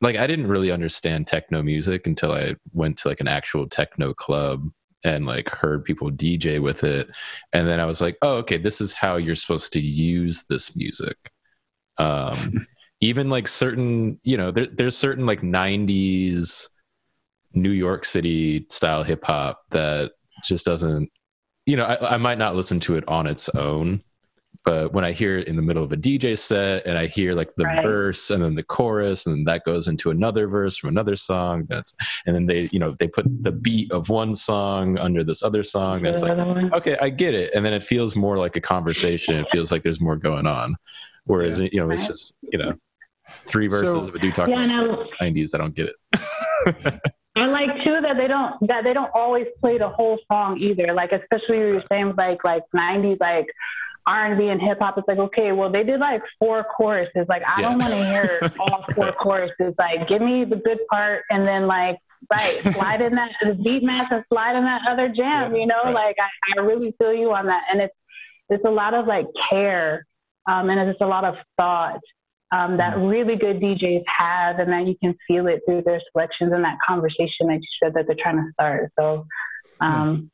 like, 0.00 0.14
I 0.14 0.28
didn't 0.28 0.46
really 0.46 0.70
understand 0.70 1.26
techno 1.26 1.64
music 1.64 2.06
until 2.06 2.30
I 2.30 2.54
went 2.72 2.96
to 2.98 3.08
like 3.08 3.18
an 3.18 3.26
actual 3.26 3.66
techno 3.68 4.14
club 4.14 4.70
and 5.04 5.26
like 5.26 5.48
heard 5.48 5.84
people 5.84 6.10
DJ 6.10 6.60
with 6.60 6.84
it. 6.84 7.08
And 7.52 7.66
then 7.66 7.80
I 7.80 7.86
was 7.86 8.00
like, 8.00 8.16
oh, 8.22 8.36
okay, 8.36 8.58
this 8.58 8.80
is 8.80 8.92
how 8.92 9.16
you're 9.16 9.36
supposed 9.36 9.72
to 9.72 9.80
use 9.80 10.44
this 10.48 10.76
music. 10.76 11.16
Um, 11.98 12.66
even 13.00 13.30
like 13.30 13.48
certain, 13.48 14.20
you 14.22 14.36
know, 14.36 14.50
there, 14.50 14.66
there's 14.66 14.96
certain 14.96 15.26
like 15.26 15.40
90s 15.40 16.68
New 17.54 17.70
York 17.70 18.04
City 18.04 18.66
style 18.70 19.02
hip 19.02 19.24
hop 19.24 19.62
that 19.70 20.12
just 20.44 20.66
doesn't, 20.66 21.10
you 21.66 21.76
know, 21.76 21.84
I, 21.84 22.14
I 22.14 22.16
might 22.18 22.38
not 22.38 22.56
listen 22.56 22.80
to 22.80 22.96
it 22.96 23.08
on 23.08 23.26
its 23.26 23.48
own, 23.50 24.02
but 24.64 24.92
when 24.92 25.04
I 25.04 25.12
hear 25.12 25.38
it 25.38 25.48
in 25.48 25.56
the 25.56 25.62
middle 25.62 25.82
of 25.82 25.92
a 25.92 25.96
DJ 25.96 26.36
set 26.36 26.86
and 26.86 26.98
I 26.98 27.06
hear 27.06 27.32
like 27.32 27.54
the 27.56 27.64
right. 27.64 27.82
verse 27.82 28.30
and 28.30 28.42
then 28.42 28.54
the 28.54 28.62
chorus 28.62 29.26
and 29.26 29.34
then 29.34 29.44
that 29.44 29.64
goes 29.64 29.88
into 29.88 30.10
another 30.10 30.48
verse 30.48 30.76
from 30.76 30.90
another 30.90 31.16
song, 31.16 31.66
that's 31.68 31.96
and 32.26 32.34
then 32.34 32.46
they 32.46 32.68
you 32.72 32.78
know 32.78 32.94
they 32.98 33.08
put 33.08 33.26
the 33.42 33.52
beat 33.52 33.90
of 33.90 34.08
one 34.08 34.34
song 34.34 34.98
under 34.98 35.24
this 35.24 35.42
other 35.42 35.62
song. 35.62 36.02
That's 36.02 36.22
like 36.22 36.32
mm-hmm. 36.32 36.74
okay, 36.74 36.96
I 37.00 37.08
get 37.08 37.34
it, 37.34 37.54
and 37.54 37.64
then 37.64 37.72
it 37.72 37.82
feels 37.82 38.14
more 38.14 38.36
like 38.36 38.56
a 38.56 38.60
conversation. 38.60 39.36
It 39.36 39.50
feels 39.50 39.72
like 39.72 39.82
there's 39.82 40.00
more 40.00 40.16
going 40.16 40.46
on, 40.46 40.76
whereas 41.24 41.60
yeah. 41.60 41.68
you 41.72 41.80
know 41.80 41.90
it's 41.90 42.06
just 42.06 42.36
you 42.42 42.58
know 42.58 42.74
three 43.46 43.68
verses 43.68 43.92
so, 43.92 44.00
of 44.00 44.14
a 44.14 44.18
dude 44.18 44.34
talking 44.34 44.54
yeah, 44.54 44.84
about 44.84 45.06
the 45.18 45.24
90s. 45.24 45.54
I 45.54 45.58
don't 45.58 45.74
get 45.74 45.88
it. 45.88 47.00
I 47.36 47.46
like 47.46 47.70
too 47.84 48.00
that 48.02 48.16
they 48.18 48.26
don't 48.26 48.54
that 48.68 48.84
they 48.84 48.92
don't 48.92 49.10
always 49.14 49.46
play 49.60 49.78
the 49.78 49.88
whole 49.88 50.18
song 50.30 50.58
either. 50.58 50.92
Like 50.92 51.12
especially 51.12 51.58
you're 51.58 51.82
saying 51.88 52.14
like 52.16 52.44
like 52.44 52.64
nineties 52.74 53.18
like 53.20 53.46
R 54.06 54.26
and 54.26 54.38
B 54.38 54.48
and 54.48 54.60
hip 54.60 54.78
hop, 54.80 54.98
it's 54.98 55.06
like, 55.08 55.18
okay, 55.18 55.52
well, 55.52 55.70
they 55.70 55.84
did 55.84 56.00
like 56.00 56.22
four 56.38 56.64
choruses. 56.64 57.26
Like, 57.28 57.42
I 57.46 57.60
yeah. 57.60 57.68
don't 57.68 57.78
want 57.78 57.92
to 57.92 58.04
hear 58.04 58.52
all 58.60 58.84
four 58.94 59.12
choruses. 59.12 59.74
Like, 59.78 60.08
give 60.08 60.22
me 60.22 60.44
the 60.44 60.56
good 60.56 60.78
part 60.90 61.24
and 61.30 61.46
then 61.46 61.66
like, 61.66 61.98
right, 62.30 62.60
slide 62.74 63.00
in 63.00 63.14
that 63.14 63.30
the 63.42 63.54
beat 63.54 63.82
match 63.82 64.08
and 64.10 64.24
slide 64.28 64.56
in 64.56 64.64
that 64.64 64.82
other 64.88 65.08
jam. 65.08 65.54
Yeah, 65.54 65.60
you 65.60 65.66
know, 65.66 65.82
right. 65.84 65.94
like 65.94 66.16
I, 66.18 66.60
I 66.60 66.64
really 66.64 66.94
feel 66.98 67.14
you 67.14 67.32
on 67.32 67.46
that. 67.46 67.62
And 67.70 67.80
it's 67.80 67.94
it's 68.48 68.64
a 68.64 68.70
lot 68.70 68.94
of 68.94 69.06
like 69.06 69.26
care, 69.48 70.06
um, 70.50 70.70
and 70.70 70.80
it's 70.80 70.90
just 70.90 71.02
a 71.02 71.06
lot 71.06 71.24
of 71.24 71.36
thought 71.56 72.00
um, 72.52 72.76
that 72.78 72.94
mm-hmm. 72.94 73.06
really 73.06 73.36
good 73.36 73.60
DJs 73.60 74.02
have, 74.18 74.58
and 74.58 74.72
that 74.72 74.86
you 74.86 74.96
can 75.00 75.14
feel 75.26 75.46
it 75.46 75.60
through 75.66 75.82
their 75.82 76.00
selections 76.12 76.52
and 76.52 76.64
that 76.64 76.78
conversation 76.86 77.46
that 77.46 77.60
you 77.60 77.68
said 77.82 77.94
that 77.94 78.06
they're 78.06 78.16
trying 78.20 78.36
to 78.36 78.50
start. 78.52 78.90
So, 78.98 79.24
um, 79.80 80.30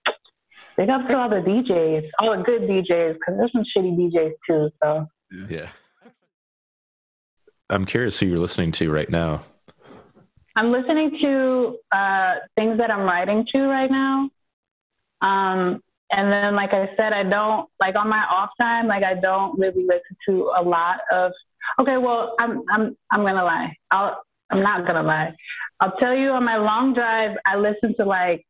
big 0.77 0.91
up 0.91 1.09
to 1.09 1.17
all 1.17 1.29
the 1.29 1.37
DJs, 1.37 2.09
all 2.19 2.37
the 2.37 2.43
good 2.43 2.63
DJs, 2.63 3.15
because 3.15 3.35
there's 3.39 3.53
some 3.53 3.65
shitty 3.77 3.97
DJs 3.97 4.33
too. 4.47 4.71
So, 4.83 5.07
yeah. 5.49 5.69
I'm 7.71 7.85
curious 7.85 8.19
who 8.19 8.27
you're 8.27 8.39
listening 8.39 8.73
to 8.73 8.91
right 8.91 9.11
now. 9.11 9.43
I'm 10.55 10.73
listening 10.73 11.19
to 11.21 11.79
uh, 11.93 12.35
things 12.55 12.79
that 12.79 12.91
I'm 12.91 13.03
writing 13.03 13.45
to 13.53 13.59
right 13.67 13.91
now. 13.91 14.31
Um, 15.21 15.83
and 16.11 16.33
then, 16.33 16.55
like 16.55 16.73
I 16.73 16.89
said, 16.97 17.13
I 17.13 17.25
don't 17.25 17.69
like 17.81 17.97
on 17.97 18.09
my 18.09 18.25
off 18.31 18.51
time. 18.61 18.87
Like 18.87 19.03
I 19.03 19.15
don't 19.15 19.59
really 19.59 19.83
listen 19.83 20.17
to 20.29 20.53
a 20.57 20.63
lot 20.63 20.99
of. 21.11 21.33
Okay, 21.81 21.97
well, 21.97 22.35
I'm 22.39 22.63
I'm 22.71 22.97
I'm 23.11 23.23
gonna 23.23 23.45
lie. 23.45 23.77
I'll 23.91 24.23
I'm 24.51 24.63
not 24.63 24.87
gonna 24.87 25.03
lie. 25.03 25.35
I'll 25.81 25.97
tell 25.99 26.15
you 26.15 26.31
on 26.31 26.45
my 26.45 26.57
long 26.57 26.95
drive, 26.95 27.37
I 27.45 27.57
listen 27.57 27.95
to 27.99 28.05
like 28.05 28.47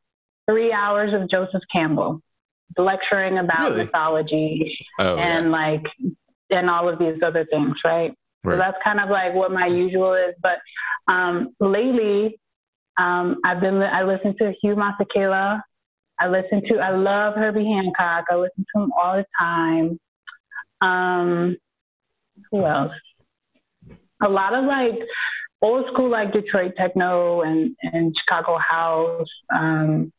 three 0.49 0.73
hours 0.73 1.13
of 1.15 1.29
Joseph 1.31 1.63
Campbell 1.73 2.21
lecturing 2.77 3.39
about 3.39 3.71
really? 3.71 3.85
mythology 3.85 4.79
oh, 4.99 5.17
and 5.17 5.47
yeah. 5.47 5.53
like 5.53 5.83
and 6.51 6.71
all 6.71 6.89
of 6.89 6.99
these 6.99 7.21
other 7.25 7.47
things, 7.51 7.75
right? 7.85 8.13
right? 8.45 8.55
So 8.55 8.59
that's 8.59 8.77
kind 8.85 9.01
of 9.01 9.09
like 9.09 9.35
what 9.35 9.51
my 9.51 9.67
usual 9.67 10.15
is. 10.15 10.35
But 10.43 10.59
um, 11.13 11.55
lately, 11.59 12.39
um, 12.99 13.41
I've 13.45 13.61
been 13.61 13.83
I 13.83 14.03
listen 14.03 14.37
to 14.39 14.53
Hugh 14.61 14.77
Masekela 14.77 15.61
I 16.19 16.29
listen 16.29 16.63
to, 16.69 16.79
I 16.79 16.97
love 16.97 17.35
Herbie 17.35 17.65
Hancock. 17.65 18.25
I 18.31 18.37
listen 18.37 18.65
to 18.75 18.83
him 18.83 18.93
all 18.93 19.17
the 19.17 19.27
time. 19.39 20.01
Um, 20.81 21.57
who 22.51 22.65
else? 22.65 22.93
A 24.23 24.29
lot 24.29 24.55
of 24.55 24.65
like 24.65 24.99
old 25.61 25.85
school, 25.93 26.11
like 26.11 26.33
Detroit 26.33 26.73
techno 26.77 27.43
and, 27.43 27.77
and 27.83 28.15
Chicago 28.19 28.59
house. 28.59 29.29
Um, 29.55 30.13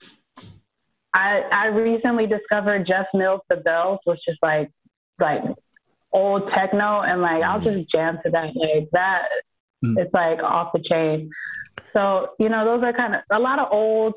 I, 1.18 1.42
I 1.52 1.66
recently 1.68 2.28
discovered 2.28 2.86
Jeff 2.86 3.08
Mills, 3.14 3.42
The 3.50 3.58
Bells, 3.58 4.00
which 4.06 4.20
is 4.28 4.38
like, 4.42 4.70
like 5.20 5.42
old 6.14 6.50
techno. 6.54 7.02
And 7.02 7.22
like, 7.22 7.44
I'll 7.44 7.60
just 7.60 7.90
jam 7.92 8.20
to 8.24 8.30
that. 8.32 8.56
Like 8.56 8.90
that, 8.92 9.24
mm. 9.84 9.98
it's 9.98 10.14
like 10.14 10.44
off 10.44 10.72
the 10.74 10.84
chain. 10.88 11.30
So, 11.94 12.30
you 12.40 12.50
know, 12.50 12.64
those 12.66 12.84
are 12.84 12.94
kind 12.94 13.16
of 13.16 13.22
a 13.32 13.40
lot 13.40 13.58
of 13.60 13.68
old 13.72 14.14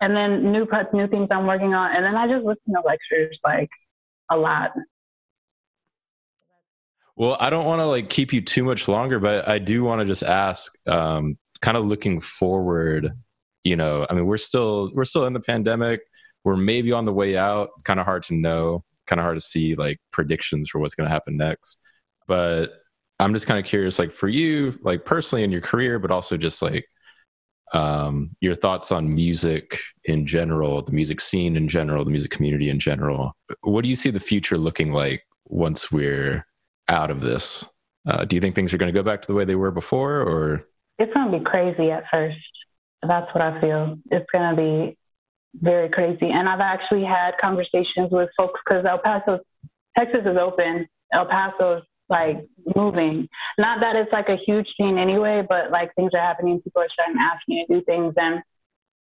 and 0.00 0.16
then 0.16 0.50
new 0.50 0.66
cuts, 0.66 0.88
new 0.92 1.06
things 1.06 1.28
I'm 1.30 1.46
working 1.46 1.74
on, 1.74 1.94
and 1.94 2.04
then 2.04 2.16
I 2.16 2.26
just 2.26 2.44
listen 2.44 2.74
to 2.74 2.80
lectures 2.84 3.38
like 3.44 3.70
a 4.30 4.36
lot. 4.36 4.72
Well, 7.14 7.36
I 7.38 7.50
don't 7.50 7.66
want 7.66 7.78
to 7.78 7.86
like 7.86 8.10
keep 8.10 8.32
you 8.32 8.40
too 8.40 8.64
much 8.64 8.88
longer, 8.88 9.20
but 9.20 9.46
I 9.46 9.58
do 9.58 9.84
want 9.84 10.00
to 10.00 10.04
just 10.04 10.24
ask, 10.24 10.72
um, 10.88 11.38
kind 11.60 11.76
of 11.76 11.86
looking 11.86 12.20
forward. 12.20 13.12
You 13.62 13.76
know, 13.76 14.04
I 14.10 14.14
mean, 14.14 14.26
we're 14.26 14.38
still 14.38 14.90
we're 14.92 15.04
still 15.04 15.26
in 15.26 15.34
the 15.34 15.40
pandemic. 15.40 16.00
We're 16.44 16.56
maybe 16.56 16.92
on 16.92 17.04
the 17.04 17.12
way 17.12 17.36
out. 17.36 17.70
Kind 17.84 18.00
of 18.00 18.06
hard 18.06 18.22
to 18.24 18.34
know. 18.34 18.84
Kind 19.06 19.20
of 19.20 19.24
hard 19.24 19.36
to 19.36 19.40
see 19.40 19.74
like 19.74 19.98
predictions 20.10 20.68
for 20.68 20.78
what's 20.78 20.94
going 20.94 21.08
to 21.08 21.12
happen 21.12 21.36
next. 21.36 21.78
But 22.26 22.72
I'm 23.18 23.32
just 23.32 23.46
kind 23.46 23.58
of 23.58 23.64
curious, 23.64 23.98
like 23.98 24.10
for 24.10 24.28
you, 24.28 24.76
like 24.82 25.04
personally 25.04 25.44
in 25.44 25.52
your 25.52 25.60
career, 25.60 25.98
but 25.98 26.10
also 26.10 26.36
just 26.36 26.62
like 26.62 26.86
um, 27.72 28.30
your 28.40 28.54
thoughts 28.54 28.92
on 28.92 29.14
music 29.14 29.78
in 30.04 30.26
general, 30.26 30.82
the 30.82 30.92
music 30.92 31.20
scene 31.20 31.56
in 31.56 31.68
general, 31.68 32.04
the 32.04 32.10
music 32.10 32.30
community 32.30 32.68
in 32.68 32.78
general. 32.78 33.34
What 33.62 33.82
do 33.82 33.88
you 33.88 33.96
see 33.96 34.10
the 34.10 34.20
future 34.20 34.58
looking 34.58 34.92
like 34.92 35.22
once 35.46 35.90
we're 35.90 36.46
out 36.88 37.10
of 37.10 37.20
this? 37.20 37.64
Uh, 38.06 38.24
do 38.24 38.36
you 38.36 38.40
think 38.40 38.54
things 38.54 38.74
are 38.74 38.78
going 38.78 38.92
to 38.92 38.98
go 38.98 39.04
back 39.04 39.22
to 39.22 39.28
the 39.28 39.34
way 39.34 39.44
they 39.44 39.54
were 39.54 39.70
before, 39.70 40.20
or 40.20 40.66
it's 40.98 41.12
going 41.14 41.30
to 41.30 41.38
be 41.38 41.44
crazy 41.44 41.90
at 41.90 42.04
first? 42.10 42.36
That's 43.06 43.32
what 43.34 43.42
I 43.42 43.60
feel. 43.60 43.96
It's 44.10 44.26
going 44.32 44.50
to 44.50 44.56
be 44.56 44.98
very 45.60 45.88
crazy, 45.88 46.30
and 46.30 46.48
I've 46.48 46.60
actually 46.60 47.04
had 47.04 47.32
conversations 47.40 48.10
with 48.10 48.30
folks 48.36 48.60
because 48.64 48.84
El 48.88 48.98
Paso, 48.98 49.40
Texas 49.96 50.22
is 50.24 50.36
open. 50.40 50.86
El 51.12 51.26
Paso's 51.26 51.82
like 52.08 52.46
moving. 52.76 53.28
Not 53.58 53.80
that 53.80 53.96
it's 53.96 54.12
like 54.12 54.28
a 54.28 54.36
huge 54.46 54.66
scene 54.76 54.98
anyway, 54.98 55.42
but 55.46 55.70
like 55.70 55.94
things 55.94 56.12
are 56.14 56.20
happening. 56.20 56.60
People 56.60 56.82
are 56.82 56.88
starting 56.92 57.16
to 57.16 57.22
ask 57.22 57.42
me 57.48 57.64
to 57.66 57.74
do 57.74 57.84
things. 57.84 58.14
And, 58.16 58.42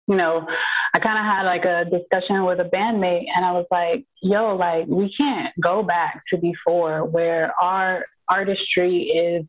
you 0.07 0.16
know, 0.16 0.47
I 0.95 0.99
kind 0.99 1.18
of 1.18 1.24
had 1.24 1.43
like 1.43 1.64
a 1.64 1.84
discussion 1.90 2.45
with 2.45 2.61
a 2.61 2.64
bandmate 2.64 3.24
and 3.34 3.45
I 3.45 3.53
was 3.53 3.66
like, 3.70 4.05
yo, 4.20 4.57
like 4.57 4.86
we 4.86 5.12
can't 5.16 5.53
go 5.61 5.82
back 5.82 6.22
to 6.30 6.38
before 6.38 7.05
where 7.05 7.53
our 7.61 8.05
artistry 8.28 9.03
is 9.05 9.45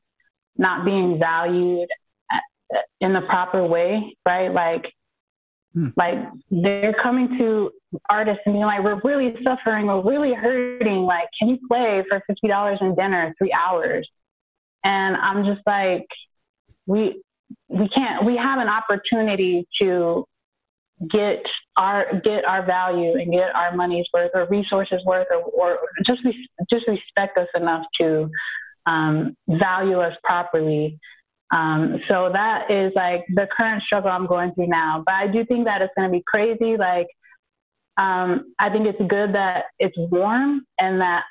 not 0.58 0.86
being 0.86 1.20
valued 1.20 1.90
uh, 2.32 2.78
in 3.02 3.14
the 3.14 3.22
proper 3.22 3.66
way, 3.66 4.16
right? 4.26 4.52
Like. 4.52 4.86
Like 5.96 6.16
they're 6.52 6.96
coming 7.02 7.36
to 7.40 7.72
artists 8.10 8.42
and 8.46 8.54
being 8.54 8.66
like, 8.66 8.84
we're 8.84 9.02
really 9.04 9.36
suffering, 9.44 9.88
we're 9.88 10.04
really 10.04 10.34
hurting. 10.34 11.04
Like, 11.04 11.28
can 11.38 11.50
you 11.50 11.58
play 11.68 12.04
for 12.08 12.22
fifty 12.28 12.48
dollars 12.48 12.78
in 12.82 12.96
dinner, 12.96 13.34
three 13.38 13.52
hours? 13.52 14.08
And 14.84 15.16
I'm 15.16 15.46
just 15.46 15.62
like, 15.66 16.06
we 16.86 17.22
we 17.70 17.90
can't. 17.90 18.26
We 18.26 18.38
have 18.38 18.60
an 18.60 18.68
opportunity 18.68 19.68
to 19.82 20.26
get 21.12 21.42
our 21.76 22.22
get 22.24 22.46
our 22.46 22.66
value 22.66 23.14
and 23.14 23.32
get 23.32 23.56
our 23.56 23.76
money's 23.76 24.06
worth 24.14 24.32
or 24.36 24.48
resources 24.50 25.02
worth 25.06 25.28
or, 25.32 25.42
or 25.42 25.80
just 26.06 26.22
just 26.70 26.88
respect 26.88 27.38
us 27.38 27.48
enough 27.56 27.86
to 28.00 28.30
um, 28.86 29.36
value 29.48 30.00
us 30.00 30.14
properly 30.24 31.00
um, 31.54 32.00
so 32.08 32.32
that 32.34 32.72
is 32.72 32.92
like 32.96 33.26
the 33.30 33.48
current 33.56 33.84
struggle 33.84 34.10
I'm 34.10 34.26
going 34.26 34.54
through 34.54 34.68
now. 34.68 35.04
But 35.06 35.14
I 35.14 35.28
do 35.28 35.46
think 35.46 35.66
that 35.66 35.82
it's 35.82 35.94
going 35.96 36.10
to 36.10 36.12
be 36.12 36.24
crazy. 36.26 36.78
Like, 36.78 37.08
um, 37.98 38.54
I 38.60 38.70
think 38.72 38.88
it's 38.88 38.98
good 38.98 39.36
that 39.36 39.66
it's 39.78 39.96
warm 39.98 40.66
and 40.80 41.00
that 41.00 41.24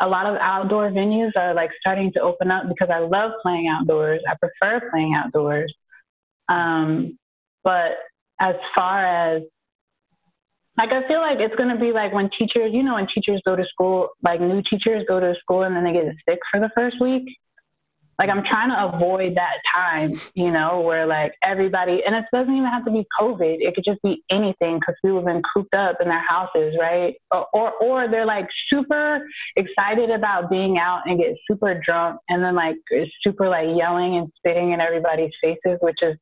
a 0.00 0.08
lot 0.08 0.24
of 0.24 0.36
outdoor 0.40 0.90
venues 0.90 1.32
are 1.36 1.52
like 1.52 1.70
starting 1.78 2.10
to 2.14 2.20
open 2.20 2.50
up 2.50 2.64
because 2.66 2.88
I 2.90 3.00
love 3.00 3.32
playing 3.42 3.68
outdoors. 3.68 4.22
I 4.26 4.36
prefer 4.40 4.88
playing 4.90 5.14
outdoors. 5.14 5.72
Um, 6.48 7.18
but 7.62 7.92
as 8.40 8.54
far 8.74 9.04
as 9.04 9.42
like 10.78 10.90
I 10.90 11.06
feel 11.06 11.20
like 11.20 11.38
it's 11.40 11.54
gonna 11.56 11.78
be 11.78 11.92
like 11.92 12.14
when 12.14 12.30
teachers, 12.38 12.72
you 12.72 12.82
know, 12.82 12.94
when 12.94 13.06
teachers 13.14 13.42
go 13.44 13.54
to 13.54 13.64
school, 13.66 14.08
like 14.22 14.40
new 14.40 14.62
teachers 14.62 15.04
go 15.06 15.20
to 15.20 15.34
school 15.40 15.64
and 15.64 15.76
then 15.76 15.84
they 15.84 15.92
get 15.92 16.06
sick 16.26 16.38
for 16.50 16.58
the 16.58 16.70
first 16.74 16.96
week. 17.00 17.24
Like 18.22 18.30
I'm 18.30 18.44
trying 18.44 18.70
to 18.70 18.94
avoid 18.94 19.34
that 19.34 19.56
time, 19.74 20.12
you 20.34 20.52
know, 20.52 20.80
where 20.80 21.06
like 21.08 21.32
everybody, 21.42 22.02
and 22.06 22.14
it 22.14 22.24
doesn't 22.32 22.54
even 22.54 22.70
have 22.70 22.84
to 22.84 22.92
be 22.92 23.04
COVID. 23.20 23.56
It 23.58 23.74
could 23.74 23.84
just 23.84 24.00
be 24.00 24.22
anything 24.30 24.78
because 24.78 24.94
people 25.04 25.16
have 25.16 25.26
been 25.26 25.42
cooped 25.52 25.74
up 25.74 25.96
in 26.00 26.06
their 26.06 26.22
houses, 26.24 26.76
right? 26.80 27.14
Or, 27.32 27.48
or, 27.52 27.72
or 27.82 28.08
they're 28.08 28.24
like 28.24 28.46
super 28.70 29.26
excited 29.56 30.10
about 30.10 30.50
being 30.50 30.78
out 30.78 31.00
and 31.04 31.18
get 31.18 31.34
super 31.50 31.74
drunk 31.84 32.20
and 32.28 32.44
then 32.44 32.54
like 32.54 32.76
super 33.24 33.48
like 33.48 33.66
yelling 33.76 34.18
and 34.18 34.30
spitting 34.36 34.70
in 34.70 34.80
everybody's 34.80 35.32
faces, 35.42 35.78
which 35.80 35.98
is 36.02 36.16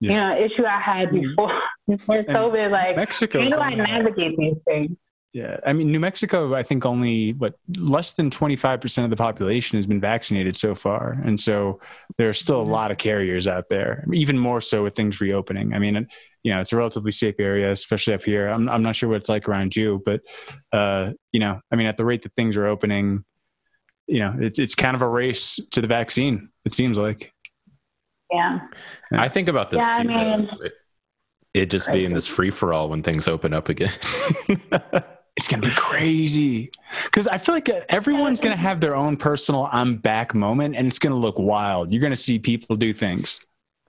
yeah. 0.00 0.10
you 0.10 0.16
know, 0.16 0.44
issue 0.44 0.66
I 0.66 0.80
had 0.80 1.10
mm-hmm. 1.10 1.28
before 1.28 1.62
before 1.86 2.22
COVID. 2.24 2.72
Like, 2.72 2.96
Mexico, 2.96 3.40
how 3.40 3.48
do 3.50 3.56
I 3.58 3.74
navigate 3.74 4.36
these 4.36 4.56
things? 4.64 4.96
Yeah, 5.36 5.58
I 5.66 5.74
mean, 5.74 5.92
New 5.92 6.00
Mexico, 6.00 6.54
I 6.54 6.62
think 6.62 6.86
only 6.86 7.34
what 7.34 7.58
less 7.76 8.14
than 8.14 8.30
twenty 8.30 8.56
five 8.56 8.80
percent 8.80 9.04
of 9.04 9.10
the 9.10 9.18
population 9.18 9.76
has 9.76 9.86
been 9.86 10.00
vaccinated 10.00 10.56
so 10.56 10.74
far, 10.74 11.12
and 11.26 11.38
so 11.38 11.78
there 12.16 12.30
are 12.30 12.32
still 12.32 12.60
a 12.60 12.62
mm-hmm. 12.62 12.72
lot 12.72 12.90
of 12.90 12.96
carriers 12.96 13.46
out 13.46 13.68
there. 13.68 14.06
Even 14.14 14.38
more 14.38 14.62
so 14.62 14.82
with 14.82 14.94
things 14.94 15.20
reopening. 15.20 15.74
I 15.74 15.78
mean, 15.78 16.08
you 16.42 16.54
know, 16.54 16.62
it's 16.62 16.72
a 16.72 16.76
relatively 16.78 17.12
safe 17.12 17.34
area, 17.38 17.70
especially 17.70 18.14
up 18.14 18.22
here. 18.22 18.48
I'm 18.48 18.66
I'm 18.70 18.82
not 18.82 18.96
sure 18.96 19.10
what 19.10 19.16
it's 19.16 19.28
like 19.28 19.46
around 19.46 19.76
you, 19.76 20.00
but 20.06 20.22
uh, 20.72 21.10
you 21.32 21.40
know, 21.40 21.60
I 21.70 21.76
mean, 21.76 21.86
at 21.86 21.98
the 21.98 22.06
rate 22.06 22.22
that 22.22 22.34
things 22.34 22.56
are 22.56 22.64
opening, 22.64 23.22
you 24.06 24.20
know, 24.20 24.34
it's 24.40 24.58
it's 24.58 24.74
kind 24.74 24.94
of 24.94 25.02
a 25.02 25.08
race 25.08 25.60
to 25.72 25.82
the 25.82 25.86
vaccine. 25.86 26.48
It 26.64 26.72
seems 26.72 26.96
like. 26.96 27.30
Yeah. 28.32 28.60
I 29.12 29.28
think 29.28 29.48
about 29.48 29.70
this 29.70 29.82
yeah, 29.82 30.02
too. 30.02 30.10
I 30.10 30.36
mean, 30.38 30.48
it, 30.62 30.72
it 31.52 31.66
just 31.70 31.92
being 31.92 32.14
this 32.14 32.26
free 32.26 32.50
for 32.50 32.72
all 32.72 32.88
when 32.88 33.02
things 33.02 33.28
open 33.28 33.52
up 33.52 33.68
again. 33.68 33.92
it's 35.36 35.48
gonna 35.48 35.62
be 35.62 35.74
crazy 35.74 36.70
because 37.04 37.28
I 37.28 37.36
feel 37.36 37.54
like 37.54 37.68
everyone's 37.68 38.40
gonna 38.40 38.56
have 38.56 38.80
their 38.80 38.96
own 38.96 39.16
personal 39.16 39.68
"I'm 39.70 39.96
back" 39.96 40.34
moment, 40.34 40.76
and 40.76 40.86
it's 40.86 40.98
gonna 40.98 41.16
look 41.16 41.38
wild. 41.38 41.92
You're 41.92 42.02
gonna 42.02 42.16
see 42.16 42.38
people 42.38 42.74
do 42.76 42.94
things 42.94 43.40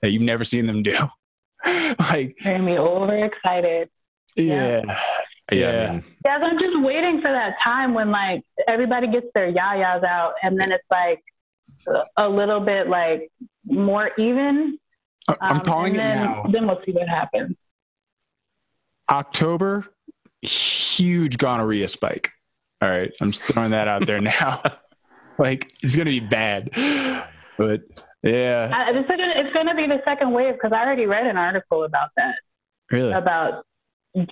that 0.02 0.12
you've 0.12 0.24
never 0.24 0.44
seen 0.44 0.68
them 0.68 0.84
do. 0.84 0.98
like 2.12 2.36
they're 2.44 2.58
gonna 2.58 2.66
be 2.66 2.78
overexcited. 2.78 3.90
Yeah. 4.36 4.84
Yeah. 4.86 5.00
Yeah. 5.50 6.02
yeah, 6.26 6.38
I'm 6.44 6.60
just 6.60 6.82
waiting 6.82 7.22
for 7.22 7.32
that 7.32 7.56
time 7.64 7.94
when 7.94 8.12
like 8.12 8.44
everybody 8.68 9.08
gets 9.08 9.28
their 9.34 9.52
yayas 9.52 10.04
out, 10.04 10.34
and 10.44 10.60
then 10.60 10.74
it's 10.74 10.84
like 10.92 11.24
a 12.18 12.28
little 12.28 12.60
bit 12.60 12.90
like 12.90 13.32
more 13.66 14.12
even. 14.18 14.78
I'm 15.30 15.58
um, 15.58 15.60
calling 15.62 15.96
it 15.96 16.00
then, 16.00 16.18
now. 16.18 16.44
Then 16.52 16.68
we'll 16.68 16.82
see 16.86 16.92
what 16.92 17.08
happens. 17.08 17.56
October 19.10 19.86
huge 20.42 21.38
gonorrhea 21.38 21.88
spike. 21.88 22.32
All 22.82 22.90
right, 22.90 23.12
I'm 23.22 23.32
just 23.32 23.44
throwing 23.44 23.72
that 23.72 23.88
out 23.88 24.06
there 24.06 24.20
now. 24.20 24.62
like 25.40 25.72
it's 25.82 25.96
gonna 25.96 26.10
be 26.10 26.20
bad. 26.20 26.70
But 27.58 27.82
yeah, 28.24 28.72
I, 28.74 28.92
it's 28.92 29.08
gonna 29.08 29.34
it's 29.36 29.54
gonna 29.54 29.76
be 29.76 29.88
the 29.88 30.02
second 30.06 30.32
wave 30.32 30.54
because 30.54 30.72
I 30.74 30.84
already 30.84 31.06
read 31.06 31.26
an 31.26 31.38
article 31.38 31.84
about 31.84 32.10
that. 32.18 32.36
Really? 32.92 33.14
About 33.14 33.66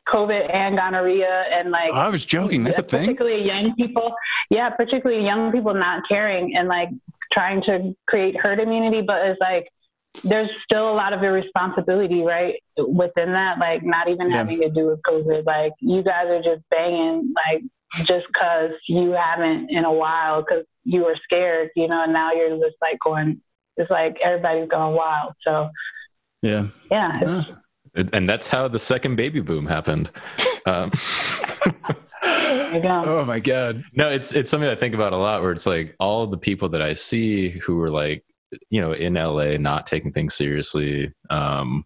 COVID 0.07 0.53
and 0.53 0.77
gonorrhea 0.77 1.45
and 1.51 1.71
like. 1.71 1.91
Oh, 1.93 1.99
I 1.99 2.09
was 2.09 2.23
joking. 2.23 2.63
That's 2.63 2.77
a 2.77 2.83
thing. 2.83 3.01
Particularly 3.01 3.45
young 3.45 3.73
people. 3.75 4.13
Yeah, 4.49 4.69
particularly 4.69 5.25
young 5.25 5.51
people 5.51 5.73
not 5.73 6.03
caring 6.07 6.55
and 6.55 6.67
like 6.67 6.89
trying 7.33 7.61
to 7.63 7.95
create 8.07 8.39
herd 8.39 8.59
immunity, 8.59 9.01
but 9.01 9.25
it's 9.25 9.39
like 9.39 9.67
there's 10.23 10.49
still 10.63 10.89
a 10.89 10.93
lot 10.93 11.13
of 11.13 11.23
irresponsibility, 11.23 12.21
right, 12.21 12.55
within 12.77 13.31
that. 13.33 13.59
Like 13.59 13.83
not 13.83 14.09
even 14.09 14.29
yeah. 14.29 14.37
having 14.37 14.59
to 14.61 14.69
do 14.69 14.87
with 14.87 15.01
COVID. 15.01 15.45
Like 15.45 15.73
you 15.79 16.03
guys 16.03 16.27
are 16.27 16.41
just 16.41 16.63
banging, 16.69 17.33
like 17.47 17.63
just 18.05 18.25
because 18.27 18.71
you 18.87 19.11
haven't 19.11 19.69
in 19.69 19.85
a 19.85 19.91
while 19.91 20.41
because 20.41 20.65
you 20.83 21.03
were 21.03 21.17
scared, 21.23 21.69
you 21.75 21.87
know, 21.87 22.03
and 22.03 22.13
now 22.13 22.31
you're 22.31 22.57
just 22.57 22.77
like 22.81 22.97
going. 23.03 23.41
It's 23.77 23.91
like 23.91 24.17
everybody's 24.23 24.69
going 24.69 24.95
wild. 24.95 25.33
So. 25.43 25.69
Yeah. 26.41 26.67
Yeah. 26.89 27.43
And 28.13 28.27
that's 28.29 28.47
how 28.47 28.67
the 28.67 28.79
second 28.79 29.15
baby 29.15 29.41
boom 29.41 29.65
happened. 29.65 30.11
Um, 30.67 30.89
oh 32.25 33.23
my 33.23 33.39
god! 33.39 33.83
No, 33.93 34.09
it's 34.09 34.33
it's 34.33 34.49
something 34.49 34.67
I 34.67 34.73
think 34.73 34.95
about 34.95 35.13
a 35.13 35.17
lot. 35.17 35.43
Where 35.43 35.51
it's 35.51 35.67
like 35.67 35.95
all 35.99 36.25
the 36.25 36.37
people 36.37 36.69
that 36.69 36.81
I 36.81 36.95
see 36.95 37.49
who 37.49 37.75
were 37.75 37.89
like, 37.89 38.23
you 38.69 38.81
know, 38.81 38.93
in 38.93 39.13
LA, 39.13 39.57
not 39.57 39.87
taking 39.87 40.11
things 40.11 40.33
seriously. 40.33 41.13
Um, 41.29 41.85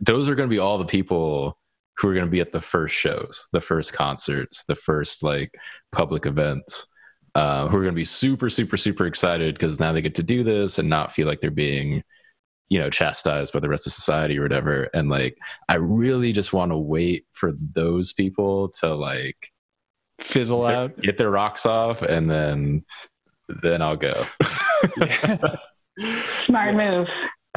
those 0.00 0.28
are 0.28 0.34
going 0.34 0.48
to 0.48 0.54
be 0.54 0.58
all 0.58 0.78
the 0.78 0.84
people 0.84 1.56
who 1.98 2.08
are 2.08 2.14
going 2.14 2.26
to 2.26 2.30
be 2.30 2.40
at 2.40 2.52
the 2.52 2.60
first 2.60 2.94
shows, 2.94 3.48
the 3.52 3.60
first 3.60 3.92
concerts, 3.92 4.64
the 4.64 4.76
first 4.76 5.22
like 5.22 5.52
public 5.92 6.26
events. 6.26 6.86
Uh, 7.36 7.68
who 7.68 7.76
are 7.76 7.82
going 7.82 7.94
to 7.94 7.96
be 7.96 8.04
super, 8.04 8.50
super, 8.50 8.76
super 8.76 9.06
excited 9.06 9.54
because 9.54 9.78
now 9.78 9.92
they 9.92 10.02
get 10.02 10.16
to 10.16 10.22
do 10.22 10.42
this 10.42 10.80
and 10.80 10.90
not 10.90 11.12
feel 11.12 11.28
like 11.28 11.40
they're 11.40 11.48
being 11.48 12.02
you 12.70 12.78
know 12.78 12.88
chastised 12.88 13.52
by 13.52 13.60
the 13.60 13.68
rest 13.68 13.86
of 13.86 13.92
society 13.92 14.38
or 14.38 14.42
whatever 14.42 14.88
and 14.94 15.10
like 15.10 15.36
i 15.68 15.74
really 15.74 16.32
just 16.32 16.52
want 16.52 16.70
to 16.70 16.78
wait 16.78 17.26
for 17.32 17.52
those 17.74 18.12
people 18.12 18.68
to 18.68 18.94
like 18.94 19.50
fizzle 20.20 20.64
out 20.66 20.96
get 21.02 21.18
their 21.18 21.30
rocks 21.30 21.66
off 21.66 22.00
and 22.00 22.30
then 22.30 22.82
then 23.62 23.82
i'll 23.82 23.96
go 23.96 24.24
smart 26.44 26.74
move 26.74 27.06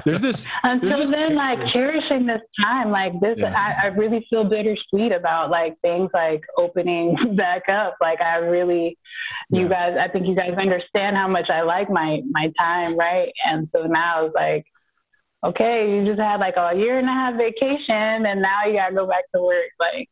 there's 0.06 0.22
this 0.22 0.50
until 0.64 0.90
there's 0.90 1.10
this 1.10 1.12
then 1.12 1.36
like 1.36 1.60
cherishing 1.72 2.26
this 2.26 2.42
time 2.62 2.90
like 2.90 3.14
this 3.22 3.36
yeah. 3.38 3.54
I, 3.56 3.86
I 3.86 3.88
really 3.88 4.26
feel 4.30 4.44
bittersweet 4.44 5.12
about 5.12 5.52
like 5.52 5.80
things 5.82 6.10
like 6.14 6.42
opening 6.58 7.16
back 7.36 7.70
up 7.70 7.96
like 8.02 8.20
i 8.20 8.38
really 8.38 8.98
yeah. 9.50 9.60
you 9.60 9.70
guys 9.70 9.96
i 10.00 10.08
think 10.08 10.28
you 10.28 10.36
guys 10.36 10.56
understand 10.58 11.16
how 11.16 11.28
much 11.28 11.50
i 11.50 11.62
like 11.62 11.90
my 11.90 12.22
my 12.32 12.52
time 12.60 12.98
right 12.98 13.32
and 13.46 13.70
so 13.72 13.84
now 13.84 14.26
it's 14.26 14.36
like 14.36 14.66
okay, 15.44 15.94
you 15.94 16.06
just 16.06 16.20
had 16.20 16.40
like 16.40 16.56
a 16.58 16.76
year 16.76 16.98
and 17.00 17.08
a 17.08 17.12
half 17.12 17.36
vacation 17.36 18.26
and 18.26 18.42
now 18.42 18.66
you 18.66 18.74
gotta 18.74 18.96
go 18.96 19.08
back 19.08 19.24
to 19.36 19.42
work. 19.42 19.70
Like, 19.80 20.10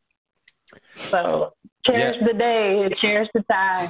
so 0.95 1.53
cherish 1.85 2.17
yeah. 2.19 2.27
the 2.27 2.33
day, 2.33 2.89
cherish 2.99 3.29
the 3.33 3.43
time. 3.43 3.89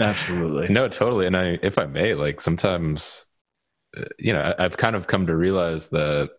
Absolutely. 0.00 0.68
No, 0.68 0.88
totally. 0.88 1.26
And 1.26 1.36
I, 1.36 1.58
if 1.62 1.78
I 1.78 1.86
may, 1.86 2.14
like 2.14 2.40
sometimes, 2.40 3.26
uh, 3.96 4.04
you 4.18 4.32
know, 4.32 4.54
I've 4.58 4.76
kind 4.76 4.96
of 4.96 5.06
come 5.06 5.26
to 5.26 5.36
realize 5.36 5.88
that 5.90 6.30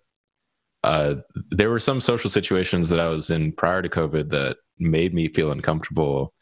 uh, 0.83 1.15
there 1.51 1.69
were 1.69 1.79
some 1.79 2.01
social 2.01 2.29
situations 2.29 2.89
that 2.89 2.99
I 2.99 3.07
was 3.07 3.29
in 3.29 3.53
prior 3.53 3.81
to 3.81 3.89
COVID 3.89 4.29
that 4.29 4.57
made 4.77 5.13
me 5.13 5.29
feel 5.29 5.51
uncomfortable. 5.51 6.33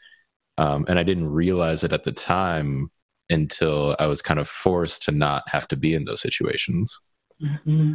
Um, 0.57 0.85
and 0.87 0.97
I 0.97 1.03
didn't 1.03 1.29
realize 1.29 1.83
it 1.83 1.93
at 1.93 2.03
the 2.03 2.11
time 2.11 2.89
until 3.29 3.95
I 3.99 4.07
was 4.07 4.21
kind 4.21 4.39
of 4.39 4.47
forced 4.47 5.03
to 5.03 5.11
not 5.11 5.43
have 5.47 5.67
to 5.69 5.77
be 5.77 5.93
in 5.93 6.05
those 6.05 6.21
situations. 6.21 6.99
Mm-hmm. 7.41 7.93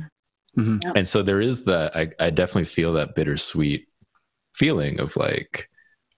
Mm-hmm. 0.57 0.97
And 0.97 1.09
so 1.09 1.23
there 1.23 1.41
is 1.41 1.65
that, 1.65 1.97
I, 1.97 2.09
I 2.19 2.31
definitely 2.31 2.65
feel 2.65 2.93
that 2.95 3.15
bittersweet 3.15 3.87
feeling 4.55 5.01
of 5.01 5.17
like, 5.17 5.69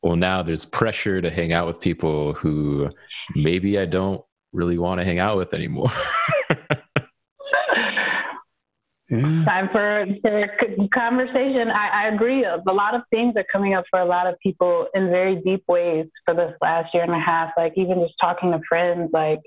well, 0.03 0.17
now 0.17 0.43
there's 0.43 0.65
pressure 0.65 1.21
to 1.21 1.31
hang 1.31 1.53
out 1.53 1.67
with 1.67 1.81
people 1.81 2.33
who 2.35 2.91
maybe 3.35 3.79
I 3.79 3.87
don't 3.87 4.23
really 4.53 4.79
want 4.79 5.01
to 5.01 5.05
hang 5.05 5.19
out 5.19 5.37
with 5.37 5.53
anymore. 5.55 5.91
Time 9.11 9.69
for, 9.73 10.07
for 10.23 10.47
conversation. 10.95 11.69
I, 11.69 12.05
I 12.05 12.15
agree. 12.15 12.45
A 12.45 12.63
lot 12.73 12.95
of 12.95 13.03
things 13.11 13.35
are 13.37 13.45
coming 13.53 13.75
up 13.75 13.85
for 13.91 14.01
a 14.01 14.05
lot 14.05 14.29
of 14.29 14.39
people 14.41 14.87
in 14.95 15.11
very 15.11 15.37
deep 15.45 15.65
ways 15.67 16.07
for 16.25 16.33
this 16.33 16.55
last 16.63 16.95
year 16.95 17.03
and 17.03 17.13
a 17.13 17.19
half. 17.19 17.51
Like 17.57 17.73
even 17.77 18.01
just 18.01 18.15
talking 18.21 18.53
to 18.53 18.61
friends, 18.69 19.11
like 19.13 19.41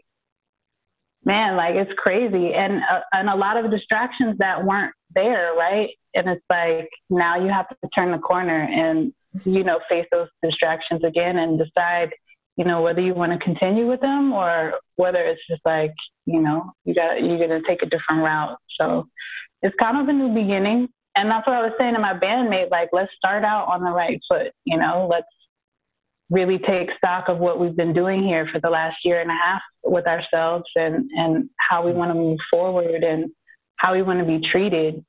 man, 1.26 1.56
like 1.56 1.76
it's 1.76 1.92
crazy, 1.98 2.54
and 2.54 2.82
uh, 2.84 3.02
and 3.14 3.30
a 3.30 3.36
lot 3.36 3.58
of 3.58 3.72
distractions 3.72 4.38
that 4.40 4.64
weren't 4.64 4.94
there, 5.16 5.54
right? 5.58 5.90
And 6.14 6.30
it's 6.30 6.46
like 6.50 6.90
now 7.10 7.38
you 7.38 7.50
have 7.52 7.68
to 7.70 7.76
turn 7.96 8.12
the 8.12 8.18
corner 8.18 8.64
and 8.64 9.14
you 9.46 9.64
know 9.64 9.80
face 9.90 10.06
those 10.12 10.28
distractions 10.44 11.04
again 11.04 11.38
and 11.38 11.58
decide, 11.58 12.10
you 12.58 12.66
know, 12.66 12.82
whether 12.82 13.02
you 13.02 13.14
want 13.14 13.32
to 13.32 13.44
continue 13.44 13.88
with 13.88 14.02
them 14.02 14.34
or 14.34 14.74
whether 14.96 15.20
it's 15.20 15.42
just 15.50 15.62
like 15.66 15.94
you 16.26 16.42
know 16.42 16.72
you 16.86 16.94
got 16.94 17.22
you're 17.22 17.40
gonna 17.40 17.62
take 17.68 17.82
a 17.82 17.88
different 17.88 18.24
route. 18.24 18.58
So 18.80 19.08
it's 19.62 19.76
kind 19.80 19.98
of 19.98 20.08
a 20.08 20.14
new 20.14 20.34
beginning, 20.34 20.90
and 21.16 21.30
that's 21.30 21.48
what 21.48 21.56
I 21.56 21.62
was 21.62 21.74
saying 21.78 21.94
to 21.94 22.00
my 22.00 22.14
bandmate. 22.14 22.70
Like, 22.70 22.90
let's 22.92 23.12
start 23.18 23.44
out 23.44 23.68
on 23.68 23.84
the 23.84 23.92
right 23.92 24.20
foot. 24.28 24.52
You 24.66 24.78
know, 24.78 25.08
let's 25.10 25.28
really 26.30 26.58
take 26.60 26.90
stock 26.98 27.26
of 27.28 27.38
what 27.38 27.60
we've 27.60 27.76
been 27.76 27.94
doing 27.94 28.24
here 28.24 28.48
for 28.52 28.60
the 28.60 28.70
last 28.70 28.98
year 29.04 29.22
and 29.22 29.30
a 29.30 29.34
half 29.34 29.62
with 29.84 30.08
ourselves 30.08 30.66
and, 30.76 31.10
and 31.16 31.50
how 31.58 31.86
we 31.86 31.92
want 31.92 32.10
to 32.10 32.16
move 32.16 32.40
forward 32.50 33.04
and 33.04 33.30
how 33.76 33.94
we 33.94 34.02
want 34.02 34.20
to 34.20 34.26
be 34.26 34.40
treated. 34.50 35.04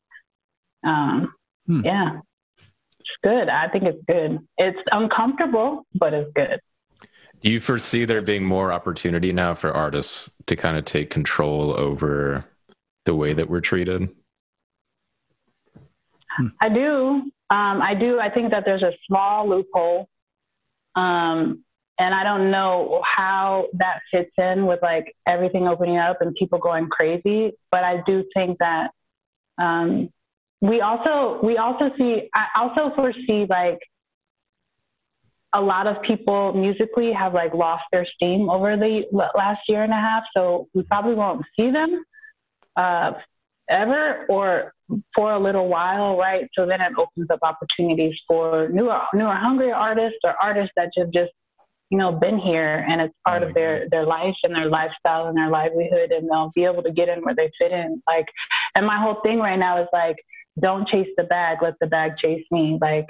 Um, 0.84 1.32
hmm. 1.66 1.80
Yeah, 1.84 2.18
it's 2.58 3.10
good. 3.22 3.48
I 3.48 3.68
think 3.68 3.84
it's 3.84 4.02
good. 4.06 4.38
It's 4.58 4.78
uncomfortable, 4.90 5.86
but 5.94 6.12
it's 6.12 6.30
good. 6.34 6.60
Do 7.40 7.50
you 7.50 7.60
foresee 7.60 8.04
there 8.04 8.22
being 8.22 8.44
more 8.44 8.72
opportunity 8.72 9.32
now 9.32 9.54
for 9.54 9.70
artists 9.70 10.30
to 10.46 10.56
kind 10.56 10.76
of 10.76 10.84
take 10.84 11.10
control 11.10 11.78
over 11.78 12.44
the 13.04 13.14
way 13.14 13.34
that 13.34 13.48
we're 13.48 13.60
treated? 13.60 14.08
I 16.60 16.68
do. 16.68 17.30
Um, 17.50 17.82
I 17.82 17.94
do. 17.94 18.18
I 18.18 18.30
think 18.30 18.50
that 18.50 18.64
there's 18.64 18.82
a 18.82 18.92
small 19.06 19.48
loophole 19.48 20.08
um, 20.96 21.64
and 21.98 22.14
I 22.14 22.24
don't 22.24 22.50
know 22.50 23.02
how 23.04 23.66
that 23.74 24.00
fits 24.10 24.32
in 24.36 24.66
with 24.66 24.80
like 24.82 25.14
everything 25.26 25.68
opening 25.68 25.96
up 25.96 26.20
and 26.20 26.34
people 26.34 26.58
going 26.58 26.88
crazy. 26.88 27.52
But 27.70 27.84
I 27.84 28.02
do 28.06 28.24
think 28.34 28.58
that 28.58 28.90
um, 29.58 30.10
we 30.60 30.80
also 30.80 31.40
we 31.42 31.56
also 31.56 31.90
see 31.96 32.28
I 32.34 32.46
also 32.60 32.94
foresee 32.96 33.46
like 33.48 33.78
a 35.52 35.60
lot 35.60 35.86
of 35.86 36.02
people 36.02 36.52
musically 36.52 37.12
have 37.12 37.32
like 37.32 37.54
lost 37.54 37.84
their 37.92 38.06
steam 38.16 38.50
over 38.50 38.76
the 38.76 39.04
last 39.36 39.60
year 39.68 39.84
and 39.84 39.92
a 39.92 39.96
half. 39.96 40.24
So 40.36 40.66
we 40.74 40.82
probably 40.82 41.14
won't 41.14 41.44
see 41.56 41.70
them 41.70 42.04
uh, 42.76 43.12
ever 43.68 44.26
or 44.28 44.72
for 45.14 45.32
a 45.32 45.38
little 45.38 45.68
while, 45.68 46.16
right? 46.16 46.48
So 46.54 46.66
then 46.66 46.80
it 46.80 46.92
opens 46.98 47.28
up 47.30 47.40
opportunities 47.42 48.14
for 48.28 48.68
newer, 48.68 49.00
newer, 49.14 49.34
hungrier 49.34 49.74
artists 49.74 50.18
or 50.24 50.34
artists 50.42 50.72
that 50.76 50.90
have 50.98 51.10
just, 51.10 51.32
you 51.90 51.98
know, 51.98 52.12
been 52.12 52.38
here 52.38 52.84
and 52.88 53.00
it's 53.00 53.14
part 53.26 53.42
oh 53.42 53.48
of 53.48 53.54
their 53.54 53.80
God. 53.80 53.88
their 53.90 54.06
life 54.06 54.34
and 54.42 54.54
their 54.54 54.68
lifestyle 54.68 55.26
and 55.26 55.36
their 55.36 55.50
livelihood, 55.50 56.10
and 56.10 56.28
they'll 56.30 56.52
be 56.54 56.64
able 56.64 56.82
to 56.82 56.92
get 56.92 57.08
in 57.08 57.20
where 57.22 57.34
they 57.34 57.50
fit 57.58 57.72
in. 57.72 58.02
Like, 58.06 58.26
and 58.74 58.86
my 58.86 58.98
whole 59.00 59.20
thing 59.22 59.38
right 59.38 59.58
now 59.58 59.80
is 59.80 59.88
like, 59.92 60.16
don't 60.60 60.88
chase 60.88 61.08
the 61.16 61.24
bag, 61.24 61.58
let 61.62 61.74
the 61.80 61.86
bag 61.86 62.12
chase 62.18 62.44
me. 62.50 62.78
Like, 62.80 63.06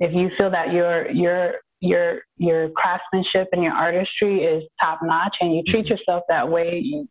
if 0.00 0.12
you 0.12 0.30
feel 0.36 0.50
that 0.50 0.72
your 0.72 1.10
your 1.10 1.54
your 1.80 2.20
your 2.36 2.70
craftsmanship 2.70 3.48
and 3.52 3.62
your 3.62 3.72
artistry 3.72 4.42
is 4.42 4.64
top 4.80 5.00
notch, 5.02 5.36
and 5.40 5.54
you 5.54 5.62
treat 5.66 5.86
mm-hmm. 5.86 5.94
yourself 5.94 6.22
that 6.28 6.48
way, 6.48 6.80
you, 6.82 7.08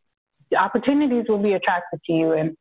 opportunities 0.57 1.25
will 1.27 1.41
be 1.41 1.53
attracted 1.53 1.99
to 2.05 2.13
you 2.13 2.33
and 2.33 2.55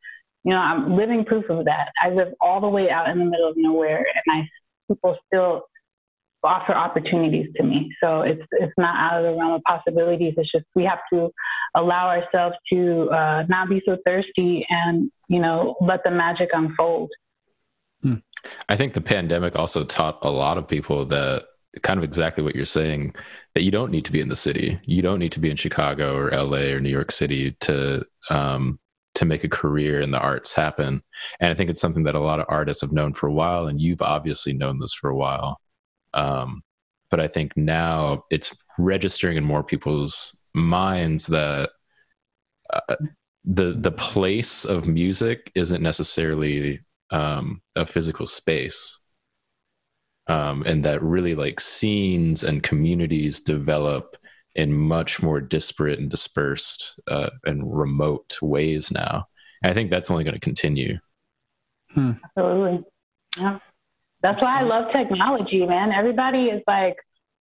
you 0.45 0.53
know, 0.53 0.59
I'm 0.59 0.97
living 0.97 1.25
proof 1.25 1.49
of 1.51 1.65
that. 1.67 1.93
I 2.03 2.11
live 2.11 2.29
all 2.41 2.61
the 2.61 2.69
way 2.69 2.91
out 2.91 3.09
in 3.09 3.19
the 3.19 3.25
middle 3.25 3.49
of 3.49 3.55
nowhere, 3.57 3.99
and 3.99 4.41
I 4.41 4.49
people 4.89 5.17
still 5.27 5.63
offer 6.45 6.75
opportunities 6.75 7.47
to 7.57 7.63
me. 7.63 7.95
So 8.03 8.23
it's 8.23 8.43
it's 8.53 8.73
not 8.77 8.97
out 8.97 9.19
of 9.19 9.33
the 9.33 9.39
realm 9.39 9.53
of 9.53 9.63
possibilities. 9.63 10.35
It's 10.37 10.51
just 10.51 10.65
we 10.75 10.85
have 10.85 10.99
to 11.13 11.31
allow 11.75 12.09
ourselves 12.09 12.57
to 12.73 13.09
uh, 13.11 13.45
not 13.49 13.69
be 13.69 13.81
so 13.87 13.97
thirsty 14.05 14.67
and 14.69 15.11
you 15.29 15.41
know 15.41 15.77
let 15.81 16.03
the 16.05 16.11
magic 16.11 16.51
unfold. 16.53 17.11
Hmm. 18.03 18.15
I 18.69 18.77
think 18.77 18.95
the 18.95 19.01
pandemic 19.01 19.55
also 19.55 19.85
taught 19.85 20.19
a 20.23 20.31
lot 20.31 20.59
of 20.59 20.67
people 20.67 21.05
that 21.07 21.45
kind 21.83 21.99
of 21.99 22.05
exactly 22.05 22.43
what 22.43 22.55
you're 22.55 22.65
saying 22.65 23.15
that 23.55 23.63
you 23.63 23.71
don't 23.71 23.91
need 23.91 24.05
to 24.05 24.13
be 24.13 24.21
in 24.21 24.29
the 24.29 24.37
city. 24.37 24.79
You 24.85 25.01
don't 25.01 25.19
need 25.19 25.33
to 25.33 25.41
be 25.41 25.51
in 25.51 25.57
Chicago 25.57 26.17
or 26.17 26.31
LA 26.31 26.73
or 26.75 26.81
New 26.81 26.91
York 26.91 27.11
City 27.11 27.57
to 27.61 28.05
um, 28.29 28.79
to 29.15 29.25
make 29.25 29.45
a 29.45 29.49
career 29.49 30.01
in 30.01 30.11
the 30.11 30.19
arts 30.19 30.53
happen. 30.53 31.03
And 31.41 31.51
I 31.51 31.55
think 31.55 31.71
it's 31.71 31.81
something 31.81 32.05
that 32.05 32.15
a 32.15 32.21
lot 32.21 32.41
of 32.41 32.47
artists 32.49 32.81
have 32.83 32.93
known 32.93 33.15
for 33.15 33.27
a 33.27 33.33
while, 33.33 33.67
and 33.67 33.81
you've 33.81 34.03
obviously 34.03 34.53
known 34.53 34.79
this 34.79 34.95
for 34.95 35.11
a 35.11 35.17
while. 35.17 35.61
Um, 36.15 36.63
but 37.11 37.21
I 37.21 37.29
think 37.29 37.57
now 37.57 38.23
it's 38.31 38.57
registering 38.79 39.37
in 39.37 39.45
more 39.45 39.63
people's 39.63 40.41
minds 40.55 41.27
that 41.27 41.71
uh, 42.73 42.97
the 43.45 43.75
the 43.79 43.93
place 43.93 44.65
of 44.65 44.87
music 44.87 45.51
isn't 45.55 45.83
necessarily 45.83 46.81
um, 47.11 47.61
a 47.77 47.85
physical 47.85 48.27
space 48.27 48.99
um, 50.29 50.63
and 50.67 50.85
that 50.85 51.03
really 51.03 51.35
like 51.35 51.61
scenes 51.61 52.45
and 52.45 52.63
communities 52.63 53.41
develop 53.41 54.17
in 54.55 54.73
much 54.73 55.23
more 55.23 55.41
disparate 55.41 55.99
and 55.99 56.11
dispersed 56.11 57.01
uh, 57.09 57.31
and 57.45 57.77
remote 57.77 58.37
ways 58.43 58.91
now. 58.91 59.27
And 59.63 59.71
I 59.71 59.75
think 59.75 59.91
that's 59.91 60.11
only 60.11 60.25
going 60.25 60.35
to 60.35 60.41
continue. 60.41 60.99
Hmm. 61.95 62.13
Absolutely. 62.37 62.85
Yeah. 63.39 63.59
That's 64.23 64.43
why 64.43 64.61
I 64.61 64.63
love 64.63 64.93
technology, 64.93 65.67
man. 65.67 65.91
Everybody 65.93 66.45
is 66.45 66.63
like 66.67 66.97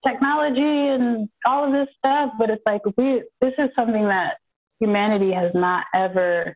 technology 0.06 0.62
and 0.62 1.30
all 1.46 1.66
of 1.66 1.72
this 1.72 1.94
stuff, 1.98 2.32
but 2.40 2.50
it's 2.50 2.64
like 2.66 2.82
we 2.98 3.24
this 3.40 3.54
is 3.58 3.70
something 3.76 4.08
that 4.08 4.38
humanity 4.80 5.32
has 5.32 5.52
not 5.54 5.86
ever, 5.94 6.56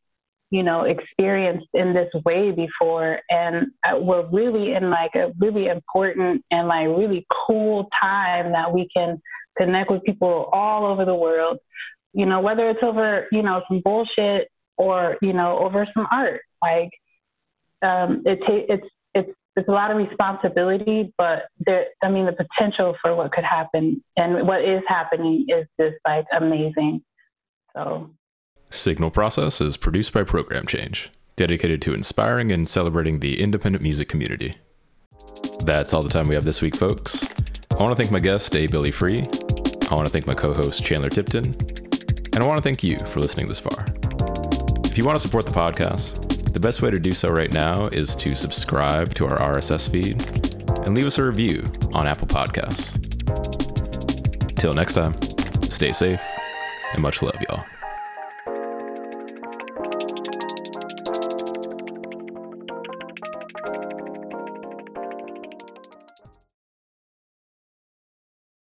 you 0.49 0.64
know, 0.64 0.86
experienced 0.86 1.68
in 1.76 1.93
this 1.93 2.10
way 2.26 2.51
before, 2.51 3.20
and 3.30 3.68
uh, 3.88 3.97
we're 3.99 4.28
really 4.32 4.74
in 4.74 4.89
like 4.89 5.14
a 5.14 5.32
really 5.39 5.68
important 5.68 6.43
and 6.49 6.68
like 6.68 6.88
really 6.88 7.26
cool 7.45 7.88
time 8.01 8.51
that 8.51 8.74
we 8.74 8.88
can 8.95 9.22
connect 9.58 9.91
with 9.91 10.03
people 10.03 10.49
all 10.51 10.86
over 10.86 11.06
the 11.06 11.16
world. 11.16 11.60
You 12.14 12.26
know, 12.26 12.39
whether 12.39 12.70
it's 12.70 12.84
over 12.84 13.28
you 13.32 13.41
know 13.41 13.62
some 13.68 13.82
bullshit 13.84 14.49
or 14.78 15.18
you 15.22 15.34
know 15.34 15.60
over 15.60 15.88
some 15.93 16.08
art, 16.12 16.41
like 16.62 16.91
um, 17.82 18.24
it 18.26 18.39
ta- 18.45 18.74
it's 18.74 18.88
it's 19.14 19.32
it's 19.56 19.70
a 19.70 19.72
lot 19.72 19.91
of 19.91 19.97
responsibility, 19.97 21.14
but 21.18 21.43
there, 21.66 21.86
I 22.03 22.10
mean, 22.10 22.26
the 22.26 22.34
potential 22.34 22.95
for 23.01 23.16
what 23.16 23.32
could 23.32 23.45
happen 23.45 24.03
and 24.18 24.45
what 24.47 24.64
is 24.64 24.82
happening 24.88 25.45
is 25.47 25.66
just 25.80 25.95
like 26.06 26.26
amazing. 26.38 27.03
So, 27.74 28.10
Signal 28.70 29.12
Process 29.12 29.62
is 29.62 29.78
produced 29.78 30.14
by 30.14 30.24
Program 30.24 30.66
Change, 30.66 31.10
dedicated 31.36 31.82
to 31.84 31.93
inspiring 31.93 32.51
and 32.51 32.68
celebrating 32.68 33.20
the 33.20 33.41
independent 33.41 33.82
music 33.82 34.10
community. 34.10 34.58
That's 35.60 35.93
all 35.93 36.03
the 36.03 36.10
time 36.10 36.28
we 36.28 36.36
have 36.36 36.45
this 36.45 36.62
week, 36.62 36.76
folks. 36.76 37.26
I 37.72 37.76
want 37.76 37.91
to 37.91 37.95
thank 37.95 38.12
my 38.12 38.20
guest, 38.20 38.56
A. 38.56 38.68
Billi 38.68 38.91
Free. 38.91 39.26
I 39.89 39.95
want 39.95 40.07
to 40.07 40.11
thank 40.11 40.25
my 40.25 40.33
co 40.33 40.53
host, 40.53 40.83
Chandler 40.83 41.09
Tipton. 41.09 41.45
And 42.33 42.38
I 42.38 42.43
want 42.43 42.57
to 42.57 42.61
thank 42.61 42.83
you 42.83 42.97
for 43.05 43.19
listening 43.19 43.47
this 43.47 43.59
far. 43.59 43.86
If 44.83 44.97
you 44.97 45.05
want 45.05 45.15
to 45.15 45.19
support 45.19 45.45
the 45.45 45.51
podcast, 45.51 46.53
the 46.53 46.59
best 46.59 46.81
way 46.81 46.89
to 46.89 46.99
do 46.99 47.13
so 47.13 47.29
right 47.29 47.51
now 47.51 47.88
is 47.88 48.15
to 48.17 48.33
subscribe 48.33 49.13
to 49.15 49.27
our 49.27 49.38
RSS 49.38 49.89
feed 49.89 50.21
and 50.86 50.95
leave 50.95 51.05
us 51.05 51.17
a 51.17 51.23
review 51.23 51.63
on 51.93 52.07
Apple 52.07 52.27
Podcasts. 52.27 52.95
Till 54.55 54.73
next 54.73 54.93
time, 54.93 55.15
stay 55.69 55.93
safe 55.93 56.21
and 56.93 57.01
much 57.01 57.21
love, 57.21 57.36
y'all. 57.47 57.74